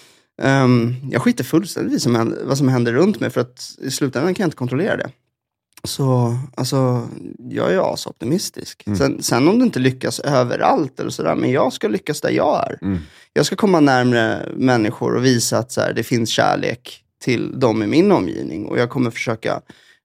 Um, 0.63 0.95
jag 1.11 1.21
skiter 1.21 1.43
fullständigt 1.43 2.05
i 2.05 2.09
vad 2.43 2.57
som 2.57 2.67
händer 2.67 2.93
runt 2.93 3.19
mig, 3.19 3.29
för 3.29 3.41
att 3.41 3.75
i 3.81 3.91
slutändan 3.91 4.33
kan 4.33 4.43
jag 4.43 4.47
inte 4.47 4.57
kontrollera 4.57 4.97
det. 4.97 5.11
Så 5.83 6.37
alltså, 6.55 7.07
jag 7.37 7.73
är 7.73 7.93
asoptimistisk. 7.93 8.83
Mm. 8.87 8.99
Sen, 8.99 9.23
sen 9.23 9.47
om 9.47 9.59
det 9.59 9.65
inte 9.65 9.79
lyckas 9.79 10.19
överallt 10.19 10.99
eller 10.99 11.09
sådär, 11.09 11.35
men 11.35 11.51
jag 11.51 11.73
ska 11.73 11.87
lyckas 11.87 12.21
där 12.21 12.29
jag 12.29 12.67
är. 12.67 12.77
Mm. 12.81 12.99
Jag 13.33 13.45
ska 13.45 13.55
komma 13.55 13.79
närmre 13.79 14.49
människor 14.55 15.15
och 15.15 15.25
visa 15.25 15.57
att 15.57 15.71
så 15.71 15.81
här, 15.81 15.93
det 15.93 16.03
finns 16.03 16.29
kärlek 16.29 17.03
till 17.23 17.59
dem 17.59 17.83
i 17.83 17.87
min 17.87 18.11
omgivning. 18.11 18.65
Och 18.65 18.79
jag 18.79 18.89
kommer 18.89 19.11
försöka 19.11 19.61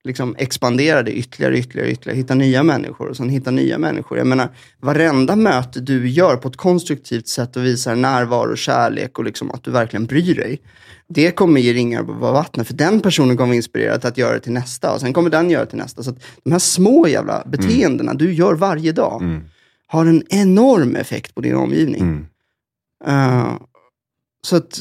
liksom 0.07 0.35
expandera 0.39 1.03
det 1.03 1.13
ytterligare, 1.13 1.59
ytterligare, 1.59 1.91
ytterligare. 1.91 2.17
Hitta 2.17 2.35
nya 2.35 2.63
människor 2.63 3.09
och 3.09 3.17
sen 3.17 3.29
hitta 3.29 3.51
nya 3.51 3.79
människor. 3.79 4.19
Jag 4.19 4.27
menar, 4.27 4.49
varenda 4.81 5.37
möte 5.37 5.81
du 5.81 6.09
gör 6.09 6.37
på 6.37 6.49
ett 6.49 6.57
konstruktivt 6.57 7.29
sätt 7.29 7.57
och 7.57 7.65
visar 7.65 7.95
närvaro, 7.95 8.57
kärlek 8.57 9.19
och 9.19 9.25
liksom 9.25 9.51
att 9.51 9.65
du 9.65 9.71
verkligen 9.71 10.07
bryr 10.07 10.35
dig. 10.35 10.61
Det 11.09 11.31
kommer 11.31 11.61
ge 11.61 11.73
ringar 11.73 12.03
på 12.03 12.13
vattnet, 12.13 12.67
för 12.67 12.75
den 12.75 13.01
personen 13.01 13.37
kommer 13.37 13.55
inspirera 13.55 13.99
till 13.99 14.09
att 14.09 14.19
göra 14.19 14.35
det 14.35 14.41
till 14.41 14.53
nästa 14.53 14.95
och 14.95 15.01
sen 15.01 15.13
kommer 15.13 15.31
den 15.31 15.51
göra 15.51 15.65
det 15.65 15.71
till 15.71 15.79
nästa. 15.79 16.03
Så 16.03 16.11
att 16.11 16.23
de 16.45 16.53
här 16.53 16.59
små 16.59 17.09
jävla 17.09 17.43
beteendena 17.47 18.11
mm. 18.11 18.19
du 18.19 18.33
gör 18.33 18.55
varje 18.55 18.93
dag 18.93 19.23
mm. 19.23 19.43
har 19.87 20.07
en 20.07 20.23
enorm 20.29 20.97
effekt 20.97 21.35
på 21.35 21.41
din 21.41 21.55
omgivning. 21.55 22.01
Mm. 22.01 22.27
Uh, 23.09 23.57
så 24.43 24.57
att 24.57 24.81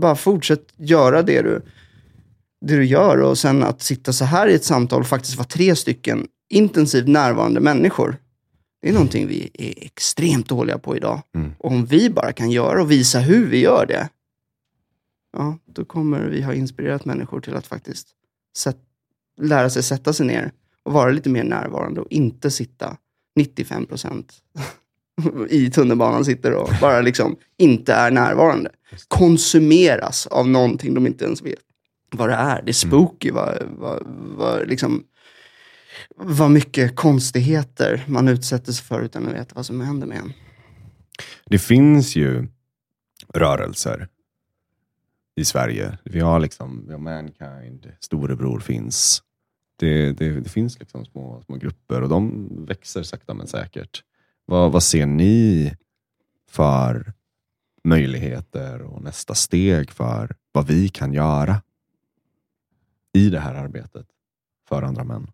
bara 0.00 0.16
fortsätt 0.16 0.66
göra 0.76 1.22
det 1.22 1.42
du 1.42 1.62
det 2.60 2.76
du 2.76 2.84
gör 2.84 3.18
och 3.18 3.38
sen 3.38 3.62
att 3.62 3.82
sitta 3.82 4.12
så 4.12 4.24
här 4.24 4.48
i 4.48 4.54
ett 4.54 4.64
samtal 4.64 5.00
och 5.00 5.06
faktiskt 5.06 5.36
vara 5.36 5.48
tre 5.48 5.76
stycken 5.76 6.26
intensivt 6.48 7.08
närvarande 7.08 7.60
människor. 7.60 8.16
Det 8.82 8.88
är 8.88 8.92
någonting 8.92 9.26
vi 9.26 9.50
är 9.54 9.84
extremt 9.84 10.48
dåliga 10.48 10.78
på 10.78 10.96
idag. 10.96 11.22
Mm. 11.34 11.52
Och 11.58 11.70
om 11.70 11.86
vi 11.86 12.10
bara 12.10 12.32
kan 12.32 12.50
göra 12.50 12.82
och 12.82 12.90
visa 12.90 13.18
hur 13.18 13.46
vi 13.46 13.60
gör 13.60 13.86
det, 13.86 14.08
ja, 15.32 15.58
då 15.66 15.84
kommer 15.84 16.20
vi 16.20 16.42
ha 16.42 16.54
inspirerat 16.54 17.04
människor 17.04 17.40
till 17.40 17.54
att 17.54 17.66
faktiskt 17.66 18.08
sätt, 18.56 18.78
lära 19.40 19.70
sig 19.70 19.82
sätta 19.82 20.12
sig 20.12 20.26
ner 20.26 20.52
och 20.82 20.92
vara 20.92 21.10
lite 21.10 21.28
mer 21.28 21.44
närvarande 21.44 22.00
och 22.00 22.06
inte 22.10 22.50
sitta 22.50 22.96
95 23.36 23.86
procent 23.86 24.34
i 25.48 25.70
tunnelbanan 25.70 26.24
sitter 26.24 26.54
och 26.54 26.70
bara 26.80 27.00
liksom 27.00 27.36
inte 27.56 27.92
är 27.92 28.10
närvarande. 28.10 28.70
Konsumeras 29.08 30.26
av 30.26 30.48
någonting 30.48 30.94
de 30.94 31.06
inte 31.06 31.24
ens 31.24 31.42
vet 31.42 31.69
vad 32.10 32.28
det 32.28 32.34
är. 32.34 32.62
Det 32.62 32.70
är 32.70 32.84
mm. 32.84 32.90
spooky, 32.90 33.30
vad, 33.30 33.62
vad, 33.78 34.02
vad, 34.36 34.68
liksom, 34.68 35.04
vad 36.16 36.50
mycket 36.50 36.96
konstigheter 36.96 38.04
man 38.06 38.28
utsätter 38.28 38.72
sig 38.72 38.84
för 38.84 39.02
utan 39.02 39.28
att 39.28 39.34
veta 39.34 39.54
vad 39.54 39.66
som 39.66 39.80
händer 39.80 40.06
med 40.06 40.18
en. 40.18 40.32
Det 41.44 41.58
finns 41.58 42.16
ju 42.16 42.48
rörelser 43.34 44.08
i 45.36 45.44
Sverige. 45.44 45.98
Vi 46.04 46.20
har 46.20 46.40
liksom 46.40 46.84
vi 46.86 46.92
har 46.92 47.00
Mankind, 47.00 47.92
Storebror 48.00 48.60
finns. 48.60 49.22
Det, 49.76 50.12
det, 50.12 50.40
det, 50.40 50.48
finns 50.48 50.78
liksom 50.78 51.04
små, 51.04 51.42
små 51.46 51.56
grupper 51.56 52.02
och 52.02 52.08
de 52.08 52.48
växer 52.66 53.02
sakta 53.02 53.34
men 53.34 53.46
säkert. 53.46 54.02
Vad, 54.46 54.72
vad 54.72 54.82
ser 54.82 55.06
ni 55.06 55.72
för 56.50 57.12
möjligheter 57.84 58.82
och 58.82 59.02
nästa 59.02 59.34
steg 59.34 59.90
för 59.90 60.36
vad 60.52 60.66
vi 60.66 60.88
kan 60.88 61.12
göra 61.12 61.62
i 63.12 63.30
det 63.30 63.40
här 63.40 63.54
arbetet 63.54 64.06
för 64.68 64.82
andra 64.82 65.04
män? 65.04 65.30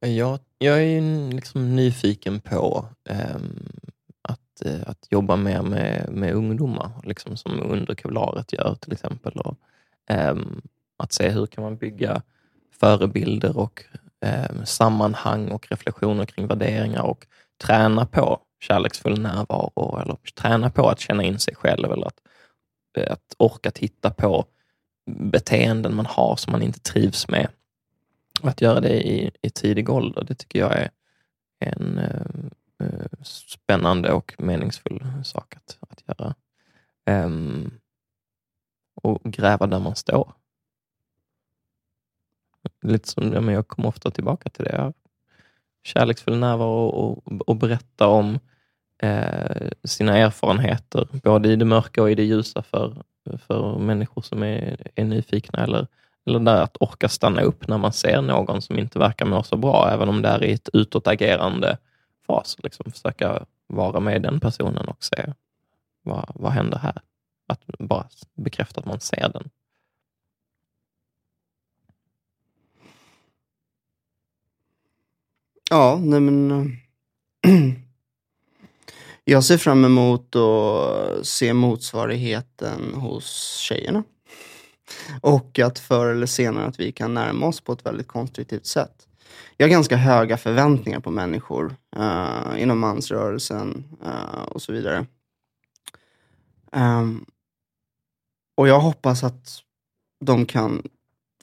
Jag, 0.00 0.38
jag 0.58 0.82
är 0.82 1.32
liksom 1.32 1.76
nyfiken 1.76 2.40
på 2.40 2.88
ehm, 3.08 3.68
eh, 4.24 4.32
att, 4.32 4.62
att 4.86 5.06
jobba 5.10 5.36
mer 5.36 5.62
med, 5.62 6.08
med 6.12 6.34
ungdomar, 6.34 6.90
liksom 7.04 7.36
som 7.36 7.60
under 7.60 7.94
Kevlaret 7.94 8.52
gör 8.52 8.74
till 8.74 8.92
exempel. 8.92 9.32
Och, 9.32 9.56
eh, 10.10 10.36
att 10.96 11.12
se 11.12 11.28
hur 11.28 11.46
kan 11.46 11.64
man 11.64 11.76
bygga 11.76 12.22
förebilder 12.80 13.58
och 13.58 13.84
eh, 14.20 14.64
sammanhang 14.64 15.48
och 15.48 15.66
reflektioner 15.70 16.24
kring 16.26 16.46
värderingar 16.46 17.02
och 17.02 17.26
träna 17.64 18.06
på 18.06 18.40
kärleksfull 18.60 19.20
närvaro 19.20 20.00
eller 20.02 20.16
träna 20.34 20.70
på 20.70 20.88
att 20.88 21.00
känna 21.00 21.22
in 21.22 21.38
sig 21.38 21.54
själv 21.54 21.92
eller 21.92 22.06
att, 22.06 22.18
eh, 22.18 22.33
att 22.96 23.34
orka 23.38 23.70
titta 23.70 24.10
på 24.10 24.46
beteenden 25.06 25.94
man 25.94 26.06
har 26.06 26.36
som 26.36 26.52
man 26.52 26.62
inte 26.62 26.80
trivs 26.80 27.28
med. 27.28 27.48
Att 28.42 28.60
göra 28.60 28.80
det 28.80 29.08
i, 29.08 29.30
i 29.42 29.50
tidig 29.50 29.90
ålder, 29.90 30.24
det 30.24 30.34
tycker 30.34 30.58
jag 30.58 30.72
är 30.72 30.90
en 31.58 31.98
eh, 31.98 33.22
spännande 33.22 34.12
och 34.12 34.34
meningsfull 34.38 35.06
sak 35.24 35.56
att, 35.56 35.78
att 35.80 36.02
göra. 36.06 36.34
Um, 37.06 37.70
och 38.94 39.22
gräva 39.22 39.66
där 39.66 39.80
man 39.80 39.96
står. 39.96 40.32
Lite 42.82 43.08
som, 43.08 43.32
ja, 43.32 43.40
men 43.40 43.54
jag 43.54 43.68
kommer 43.68 43.88
ofta 43.88 44.10
tillbaka 44.10 44.50
till 44.50 44.64
det. 44.64 44.92
Kärleksfull 45.82 46.38
närvaro 46.38 46.86
och, 46.86 47.26
och, 47.26 47.48
och 47.48 47.56
berätta 47.56 48.06
om 48.06 48.34
eh, 48.34 48.40
Eh, 49.04 49.68
sina 49.84 50.18
erfarenheter, 50.18 51.08
både 51.12 51.48
i 51.48 51.56
det 51.56 51.64
mörka 51.64 52.02
och 52.02 52.10
i 52.10 52.14
det 52.14 52.24
ljusa 52.24 52.62
för, 52.62 53.02
för 53.46 53.78
människor 53.78 54.22
som 54.22 54.42
är, 54.42 54.86
är 54.94 55.04
nyfikna 55.04 55.64
eller, 55.64 55.86
eller 56.26 56.38
där 56.38 56.62
att 56.62 56.76
orka 56.80 57.08
stanna 57.08 57.42
upp 57.42 57.68
när 57.68 57.78
man 57.78 57.92
ser 57.92 58.22
någon 58.22 58.62
som 58.62 58.78
inte 58.78 58.98
verkar 58.98 59.26
må 59.26 59.42
så 59.42 59.56
bra, 59.56 59.90
även 59.92 60.08
om 60.08 60.22
det 60.22 60.28
är 60.28 60.44
i 60.44 60.52
ett 60.52 60.68
utåtagerande 60.72 61.78
fas. 62.26 62.56
Liksom 62.62 62.92
försöka 62.92 63.46
vara 63.66 64.00
med 64.00 64.22
den 64.22 64.40
personen 64.40 64.88
och 64.88 65.04
se 65.04 65.32
vad, 66.02 66.32
vad 66.34 66.52
händer 66.52 66.78
här? 66.78 67.00
Att 67.46 67.60
bara 67.78 68.06
bekräfta 68.34 68.80
att 68.80 68.86
man 68.86 69.00
ser 69.00 69.28
den. 69.28 69.50
Ja, 75.70 75.98
nej 76.02 76.20
men... 76.20 76.50
Eh, 76.50 77.74
Jag 79.24 79.44
ser 79.44 79.58
fram 79.58 79.84
emot 79.84 80.36
att 80.36 81.26
se 81.26 81.54
motsvarigheten 81.54 82.94
hos 82.94 83.56
tjejerna. 83.58 84.04
Och 85.20 85.58
att 85.58 85.78
förr 85.78 86.06
eller 86.06 86.26
senare 86.26 86.66
att 86.66 86.80
vi 86.80 86.92
kan 86.92 87.14
närma 87.14 87.46
oss 87.46 87.60
på 87.60 87.72
ett 87.72 87.86
väldigt 87.86 88.08
konstruktivt 88.08 88.66
sätt. 88.66 89.08
Jag 89.56 89.66
har 89.66 89.70
ganska 89.70 89.96
höga 89.96 90.36
förväntningar 90.36 91.00
på 91.00 91.10
människor 91.10 91.76
uh, 91.96 92.62
inom 92.62 92.78
mansrörelsen 92.78 93.84
uh, 94.06 94.42
och 94.42 94.62
så 94.62 94.72
vidare. 94.72 95.06
Um, 96.72 97.24
och 98.56 98.68
jag 98.68 98.80
hoppas 98.80 99.24
att 99.24 99.60
de 100.24 100.46
kan 100.46 100.82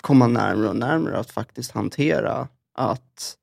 komma 0.01 0.27
närmare 0.27 0.69
och 0.69 0.75
närmare 0.75 1.19
att 1.19 1.31
faktiskt 1.31 1.71
hantera 1.71 2.47
att 2.73 3.37
uh, 3.37 3.40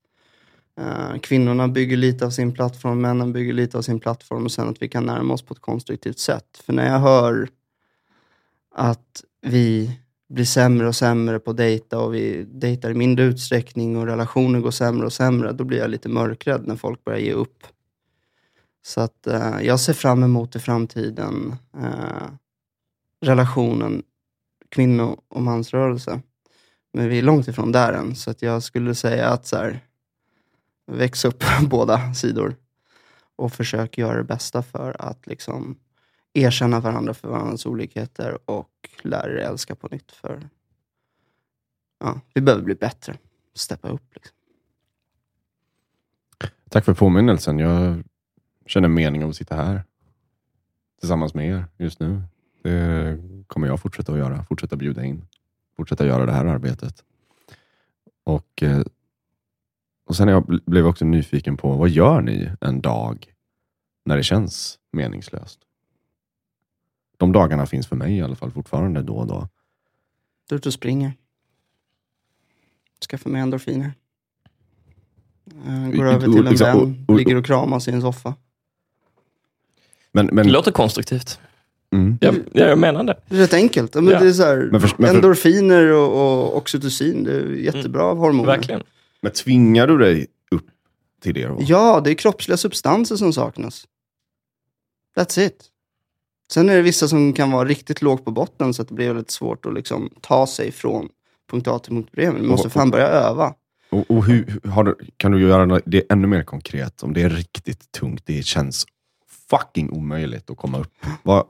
Eh, 0.79 1.19
kvinnorna 1.21 1.69
bygger 1.69 1.97
lite 1.97 2.27
av 2.27 2.31
sin 2.31 2.53
plattform, 2.53 3.01
männen 3.01 3.33
bygger 3.33 3.53
lite 3.53 3.79
av 3.79 3.83
sin 3.83 4.01
plattform 4.01 4.45
och 4.45 4.53
sen 4.53 4.69
att 4.69 4.83
vi 4.83 4.89
kan 4.89 5.07
närma 5.07 5.35
oss 5.35 5.43
på 5.43 5.55
ett 5.55 5.61
konstruktivt 5.61 6.19
sätt. 6.19 6.63
För 6.65 6.73
när 6.73 6.87
jag 6.87 6.99
hör 6.99 7.49
att 8.75 9.25
vi 9.41 9.99
blir 10.29 10.45
sämre 10.45 10.89
och 10.89 10.97
sämre 10.97 11.39
på 11.39 11.51
att 11.51 11.57
dejta 11.57 11.99
och 11.99 12.15
vi 12.15 12.45
dejtar 12.45 12.91
i 12.91 12.95
mindre 12.95 13.25
utsträckning 13.25 13.97
och 13.97 14.07
relationer 14.07 14.61
går 14.61 14.71
sämre 14.71 15.07
och 15.07 15.13
sämre, 15.13 15.53
då 15.53 15.65
blir 15.65 15.79
jag 15.79 15.91
lite 15.91 16.09
mörkrädd 16.09 16.67
när 16.67 16.77
folk 16.77 17.05
börjar 17.05 17.19
ge 17.19 17.33
upp. 17.33 17.67
Så 18.87 19.01
att 19.01 19.27
eh, 19.27 19.61
jag 19.63 19.81
ser 19.81 19.93
fram 19.93 20.23
emot 20.23 20.57
i 20.57 20.59
framtiden 20.59 21.55
eh, 21.77 22.31
relationen 23.25 24.03
kvinno 24.69 25.21
och 25.29 25.43
mansrörelse. 25.43 26.21
Men 26.93 27.09
vi 27.09 27.19
är 27.19 27.23
långt 27.23 27.49
ifrån 27.49 27.73
där 27.73 27.93
än, 27.93 28.17
så 28.17 28.31
att 28.31 28.43
jag 28.43 28.63
skulle 28.63 28.95
säga 28.95 29.29
att 29.29 29.47
så 29.47 29.57
här, 29.57 29.81
väx 30.89 31.25
upp 31.25 31.45
båda 31.71 32.15
sidor 32.15 32.57
och 33.37 33.53
försök 33.53 33.99
göra 33.99 34.17
det 34.17 34.25
bästa 34.25 34.63
för 34.63 34.97
att 34.99 35.27
liksom 35.27 35.79
erkänna 36.33 36.81
varandra 36.81 37.15
för 37.15 37.29
varandras 37.29 37.67
olikheter 37.67 38.39
och 38.51 38.71
lära 39.03 39.33
er 39.33 39.37
älska 39.37 39.75
på 39.75 39.89
nytt. 39.89 40.13
För 40.13 40.49
ja, 41.99 42.21
Vi 42.35 42.41
behöver 42.41 42.65
bli 42.65 42.75
bättre, 42.75 43.19
steppa 43.55 43.89
upp. 43.89 44.15
Liksom. 44.15 44.35
Tack 46.69 46.85
för 46.85 46.95
påminnelsen. 46.95 47.59
Jag 47.59 48.05
känner 48.67 48.89
mening 48.89 49.25
av 49.25 49.31
att 49.31 49.37
sitta 49.37 49.55
här 49.55 49.83
tillsammans 51.01 51.35
med 51.35 51.49
er 51.49 51.65
just 51.77 52.01
nu. 52.01 52.23
Det 52.63 53.19
kommer 53.47 53.67
jag 53.67 53.81
fortsätta 53.81 54.13
att 54.13 54.19
göra. 54.19 54.45
Fortsätta 54.45 54.77
bjuda 54.77 55.05
in. 55.05 55.27
Fortsätta 55.77 56.07
göra 56.07 56.27
det 56.27 56.33
här 56.33 56.45
arbetet. 56.45 57.05
Och, 58.25 58.63
eh, 58.63 58.83
och 60.09 60.17
Sen 60.17 60.29
jag 60.29 60.47
blev 60.47 60.83
jag 60.83 60.91
också 60.91 61.05
nyfiken 61.05 61.57
på, 61.57 61.73
vad 61.73 61.89
gör 61.89 62.21
ni 62.21 62.51
en 62.61 62.81
dag 62.81 63.27
när 64.05 64.17
det 64.17 64.23
känns 64.23 64.79
meningslöst? 64.93 65.59
De 67.17 67.33
dagarna 67.33 67.67
finns 67.67 67.87
för 67.87 67.97
mig 67.97 68.17
i 68.17 68.23
alla 68.23 68.37
fall 68.37 68.51
fortfarande 68.51 69.03
då 69.03 69.17
och 69.17 69.27
då. 69.27 69.49
Du 70.49 70.55
är 70.55 70.59
ute 70.59 70.69
och 70.69 70.73
springer. 70.73 71.13
Skaffa 73.11 73.29
mig 73.29 73.41
endorfiner. 73.41 73.93
Går 75.95 76.07
över 76.07 76.33
till 76.33 76.47
en 76.47 76.57
vän, 76.57 77.07
ligger 77.09 77.37
och 77.37 77.47
kramas 77.47 77.89
i 77.89 77.91
en 77.91 78.01
soffa. 78.01 78.35
Men, 80.13 80.27
men... 80.27 80.47
Det 80.47 80.53
låter 80.53 80.73
konstruktivt. 80.73 81.41
Mm. 81.91 82.19
Jag, 82.21 82.35
jag 82.53 82.79
menar 82.79 83.05
det. 83.05 83.17
Det 83.29 83.37
är 83.37 83.41
rätt 83.41 83.55
enkelt. 83.55 83.95
Men 83.95 84.09
ja. 84.09 84.21
det 84.21 84.29
är 84.29 84.33
så 84.33 84.43
här, 84.43 84.69
men 84.73 84.81
för, 84.81 84.91
men 84.99 85.09
för... 85.09 85.15
Endorfiner 85.15 85.93
och, 85.93 86.09
och 86.09 86.57
oxytocin, 86.57 87.25
det 87.25 87.33
är 87.33 87.51
jättebra 87.51 88.05
mm. 88.05 88.19
hormoner. 88.19 88.47
Verkligen. 88.47 88.83
Men 89.23 89.33
tvingar 89.33 89.87
du 89.87 89.99
dig 89.99 90.27
upp 90.51 90.67
till 91.23 91.35
det? 91.35 91.47
Då? 91.47 91.59
Ja, 91.61 92.01
det 92.05 92.11
är 92.11 92.15
kroppsliga 92.15 92.57
substanser 92.57 93.17
som 93.17 93.33
saknas. 93.33 93.85
That's 95.17 95.41
it. 95.41 95.65
Sen 96.53 96.69
är 96.69 96.77
det 96.77 96.83
vissa 96.83 97.09
som 97.09 97.33
kan 97.33 97.51
vara 97.51 97.69
riktigt 97.69 98.03
lågt 98.03 98.25
på 98.25 98.31
botten 98.31 98.75
så 98.75 98.83
att 98.83 98.89
det 98.89 98.95
blir 98.95 99.07
väldigt 99.07 99.31
svårt 99.31 99.67
att 99.67 99.75
liksom 99.75 100.11
ta 100.21 100.47
sig 100.47 100.73
från 100.73 101.09
punkt 101.51 101.69
A 101.69 101.79
till 101.79 101.93
punkt 101.93 102.11
B. 102.13 102.31
Men 102.31 102.43
du 102.43 102.49
måste 102.49 102.71
fan 102.71 102.91
börja 102.91 103.07
öva. 103.07 103.55
Och, 103.91 104.11
och 104.11 104.25
hur, 104.25 104.61
du, 104.85 104.97
kan 105.17 105.33
du 105.33 105.41
göra 105.41 105.81
det 105.85 106.13
ännu 106.13 106.27
mer 106.27 106.43
konkret? 106.43 107.03
Om 107.03 107.15
det 107.15 107.23
är 107.23 107.31
riktigt 107.31 107.93
tungt, 107.93 108.23
det 108.27 108.43
känns 108.43 108.87
fucking 109.51 109.91
omöjligt 109.91 110.51
att 110.51 110.57
komma 110.57 110.79
upp. 110.79 110.93
Vad, 111.23 111.47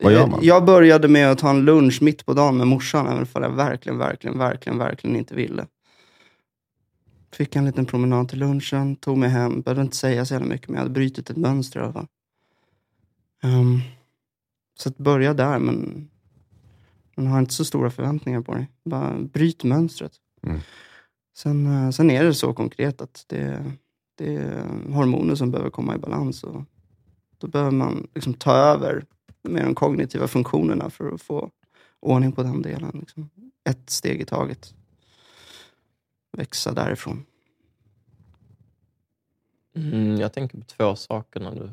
vad 0.00 0.12
gör 0.12 0.26
man? 0.26 0.40
Jag 0.42 0.64
började 0.64 1.08
med 1.08 1.30
att 1.30 1.38
ta 1.38 1.50
en 1.50 1.64
lunch 1.64 2.02
mitt 2.02 2.26
på 2.26 2.34
dagen 2.34 2.56
med 2.56 2.66
morsan, 2.66 3.06
även 3.06 3.26
om 3.32 3.42
jag 3.42 3.50
verkligen, 3.50 3.98
verkligen, 3.98 4.38
verkligen, 4.38 4.78
verkligen 4.78 5.16
inte 5.16 5.34
ville. 5.34 5.66
Fick 7.32 7.56
en 7.56 7.64
liten 7.64 7.86
promenad 7.86 8.28
till 8.28 8.38
lunchen, 8.38 8.96
tog 8.96 9.18
mig 9.18 9.28
hem. 9.28 9.60
Behövde 9.60 9.82
inte 9.82 9.96
säga 9.96 10.24
så 10.24 10.34
jävla 10.34 10.48
mycket, 10.48 10.68
men 10.68 10.74
jag 10.74 10.82
hade 10.82 10.94
brutit 10.94 11.30
ett 11.30 11.36
mönster 11.36 11.80
i 11.80 11.82
alla 11.82 11.92
fall. 11.92 12.06
Um, 13.42 13.80
så 14.78 14.88
att 14.88 14.98
börja 14.98 15.34
där, 15.34 15.58
men 15.58 16.08
man 17.16 17.26
har 17.26 17.38
inte 17.38 17.54
så 17.54 17.64
stora 17.64 17.90
förväntningar 17.90 18.40
på 18.40 18.54
dig. 18.54 18.70
Bara 18.84 19.18
bryt 19.18 19.64
mönstret. 19.64 20.12
Mm. 20.42 20.60
Sen, 21.36 21.66
eh, 21.66 21.90
sen 21.90 22.10
är 22.10 22.24
det 22.24 22.34
så 22.34 22.54
konkret 22.54 23.00
att 23.00 23.24
det, 23.26 23.72
det 24.14 24.36
är 24.36 24.64
hormoner 24.92 25.34
som 25.34 25.50
behöver 25.50 25.70
komma 25.70 25.94
i 25.94 25.98
balans. 25.98 26.44
Och 26.44 26.62
då 27.38 27.46
behöver 27.46 27.70
man 27.70 28.06
liksom 28.14 28.34
ta 28.34 28.52
över 28.52 29.04
med 29.42 29.64
de 29.64 29.74
kognitiva 29.74 30.28
funktionerna 30.28 30.90
för 30.90 31.14
att 31.14 31.22
få 31.22 31.50
ordning 32.00 32.32
på 32.32 32.42
den 32.42 32.62
delen. 32.62 32.96
Liksom. 33.00 33.30
Ett 33.68 33.90
steg 33.90 34.20
i 34.20 34.24
taget. 34.24 34.74
Växa 36.36 36.72
därifrån. 36.72 37.26
Mm, 39.76 40.16
jag 40.16 40.32
tänker 40.32 40.58
på 40.58 40.64
två 40.64 40.96
saker 40.96 41.40
när 41.40 41.54
du 41.54 41.70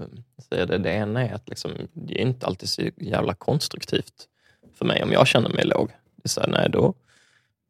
säger 0.49 0.65
det. 0.65 0.77
Det 0.77 0.91
ena 0.91 1.27
är 1.27 1.33
att 1.33 1.49
liksom, 1.49 1.71
det 1.93 2.21
är 2.21 2.25
inte 2.25 2.45
alltid 2.45 2.69
så 2.69 2.81
jävla 2.97 3.33
konstruktivt 3.33 4.27
för 4.73 4.85
mig 4.85 5.03
om 5.03 5.11
jag 5.11 5.27
känner 5.27 5.49
mig 5.49 5.65
låg. 5.65 5.87
Det 5.87 6.23
är 6.23 6.29
så 6.29 6.41
här, 6.41 6.47
nej, 6.47 6.69
då, 6.69 6.93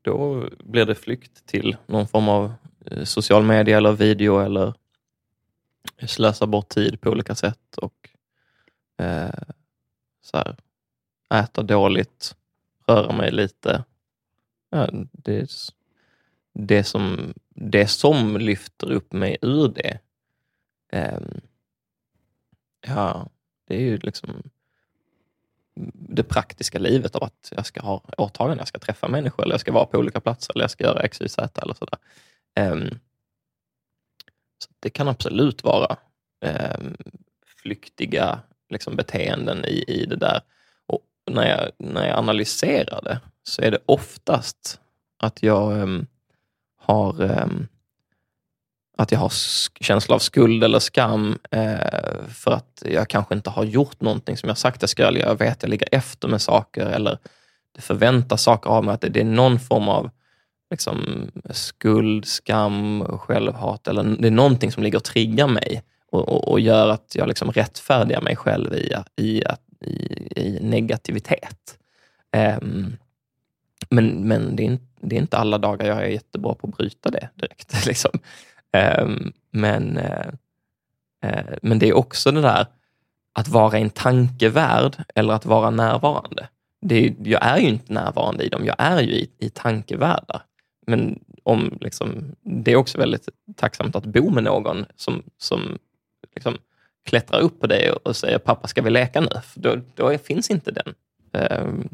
då 0.02 0.50
blir 0.64 0.86
det 0.86 0.96
flykt 0.96 1.46
till 1.46 1.78
någon 1.86 2.08
form 2.08 2.30
av 2.30 2.54
eh, 2.86 3.04
social 3.04 3.44
media 3.44 3.78
eller 3.78 3.92
video 3.92 4.40
eller 4.40 4.74
slösa 6.08 6.48
bort 6.48 6.70
tid 6.70 7.02
på 7.02 7.10
olika 7.10 7.36
sätt 7.36 7.78
och 7.78 8.10
eh, 8.98 9.44
så 10.22 10.38
här, 10.38 10.56
äta 11.34 11.64
dåligt, 11.64 12.36
röra 12.88 13.14
mig 13.14 13.32
lite. 13.32 13.84
Ja, 14.70 14.90
det, 15.12 15.50
det, 16.54 16.84
som, 16.84 17.34
det 17.50 17.88
som 17.88 18.38
lyfter 18.38 18.92
upp 18.92 19.14
mig 19.14 19.38
ur 19.42 19.68
det, 19.68 20.00
eh, 20.92 21.20
ja, 22.88 23.30
det 23.68 23.76
är 23.76 23.82
ju 23.82 23.98
liksom 23.98 24.44
det 25.94 26.24
praktiska 26.24 26.80
livet 26.80 27.16
av 27.16 27.24
att 27.24 27.52
jag 27.56 27.66
ska 27.66 27.82
ha 27.82 28.02
åtaganden, 28.18 28.58
jag 28.58 28.68
ska 28.68 28.80
träffa 28.80 29.08
människor, 29.08 29.44
eller 29.44 29.54
jag 29.54 29.62
ska 29.62 29.72
vara 29.72 29.86
på 29.86 29.98
olika 29.98 30.20
platser, 30.20 30.54
eller 30.54 30.64
jag 30.64 30.72
ska 30.72 30.84
göra 30.84 31.02
X, 31.02 31.22
Y, 31.22 31.30
Z 31.30 31.62
eller 31.62 31.74
sådär. 31.74 32.00
Um, 32.60 33.00
så 34.60 34.70
det 34.80 34.90
kan 34.90 35.08
absolut 35.08 35.64
vara 35.64 35.98
um, 36.80 36.98
flyktiga 37.62 38.40
liksom, 38.70 38.96
beteenden 38.96 39.66
i, 39.66 39.84
i 39.88 40.06
det 40.06 40.16
där. 40.16 40.42
Och 40.86 41.02
när 41.32 41.50
jag, 41.50 41.72
när 41.78 42.08
jag 42.08 42.18
analyserar 42.18 43.02
det 43.02 43.20
så 43.44 43.62
är 43.62 43.72
det 43.72 43.80
oftast 43.86 44.80
att 45.18 45.44
jag 45.44 45.82
um, 45.82 46.08
har 46.84 47.24
eh, 47.24 47.48
att 48.98 49.12
jag 49.12 49.20
har 49.20 49.32
känsla 49.82 50.16
av 50.16 50.20
skuld 50.20 50.64
eller 50.64 50.80
skam 50.80 51.38
eh, 51.52 52.26
för 52.30 52.52
att 52.52 52.84
jag 52.86 53.08
kanske 53.10 53.36
inte 53.36 53.50
har 53.50 53.64
gjort 53.64 54.02
någonting 54.02 54.38
som 54.38 54.50
jag 54.50 54.58
sagt 54.58 54.82
jag 54.82 54.90
ska 54.90 55.04
göra. 55.04 55.18
Jag 55.18 55.40
vet 55.40 55.52
att 55.52 55.64
jag 55.64 55.70
ligger 55.70 55.88
efter 55.92 56.28
med 56.28 56.42
saker 56.42 56.86
eller 56.86 57.18
det 57.76 57.82
förväntas 57.82 58.44
saker 58.44 58.70
av 58.70 58.84
mig. 58.84 58.94
Att 58.94 59.02
det, 59.02 59.10
det 59.10 59.20
är 59.20 59.24
någon 59.24 59.60
form 59.60 59.90
av 59.90 60.10
liksom, 60.72 61.28
skuld, 61.50 62.26
skam, 62.26 63.06
självhat 63.06 63.88
eller 63.88 64.04
det 64.04 64.28
är 64.28 64.32
någonting 64.32 64.72
som 64.72 64.84
ligger 64.84 64.98
och 64.98 65.04
triggar 65.04 65.48
mig 65.48 65.84
och, 66.12 66.30
och, 66.30 66.48
och 66.48 66.60
gör 66.60 66.90
att 66.90 67.16
jag 67.16 67.28
liksom 67.28 67.52
rättfärdigar 67.52 68.22
mig 68.22 68.36
själv 68.36 68.74
i, 68.74 68.94
i, 69.16 69.44
i, 69.86 70.28
i 70.36 70.60
negativitet. 70.62 71.78
Ehm, 72.32 72.98
men 73.90 74.28
men 74.28 74.56
det, 74.56 74.64
är 74.64 74.66
inte, 74.66 74.86
det 75.02 75.16
är 75.16 75.20
inte 75.20 75.38
alla 75.38 75.58
dagar 75.58 75.88
jag 75.88 76.04
är 76.04 76.08
jättebra 76.08 76.56
på 76.56 76.68
att 76.68 76.78
bryta 76.78 77.10
det 77.10 77.30
direkt. 77.36 77.86
Liksom. 77.88 78.12
Ehm, 78.72 79.34
men, 79.52 79.98
eh, 79.98 80.28
eh, 81.24 81.56
men 81.62 81.80
det 81.80 81.90
är 81.90 81.94
också 81.94 82.32
det 82.32 82.42
där 82.42 82.66
att 83.34 83.48
vara 83.48 83.80
i 83.80 83.82
en 83.82 83.90
tankevärld 83.90 85.04
eller 85.16 85.34
att 85.34 85.46
vara 85.46 85.70
närvarande. 85.70 86.48
Det 86.82 87.06
är, 87.06 87.16
jag 87.24 87.46
är 87.46 87.58
ju 87.58 87.68
inte 87.68 87.94
närvarande 87.94 88.44
i 88.44 88.50
dem, 88.50 88.66
jag 88.66 88.76
är 88.80 89.02
ju 89.02 89.12
i, 89.12 89.30
i 89.40 89.50
tankevärldar. 89.50 90.42
Men 90.88 91.20
om, 91.44 91.78
liksom, 91.82 92.36
det 92.42 92.72
är 92.72 92.76
också 92.76 92.98
väldigt 92.98 93.30
tacksamt 93.56 93.96
att 93.96 94.06
bo 94.06 94.30
med 94.30 94.44
någon 94.44 94.86
som, 94.96 95.24
som 95.38 95.78
liksom, 96.36 96.58
klättrar 97.06 97.40
upp 97.40 97.60
på 97.60 97.68
dig 97.68 97.92
och 97.92 98.16
säger 98.16 98.38
pappa 98.38 98.68
ska 98.68 98.82
vi 98.82 98.90
leka 98.90 99.22
nu? 99.22 99.42
För 99.44 99.60
då, 99.60 99.76
då 99.96 100.18
finns 100.18 100.50
inte 100.50 100.72
den. 100.72 100.94
Ehm, 101.34 101.88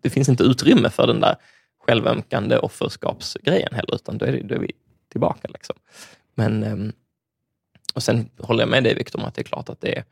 det 0.00 0.10
finns 0.10 0.28
inte 0.28 0.42
utrymme 0.42 0.90
för 0.90 1.06
den 1.06 1.20
där 1.20 1.36
självömkande 1.86 2.58
offerskapsgrejen 2.58 3.74
heller, 3.74 3.94
utan 3.94 4.18
då 4.18 4.26
är, 4.26 4.32
det, 4.32 4.42
då 4.42 4.54
är 4.54 4.58
vi 4.58 4.72
tillbaka. 5.08 5.48
Liksom. 5.48 5.76
Men, 6.34 6.62
ehm, 6.62 6.92
och 7.94 8.02
sen 8.02 8.30
håller 8.38 8.62
jag 8.62 8.70
med 8.70 8.84
dig 8.84 8.94
Viktor 8.94 9.20
om 9.20 9.24
att 9.24 9.34
det 9.34 9.42
är 9.42 9.44
klart 9.44 9.68
att 9.68 9.80
det, 9.80 9.98
är, 9.98 10.04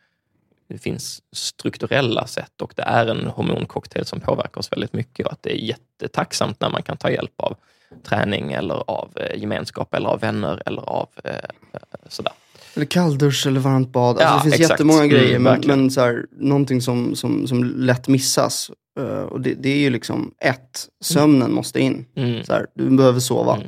det 0.69 0.79
finns 0.79 1.23
strukturella 1.33 2.27
sätt 2.27 2.63
och 2.63 2.73
det 2.77 2.83
är 2.83 3.07
en 3.07 3.27
hormoncocktail 3.27 4.05
som 4.07 4.21
påverkar 4.21 4.59
oss 4.59 4.73
väldigt 4.73 4.93
mycket 4.93 5.27
och 5.27 5.33
att 5.33 5.43
det 5.43 5.53
är 5.53 5.65
jättetacksamt 5.65 6.61
när 6.61 6.71
man 6.71 6.83
kan 6.83 6.97
ta 6.97 7.11
hjälp 7.11 7.41
av 7.41 7.57
träning 8.03 8.53
eller 8.53 8.91
av 8.91 9.13
eh, 9.17 9.41
gemenskap 9.41 9.95
eller 9.95 10.09
av 10.09 10.21
vänner 10.21 10.63
eller 10.67 10.83
av 10.83 11.09
eh, 11.25 11.35
eh, 11.35 11.81
sådär. 12.09 12.33
Eller 12.75 12.87
kalldusch 12.87 13.47
eller 13.47 13.61
varmt 13.61 13.93
bad. 13.93 14.09
Alltså, 14.19 14.25
Ja, 14.25 14.37
det 14.37 14.43
finns 14.43 14.55
exakt. 14.55 14.71
jättemånga 14.71 14.99
Mm, 15.05 15.11
grejer, 15.11 15.39
men, 15.39 15.53
verkligen. 15.53 15.81
men 15.81 15.91
så 15.91 16.01
här, 16.01 16.27
någonting 16.39 16.83
som, 16.83 17.15
som, 17.17 17.47
som 17.47 17.65
lätt 17.65 18.09
missas. 18.09 18.71
eh, 19.01 19.05
och 19.23 19.41
det, 19.41 19.55
det 19.55 19.69
är 19.71 19.77
ju 19.79 19.91
liksom 19.91 20.31
ett, 20.45 20.87
sömnen 21.05 21.53
måste 21.55 21.81
in. 21.81 22.05
Mm. 22.17 22.45
Så 22.45 22.53
här, 22.53 22.67
du 22.75 22.91
behöver 22.91 23.21
sova. 23.21 23.59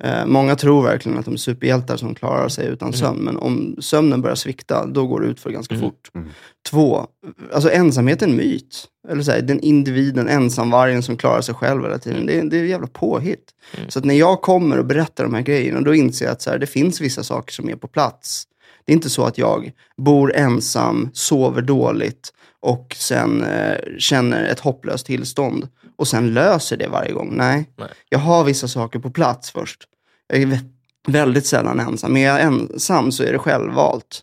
Mm. 0.00 0.18
Eh, 0.20 0.26
många 0.26 0.56
tror 0.56 0.82
verkligen 0.82 1.18
att 1.18 1.24
de 1.24 1.34
är 1.34 1.38
superhjältar 1.38 1.96
som 1.96 2.14
klarar 2.14 2.48
sig 2.48 2.66
utan 2.68 2.92
sömn, 2.92 3.18
men 3.24 3.36
om 3.36 3.76
sömnen 3.80 4.22
börjar 4.22 4.34
svikta, 4.36 4.86
då 4.86 5.06
går 5.06 5.20
det 5.20 5.26
ut 5.26 5.40
för 5.40 5.50
ganska 5.50 5.74
Mm. 5.74 5.86
fort. 5.90 6.10
Mm. 6.14 6.28
Två, 6.70 7.06
alltså 7.52 7.70
ensamhet 7.70 8.22
är 8.22 8.26
en 8.26 8.36
myt. 8.36 8.84
Eller 9.08 9.22
så 9.22 9.30
här, 9.30 9.42
den 9.42 9.60
individen, 9.60 10.28
ensamvargen 10.28 11.02
som 11.02 11.16
klarar 11.16 11.40
sig 11.40 11.54
själv 11.54 11.82
hela 11.82 11.98
tiden. 11.98 12.26
Det, 12.26 12.38
är- 12.38 12.44
det 12.44 12.58
är 12.58 12.64
jävla 12.64 12.86
påhitt. 12.86 13.50
Mm. 13.76 13.90
Så 13.90 13.98
att 13.98 14.04
när 14.04 14.14
jag 14.14 14.42
kommer 14.42 14.78
och 14.78 14.86
berättar 14.86 15.24
de 15.24 15.34
här 15.34 15.42
grejerna, 15.42 15.80
då 15.80 15.94
inser 15.94 16.24
jag 16.24 16.32
att 16.32 16.42
så 16.42 16.50
här, 16.50 16.58
det 16.58 16.66
finns 16.66 17.00
vissa 17.00 17.22
saker 17.22 17.52
som 17.52 17.68
är 17.70 17.76
på 17.76 17.88
plats. 17.88 18.44
Det 18.84 18.92
är 18.92 18.94
inte 18.94 19.10
så 19.10 19.24
att 19.24 19.38
jag 19.38 19.70
bor 19.96 20.34
ensam, 20.36 21.10
sover 21.12 21.62
dåligt 21.62 22.32
och 22.60 22.96
sen 22.98 23.42
eh, 23.44 23.76
känner 23.98 24.44
ett 24.44 24.60
hopplöst 24.60 25.06
tillstånd 25.06 25.68
och 25.96 26.08
sen 26.08 26.34
löser 26.34 26.76
det 26.76 26.88
varje 26.88 27.12
gång. 27.12 27.36
Nej. 27.36 27.70
Nej. 27.76 27.88
jag 28.08 28.18
har 28.18 28.44
vissa 28.44 28.68
saker 28.68 28.98
på 28.98 29.10
plats 29.10 29.50
först. 29.50 29.80
Jag 30.26 30.42
är 30.42 30.46
vä- 30.46 30.70
väldigt 31.08 31.46
sällan 31.46 31.80
ensam, 31.80 32.12
men 32.12 32.22
är 32.22 32.26
jag 32.26 32.40
ensam 32.40 33.12
så 33.12 33.22
är 33.22 33.32
det 33.32 33.38
självvalt. 33.38 34.20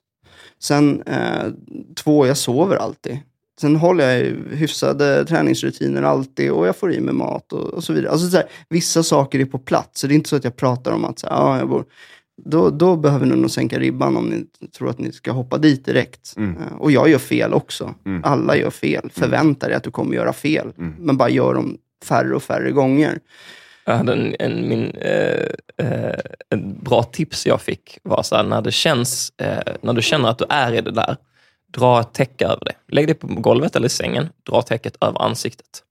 Sen 0.60 1.02
eh, 1.02 1.48
två, 2.04 2.28
jag 2.28 2.38
sover 2.38 2.76
alltid. 2.76 3.20
Sen 3.62 3.76
håller 3.76 4.10
jag 4.10 4.36
hyfsade 4.52 5.26
träningsrutiner 5.26 6.02
alltid 6.04 6.52
och 6.52 6.68
jag 6.68 6.76
får 6.76 6.94
i 6.94 7.00
mig 7.00 7.14
mat 7.14 7.54
och, 7.54 7.74
och 7.74 7.84
så 7.84 7.94
vidare. 7.94 8.12
Alltså 8.12 8.30
så 8.30 8.38
här, 8.38 8.46
vissa 8.70 9.04
saker 9.04 9.40
är 9.40 9.46
på 9.46 9.60
plats, 9.60 10.02
så 10.02 10.08
det 10.08 10.14
är 10.14 10.16
inte 10.16 10.30
så 10.30 10.36
att 10.36 10.44
jag 10.44 10.56
pratar 10.56 10.92
om 10.92 11.06
att 11.06 11.20
så 11.20 11.28
här, 11.28 11.36
ah, 11.36 11.58
jag 11.58 11.70
bor... 11.70 11.86
då, 12.46 12.70
då 12.70 12.96
behöver 12.96 13.26
ni 13.26 13.36
nog 13.36 13.52
sänka 13.52 13.80
ribban 13.80 14.18
om 14.18 14.26
ni 14.30 14.46
tror 14.68 14.90
att 14.90 15.00
ni 15.00 15.12
ska 15.12 15.32
hoppa 15.32 15.58
dit 15.58 15.86
direkt. 15.86 16.34
Mm. 16.38 16.58
Eh, 16.62 16.74
och 16.80 16.92
jag 16.92 17.10
gör 17.10 17.20
fel 17.20 17.54
också. 17.54 17.96
Mm. 18.06 18.24
Alla 18.24 18.56
gör 18.56 18.70
fel. 18.70 19.10
Förvänta 19.14 19.68
dig 19.68 19.76
att 19.76 19.84
du 19.84 19.92
kommer 19.92 20.16
göra 20.16 20.34
fel, 20.34 20.74
Mm. 20.78 20.96
men 21.00 21.18
bara 21.18 21.30
gör 21.30 21.54
dem 21.54 21.78
färre 22.06 22.36
och 22.36 22.44
färre 22.44 22.72
gånger. 22.72 23.20
Jag 23.86 23.98
hade 23.98 24.14
en, 24.14 24.36
en, 24.40 24.68
min, 24.70 24.96
eh, 24.96 25.48
eh, 25.78 26.20
en 26.50 26.80
bra 26.84 27.04
tips 27.04 27.46
jag 27.46 27.62
fick 27.62 27.98
var 28.04 28.24
så 28.24 28.36
här, 28.36 28.44
när 28.44 28.62
det 28.62 28.72
känns, 28.72 29.34
eh, 29.38 29.74
när 29.82 29.94
du 29.94 30.02
känner 30.02 30.30
att 30.30 30.38
du 30.38 30.46
är 30.50 30.74
i 30.74 30.82
det 30.82 30.92
där, 30.92 31.18
dra 31.74 32.02
ett 32.02 32.14
täcke 32.14 32.46
över 32.46 32.66
det. 32.66 32.74
Lägg 32.96 33.08
det 33.08 33.14
på 33.14 33.28
golvet 33.28 33.76
eller 33.76 33.86
i 33.88 33.90
sängen, 33.90 34.30
dra 34.50 34.62
täcket 34.62 34.98
över 35.02 35.22
ansiktet. 35.22 35.84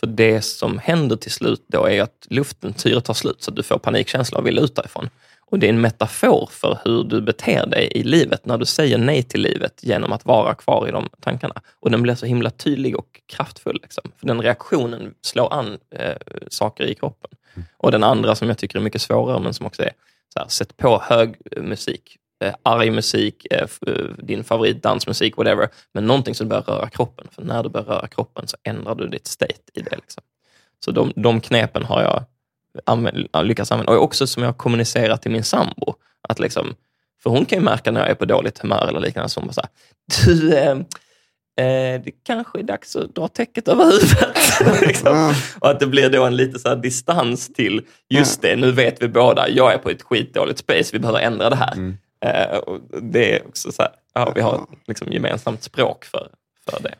För 0.00 0.06
det 0.06 0.42
som 0.42 0.78
händer 0.78 1.16
till 1.16 1.30
slut 1.30 1.64
då 1.68 1.86
är 1.86 2.02
att 2.02 2.26
luften, 2.30 2.74
syret 2.76 3.04
tar 3.04 3.14
slut 3.14 3.42
så 3.42 3.50
att 3.50 3.56
du 3.56 3.62
får 3.62 3.78
panikkänsla 3.78 4.38
och 4.38 4.46
vill 4.46 4.58
ut 4.58 4.76
därifrån. 4.76 5.08
Och 5.50 5.58
det 5.58 5.66
är 5.66 5.70
en 5.70 5.80
metafor 5.80 6.48
för 6.52 6.78
hur 6.84 7.04
du 7.04 7.20
beter 7.20 7.66
dig 7.66 7.92
i 7.94 8.02
livet 8.02 8.46
när 8.46 8.58
du 8.58 8.66
säger 8.66 8.98
nej 8.98 9.22
till 9.22 9.40
livet 9.40 9.80
genom 9.82 10.12
att 10.12 10.24
vara 10.24 10.54
kvar 10.54 10.88
i 10.88 10.90
de 10.90 11.08
tankarna. 11.20 11.62
Och 11.80 11.90
den 11.90 12.02
blir 12.02 12.14
så 12.14 12.26
himla 12.26 12.50
tydlig 12.50 12.96
och 12.96 13.20
kraftfull. 13.26 13.78
Liksom. 13.82 14.12
För 14.16 14.26
den 14.26 14.42
reaktionen 14.42 15.14
slår 15.22 15.52
an 15.52 15.78
eh, 15.94 16.16
saker 16.48 16.84
i 16.84 16.94
kroppen. 16.94 17.30
Och 17.76 17.92
den 17.92 18.04
andra 18.04 18.34
som 18.34 18.48
jag 18.48 18.58
tycker 18.58 18.78
är 18.78 18.82
mycket 18.82 19.02
svårare, 19.02 19.40
men 19.40 19.54
som 19.54 19.66
också 19.66 19.82
är 19.82 19.92
så 20.34 20.38
här, 20.38 20.48
sätt 20.48 20.76
på 20.76 21.02
hög 21.04 21.36
musik, 21.56 22.16
eh, 22.44 22.54
arg 22.62 22.90
musik, 22.90 23.46
eh, 23.50 23.68
eh, 23.86 24.04
din 24.18 24.44
favoritdansmusik, 24.44 25.36
whatever. 25.36 25.68
Men 25.92 26.06
någonting 26.06 26.34
som 26.34 26.48
börjar 26.48 26.62
röra 26.62 26.88
kroppen. 26.88 27.26
För 27.30 27.42
när 27.42 27.62
du 27.62 27.68
börjar 27.68 27.86
röra 27.86 28.08
kroppen 28.08 28.48
så 28.48 28.56
ändrar 28.62 28.94
du 28.94 29.08
ditt 29.08 29.26
state 29.26 29.70
i 29.74 29.80
det. 29.80 29.96
Liksom. 29.96 30.22
Så 30.84 30.90
de, 30.90 31.12
de 31.16 31.40
knepen 31.40 31.84
har 31.84 32.02
jag 32.02 32.24
använd, 32.84 33.28
lyckats 33.42 33.72
använda. 33.72 33.92
Och 33.92 34.02
också 34.02 34.26
som 34.26 34.42
jag 34.42 34.56
kommunicerar 34.56 35.16
till 35.16 35.30
min 35.30 35.44
sambo. 35.44 35.94
Att 36.28 36.38
liksom, 36.38 36.74
för 37.22 37.30
hon 37.30 37.44
kan 37.44 37.58
ju 37.58 37.64
märka 37.64 37.90
när 37.90 38.00
jag 38.00 38.10
är 38.10 38.14
på 38.14 38.24
dåligt 38.24 38.58
humör 38.58 38.88
eller 38.88 39.00
liknande. 39.00 39.28
Så 39.28 39.40
hon 39.40 39.46
bara 39.46 39.52
så 39.52 39.60
här, 39.60 39.70
du, 40.24 40.54
eh, 40.54 40.70
eh, 41.66 42.02
det 42.02 42.10
kanske 42.24 42.58
är 42.58 42.62
dags 42.62 42.96
att 42.96 43.14
dra 43.14 43.28
täcket 43.28 43.68
över 43.68 43.84
huvudet. 43.84 44.80
liksom. 44.88 45.16
Ja. 45.16 45.34
Och 45.60 45.70
att 45.70 45.80
det 45.80 45.86
blir 45.86 46.10
då 46.10 46.24
en 46.24 46.36
lite 46.36 46.58
så 46.58 46.74
distans 46.74 47.52
till, 47.52 47.82
just 48.08 48.42
det, 48.42 48.56
nu 48.56 48.72
vet 48.72 49.02
vi 49.02 49.08
båda, 49.08 49.48
jag 49.48 49.72
är 49.72 49.78
på 49.78 49.90
ett 49.90 50.02
skitdåligt 50.02 50.58
space, 50.58 50.90
vi 50.92 50.98
behöver 50.98 51.20
ändra 51.20 51.50
det 51.50 51.56
här. 51.56 51.72
Mm. 51.72 51.98
Eh, 52.24 52.56
och 52.56 52.80
det 53.02 53.36
är 53.36 53.46
också 53.46 53.72
så 53.72 53.82
här, 53.82 53.90
ja, 54.14 54.32
vi 54.34 54.40
har 54.40 54.54
ett 54.54 54.88
liksom, 54.88 55.12
gemensamt 55.12 55.62
språk 55.62 56.04
för, 56.04 56.28
för 56.70 56.82
det. 56.82 56.94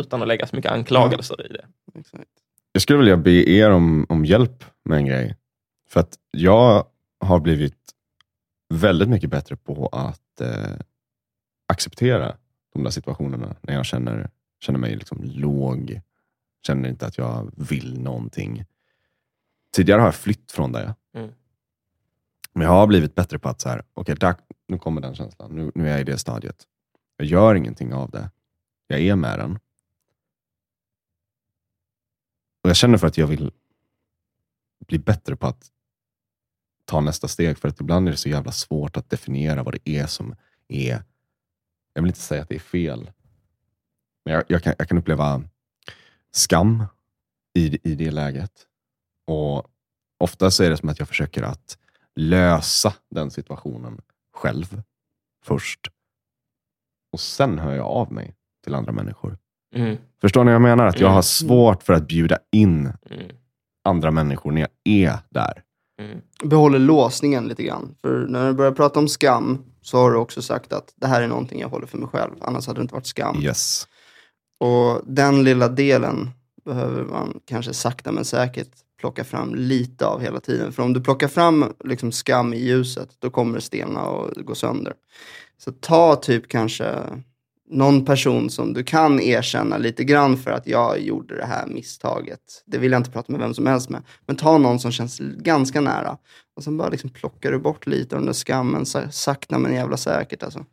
Utan 0.00 0.22
att 0.22 0.28
lägga 0.28 0.46
så 0.46 0.56
mycket 0.56 0.72
anklagelser 0.72 1.46
i 1.46 1.52
det. 1.52 1.64
Exakt. 1.98 2.24
Jag 2.76 2.82
skulle 2.82 2.98
vilja 2.98 3.16
be 3.16 3.50
er 3.50 3.70
om, 3.70 4.06
om 4.08 4.24
hjälp 4.24 4.64
med 4.84 4.98
en 4.98 5.06
grej. 5.06 5.36
För 5.88 6.00
att 6.00 6.18
jag 6.30 6.86
har 7.20 7.40
blivit 7.40 7.78
väldigt 8.74 9.08
mycket 9.08 9.30
bättre 9.30 9.56
på 9.56 9.86
att 9.86 10.40
eh, 10.40 10.76
acceptera 11.66 12.36
de 12.72 12.82
där 12.82 12.90
situationerna 12.90 13.56
när 13.60 13.74
jag 13.74 13.86
känner, 13.86 14.30
känner 14.60 14.78
mig 14.78 14.96
liksom 14.96 15.22
låg, 15.24 16.00
känner 16.66 16.88
inte 16.88 17.06
att 17.06 17.18
jag 17.18 17.50
vill 17.56 18.00
någonting. 18.02 18.64
Tidigare 19.72 20.00
har 20.00 20.08
jag 20.08 20.14
flytt 20.14 20.52
från 20.52 20.72
det. 20.72 20.94
Mm. 21.14 21.30
Men 22.52 22.62
jag 22.62 22.70
har 22.70 22.86
blivit 22.86 23.14
bättre 23.14 23.38
på 23.38 23.48
att, 23.48 23.60
så 23.60 23.68
här, 23.68 23.82
okej, 23.94 24.14
där, 24.14 24.34
nu 24.68 24.78
kommer 24.78 25.00
den 25.00 25.14
känslan. 25.14 25.50
Nu, 25.52 25.72
nu 25.74 25.86
är 25.86 25.90
jag 25.90 26.00
i 26.00 26.04
det 26.04 26.18
stadiet. 26.18 26.66
Jag 27.16 27.26
gör 27.26 27.54
ingenting 27.54 27.94
av 27.94 28.10
det. 28.10 28.30
Jag 28.86 29.00
är 29.00 29.16
med 29.16 29.38
den. 29.38 29.58
Och 32.66 32.70
Jag 32.70 32.76
känner 32.76 32.98
för 32.98 33.06
att 33.06 33.18
jag 33.18 33.26
vill 33.26 33.50
bli 34.86 34.98
bättre 34.98 35.36
på 35.36 35.46
att 35.46 35.70
ta 36.84 37.00
nästa 37.00 37.28
steg. 37.28 37.58
För 37.58 37.68
att 37.68 37.80
ibland 37.80 38.08
är 38.08 38.12
det 38.12 38.18
så 38.18 38.28
jävla 38.28 38.52
svårt 38.52 38.96
att 38.96 39.10
definiera 39.10 39.62
vad 39.62 39.74
det 39.74 39.90
är 39.90 40.06
som 40.06 40.36
är... 40.68 41.04
Jag 41.92 42.02
vill 42.02 42.08
inte 42.08 42.20
säga 42.20 42.42
att 42.42 42.48
det 42.48 42.54
är 42.54 42.60
fel. 42.60 43.10
Men 44.24 44.34
jag, 44.34 44.44
jag, 44.48 44.62
kan, 44.62 44.74
jag 44.78 44.88
kan 44.88 44.98
uppleva 44.98 45.42
skam 46.30 46.84
i, 47.54 47.90
i 47.90 47.94
det 47.94 48.10
läget. 48.10 48.66
Och 49.24 49.70
Ofta 50.18 50.50
så 50.50 50.62
är 50.62 50.70
det 50.70 50.76
som 50.76 50.88
att 50.88 50.98
jag 50.98 51.08
försöker 51.08 51.42
att 51.42 51.78
lösa 52.14 52.94
den 53.10 53.30
situationen 53.30 54.00
själv 54.32 54.82
först. 55.42 55.88
Och 57.12 57.20
sen 57.20 57.58
hör 57.58 57.74
jag 57.74 57.86
av 57.86 58.12
mig 58.12 58.34
till 58.64 58.74
andra 58.74 58.92
människor. 58.92 59.38
Mm, 59.74 59.96
Förstår 60.20 60.44
ni 60.44 60.48
vad 60.48 60.54
jag 60.54 60.62
menar? 60.62 60.86
Att 60.86 61.00
jag 61.00 61.06
Mm. 61.06 61.14
har 61.14 61.22
svårt 61.22 61.82
för 61.82 61.92
att 61.92 62.08
bjuda 62.08 62.38
in 62.52 62.80
mm, 63.10 63.26
andra 63.84 64.10
människor 64.10 64.52
när 64.52 64.60
jag 64.60 64.70
är 64.84 65.18
där. 65.30 65.62
mm, 66.02 66.18
Behåller 66.44 66.78
låsningen 66.78 67.44
lite 67.48 67.62
grann. 67.62 67.94
För 68.00 68.26
när 68.28 68.46
du 68.46 68.52
börjar 68.52 68.72
prata 68.72 68.98
om 68.98 69.08
skam 69.08 69.64
så 69.82 69.98
har 69.98 70.10
du 70.10 70.16
också 70.16 70.42
sagt 70.42 70.72
att 70.72 70.92
det 70.96 71.06
här 71.06 71.22
är 71.22 71.28
någonting 71.28 71.60
jag 71.60 71.68
håller 71.68 71.86
för 71.86 71.98
mig 71.98 72.08
själv. 72.08 72.32
Annars 72.40 72.66
hade 72.66 72.78
det 72.80 72.82
inte 72.82 72.94
varit 72.94 73.06
skam. 73.06 73.36
Yes. 73.42 73.88
Och 74.60 75.00
den 75.06 75.44
lilla 75.44 75.68
delen 75.68 76.30
behöver 76.64 77.04
man 77.04 77.40
kanske 77.44 77.74
sakta 77.74 78.12
men 78.12 78.24
säkert 78.24 78.68
plocka 79.00 79.24
fram 79.24 79.54
lite 79.54 80.06
av 80.06 80.20
hela 80.20 80.40
tiden. 80.40 80.72
För 80.72 80.82
om 80.82 80.92
du 80.92 81.00
plockar 81.00 81.28
fram 81.28 81.64
liksom, 81.84 82.12
skam 82.12 82.54
i 82.54 82.58
ljuset, 82.58 83.08
då 83.18 83.30
kommer 83.30 83.54
det 83.54 83.60
stelna 83.60 84.02
och 84.02 84.30
gå 84.44 84.54
sönder. 84.54 84.92
Så 85.58 85.72
ta 85.72 86.16
typ 86.16 86.48
kanske 86.48 86.94
någon 87.68 88.04
person 88.04 88.50
som 88.50 88.72
du 88.72 88.84
kan 88.84 89.20
erkänna 89.20 89.78
lite 89.78 90.04
grann 90.04 90.36
för 90.36 90.50
att 90.50 90.66
jag 90.66 91.00
gjorde 91.00 91.36
det 91.36 91.46
här 91.46 91.66
misstaget. 91.66 92.40
Det 92.66 92.78
vill 92.78 92.92
jag 92.92 92.98
inte 92.98 93.10
prata 93.10 93.32
med 93.32 93.40
vem 93.40 93.54
som 93.54 93.66
helst 93.66 93.88
med. 93.88 94.02
Men 94.26 94.36
ta 94.36 94.58
någon 94.58 94.80
som 94.80 94.92
känns 94.92 95.18
ganska 95.18 95.80
nära. 95.80 96.18
Och 96.56 96.64
sen 96.64 96.76
bara 96.76 96.88
liksom 96.88 97.10
plockar 97.10 97.52
du 97.52 97.58
bort 97.58 97.86
lite 97.86 98.14
av 98.14 98.20
den 98.20 98.26
där 98.26 98.32
skammen, 98.32 98.86
sakta 99.10 99.58
men 99.58 99.74
jävla 99.74 99.96
säkert. 99.96 100.42
Alltså. 100.42 100.64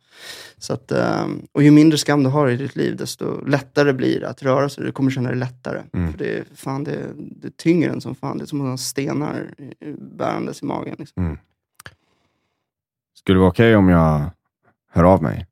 Så 0.58 0.72
att, 0.72 0.92
ehm, 0.92 1.46
och 1.52 1.62
ju 1.62 1.70
mindre 1.70 1.98
skam 1.98 2.22
du 2.22 2.30
har 2.30 2.48
i 2.48 2.56
ditt 2.56 2.76
liv, 2.76 2.96
desto 2.96 3.46
lättare 3.46 3.92
blir 3.92 4.20
det 4.20 4.28
att 4.28 4.42
röra 4.42 4.68
sig. 4.68 4.84
Du 4.84 4.92
kommer 4.92 5.10
känna 5.10 5.28
dig 5.28 5.38
lättare. 5.38 5.82
Mm. 5.92 6.12
För 6.12 6.18
det, 6.18 6.44
fan, 6.54 6.84
det, 6.84 6.98
det 7.16 7.56
tynger 7.56 7.90
en 7.90 8.00
som 8.00 8.14
fan. 8.14 8.38
Det 8.38 8.44
är 8.44 8.46
som 8.46 8.60
att 8.60 8.66
ha 8.66 8.76
stenar 8.76 9.54
bärandes 10.16 10.62
i 10.62 10.64
magen. 10.64 10.96
Liksom. 10.98 11.24
Mm. 11.24 11.38
Skulle 13.14 13.36
det 13.36 13.40
vara 13.40 13.50
okej 13.50 13.76
om 13.76 13.88
jag 13.88 14.30
hör 14.90 15.04
av 15.04 15.22
mig? 15.22 15.46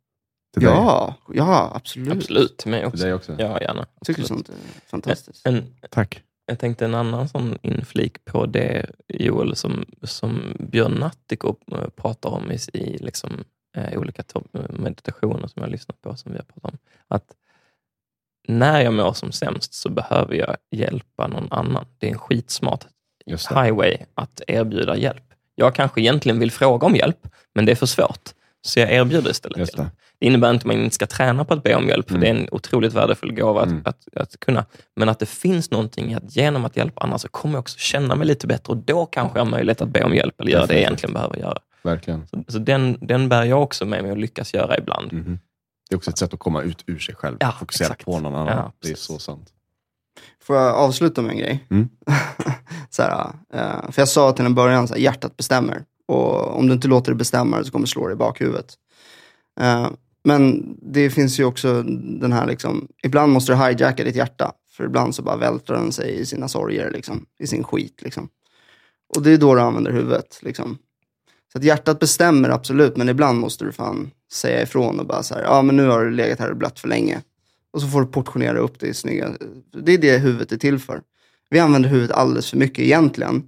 Till 0.53 0.62
Ja, 0.62 1.14
ja, 1.34 1.72
absolut. 1.74 2.12
Absolut, 2.12 2.57
till 2.57 2.70
mig 2.70 2.80
dig? 2.80 2.86
också. 2.86 2.96
Till 2.96 3.05
dig 3.05 3.14
också? 3.14 3.36
Ja, 3.38 3.61
gärna. 3.61 3.86
Jag 3.98 4.07
tycker 4.07 4.22
Absolut. 4.22 4.46
sånt 4.46 4.59
är 4.59 4.88
fantastiskt. 4.90 5.46
En, 5.46 5.74
Tack. 5.90 6.22
jag 6.46 6.59
tänkte 6.59 6.84
en 6.84 6.94
annan 6.94 7.28
sån 7.28 7.59
inflik 7.62 8.24
på 8.24 8.46
det, 8.46 8.86
Joel, 9.09 9.57
som, 9.57 9.84
som 10.03 10.57
Björn 10.59 10.92
Nattiko 10.92 11.57
eh, 11.72 11.88
pratar 11.88 12.30
om 12.30 12.53
i, 12.53 12.59
i 12.72 12.98
liksom, 12.98 13.44
eh, 13.76 13.98
olika 13.98 14.22
meditationer 14.68 15.46
som 15.46 15.53
jag 15.55 15.62
har 15.62 15.70
lyssnat 15.70 16.00
på, 16.03 16.16
som 16.16 16.32
vi 16.32 16.38
har 16.38 16.44
pratat 16.44 16.72
om. 16.72 16.78
Att 17.09 17.34
när 18.48 18.80
jag 18.80 18.94
mår 18.94 19.12
som 19.12 19.32
sämst 19.32 19.74
så 19.74 19.88
behöver 19.88 20.34
jag 20.34 20.57
hjälpa 20.70 21.26
någon 21.26 21.48
annan. 21.50 21.86
Det 21.98 22.07
är 22.07 22.11
en 22.11 22.18
skitsmart 22.18 22.86
highway 23.26 23.96
att 24.14 24.40
erbjuda 24.46 24.96
hjälp. 24.96 25.24
Jag 25.55 25.74
kanske 25.74 26.00
egentligen 26.00 26.38
vill 26.38 26.50
fråga 26.50 26.86
om 26.86 26.96
hjälp, 26.96 27.28
men 27.55 27.66
det 27.66 27.72
är 27.72 27.76
för 27.76 27.86
svårt. 27.86 28.34
Så 28.63 28.81
jag 28.81 28.93
erbjuder 28.93 29.31
istället 29.31 29.77
det. 29.77 29.91
Det 30.21 30.27
innebär 30.27 30.51
inte 30.51 30.63
att 30.63 30.67
man 30.67 30.77
inte 30.77 30.95
ska 30.95 31.07
träna 31.07 31.45
på 31.45 31.55
att 31.55 31.63
be 31.63 31.75
om 31.75 31.89
hjälp, 31.89 32.09
för 32.09 32.15
Mm. 32.17 32.21
det 32.21 32.27
är 32.41 32.43
en 32.43 32.49
otroligt 32.53 32.93
värdefull 32.93 33.35
gåva 33.35 33.61
att, 33.61 33.67
Mm. 33.69 33.83
att, 33.85 33.99
att 34.17 34.41
kunna. 34.41 34.65
Men 34.97 35.09
att 35.09 35.19
det 35.19 35.27
finns 35.27 35.71
någonting 35.71 36.13
i 36.13 36.15
att 36.15 36.37
genom 36.37 36.65
att 36.65 36.77
hjälpa 36.77 37.03
andra 37.05 37.19
så 37.19 37.29
kommer 37.29 37.55
jag 37.55 37.61
också 37.61 37.79
känna 37.79 38.15
mig 38.15 38.27
lite 38.27 38.47
bättre 38.47 38.71
och 38.71 38.77
då 38.77 39.07
kanske 39.07 39.39
jag 39.39 39.45
har 39.45 39.51
möjlighet 39.51 39.81
att 39.81 39.89
be 39.89 40.05
om 40.05 40.15
hjälp 40.15 40.41
eller 40.41 40.51
göra 40.53 40.67
det 40.67 40.75
jag 40.75 40.81
egentligen 40.83 41.13
behöver 41.15 41.37
göra. 41.37 41.59
Verkligen. 41.83 42.27
Så, 42.27 42.45
så 42.49 42.59
den, 42.59 42.99
den 43.01 43.29
bär 43.29 43.45
jag 43.45 43.63
också 43.63 43.85
med 43.85 44.03
mig 44.03 44.11
och 44.13 44.19
lyckas 44.19 44.55
göra 44.55 44.79
ibland. 44.79 45.13
Mhm. 45.13 45.39
Det 45.91 45.95
är 45.95 45.97
också 45.97 46.11
ett 46.11 46.19
sätt 46.19 46.35
att 46.35 46.41
komma 46.41 46.63
ut 46.63 46.85
ur 46.87 46.99
sig 46.99 47.15
själv. 47.15 47.37
Ja, 47.41 47.53
Fokusera 47.59 47.87
exakt. 47.87 48.05
på 48.05 48.19
någon 48.21 48.35
annan. 48.35 48.57
Ja, 48.57 48.73
det 48.83 48.91
är 48.91 48.95
så 48.97 49.19
sant. 49.19 49.49
Får 50.43 50.57
jag 50.57 50.75
avsluta 50.75 51.23
med 51.23 51.31
en 51.33 51.39
grej? 51.39 51.67
Mm. 51.71 51.89
så 52.91 53.03
här, 53.03 53.27
eh, 53.55 53.91
för 53.91 54.03
jag 54.03 54.09
sa 54.09 54.33
till 54.33 54.45
en 54.47 54.55
början, 54.55 54.89
så 54.89 54.95
här, 54.95 55.01
hjärtat 55.01 55.37
bestämmer. 55.37 55.85
Och 56.13 56.59
om 56.59 56.67
du 56.67 56.73
inte 56.73 56.89
låter 56.89 57.13
det 57.13 57.17
bestämma 57.17 57.57
dig 57.57 57.67
så 57.67 57.73
kommer 57.73 57.87
det 57.87 57.91
slå 57.91 58.07
dig 58.07 58.15
i 58.15 58.17
bakhuvudet. 58.17 58.75
Eh, 59.61 59.91
men 60.25 60.75
det 60.83 61.11
finns 61.11 61.41
ju 61.41 61.45
också 61.45 61.83
den 62.21 62.33
här, 62.33 62.47
liksom, 62.47 62.89
ibland 63.03 63.33
måste 63.33 63.53
du 63.53 63.57
hijacka 63.57 64.05
ditt 64.05 64.17
hjärta. 64.17 64.53
För 64.71 64.85
ibland 64.85 65.15
så 65.15 65.23
bara 65.23 65.37
vältrar 65.37 65.77
den 65.77 65.93
sig 65.93 66.21
i 66.21 66.27
sina 66.27 66.49
sorger, 66.49 66.91
liksom, 66.91 67.27
i 67.39 67.47
sin 67.47 67.65
skit. 67.65 68.03
Liksom. 68.03 68.29
Och 69.17 69.23
det 69.23 69.31
är 69.31 69.39
då 69.39 69.55
du 69.55 69.61
använder 69.61 69.93
huvudet. 69.93 70.39
Liksom. 70.43 70.79
Så 71.53 71.59
att 71.59 71.65
hjärtat 71.65 71.99
bestämmer 71.99 72.49
absolut, 72.49 72.97
men 72.97 73.09
ibland 73.09 73.39
måste 73.41 73.65
du 73.65 73.73
fan 73.73 74.11
säga 74.33 74.63
ifrån 74.63 75.01
och 75.01 75.07
bara 75.07 75.23
så 75.23 75.35
här, 75.35 75.43
ja 75.43 75.63
men 75.63 75.77
nu 75.77 75.87
har 75.87 76.05
du 76.05 76.11
legat 76.11 76.39
här 76.39 76.51
och 76.51 76.57
blött 76.57 76.81
för 76.81 76.89
länge. 76.89 77.21
Och 77.73 77.81
så 77.81 77.89
får 77.89 78.01
du 78.01 78.07
portionera 78.07 78.59
upp 78.59 78.81
det 78.81 78.87
i 78.87 78.95
snygga... 78.95 79.33
Det 79.85 79.93
är 79.93 79.99
det 79.99 80.19
huvudet 80.19 80.53
är 80.53 80.57
till 80.57 80.79
för. 80.79 81.03
Vi 81.51 81.59
använder 81.59 81.89
huvudet 81.89 82.17
alldeles 82.17 82.51
för 82.51 82.57
mycket 82.57 82.85
egentligen. 82.85 83.43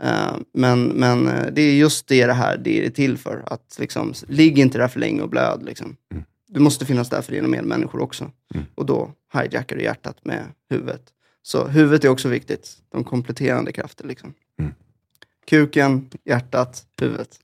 Eh, 0.00 0.36
men 0.52 0.88
men 0.88 1.28
eh, 1.28 1.46
det 1.52 1.62
är 1.62 1.74
just 1.74 2.06
det 2.06 2.26
det 2.26 2.32
här 2.32 2.56
det 2.56 2.86
är 2.86 2.90
till 2.90 3.18
för. 3.18 3.42
Att 3.46 3.76
liksom, 3.80 4.14
ligg 4.28 4.58
inte 4.58 4.78
där 4.78 4.88
för 4.88 5.00
länge 5.00 5.22
och 5.22 5.28
blöd. 5.28 5.62
Liksom. 5.64 5.96
Mm. 6.12 6.24
Du 6.46 6.60
måste 6.60 6.86
finnas 6.86 7.10
där 7.10 7.22
för 7.22 7.32
dina 7.32 7.48
medmänniskor 7.48 8.00
också. 8.00 8.30
Mm. 8.54 8.66
Och 8.74 8.86
då 8.86 9.12
hijackar 9.32 9.76
du 9.76 9.82
hjärtat 9.82 10.24
med 10.24 10.44
huvudet. 10.70 11.02
Så 11.42 11.66
huvudet 11.66 12.04
är 12.04 12.08
också 12.08 12.28
viktigt. 12.28 12.76
De 12.88 13.04
kompletterande 13.04 13.72
krafter. 13.72 14.06
Liksom. 14.06 14.34
Mm. 14.58 14.72
Kuken, 15.46 16.10
hjärtat, 16.24 16.86
huvudet. 17.00 17.40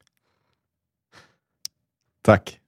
Tack. 2.23 2.60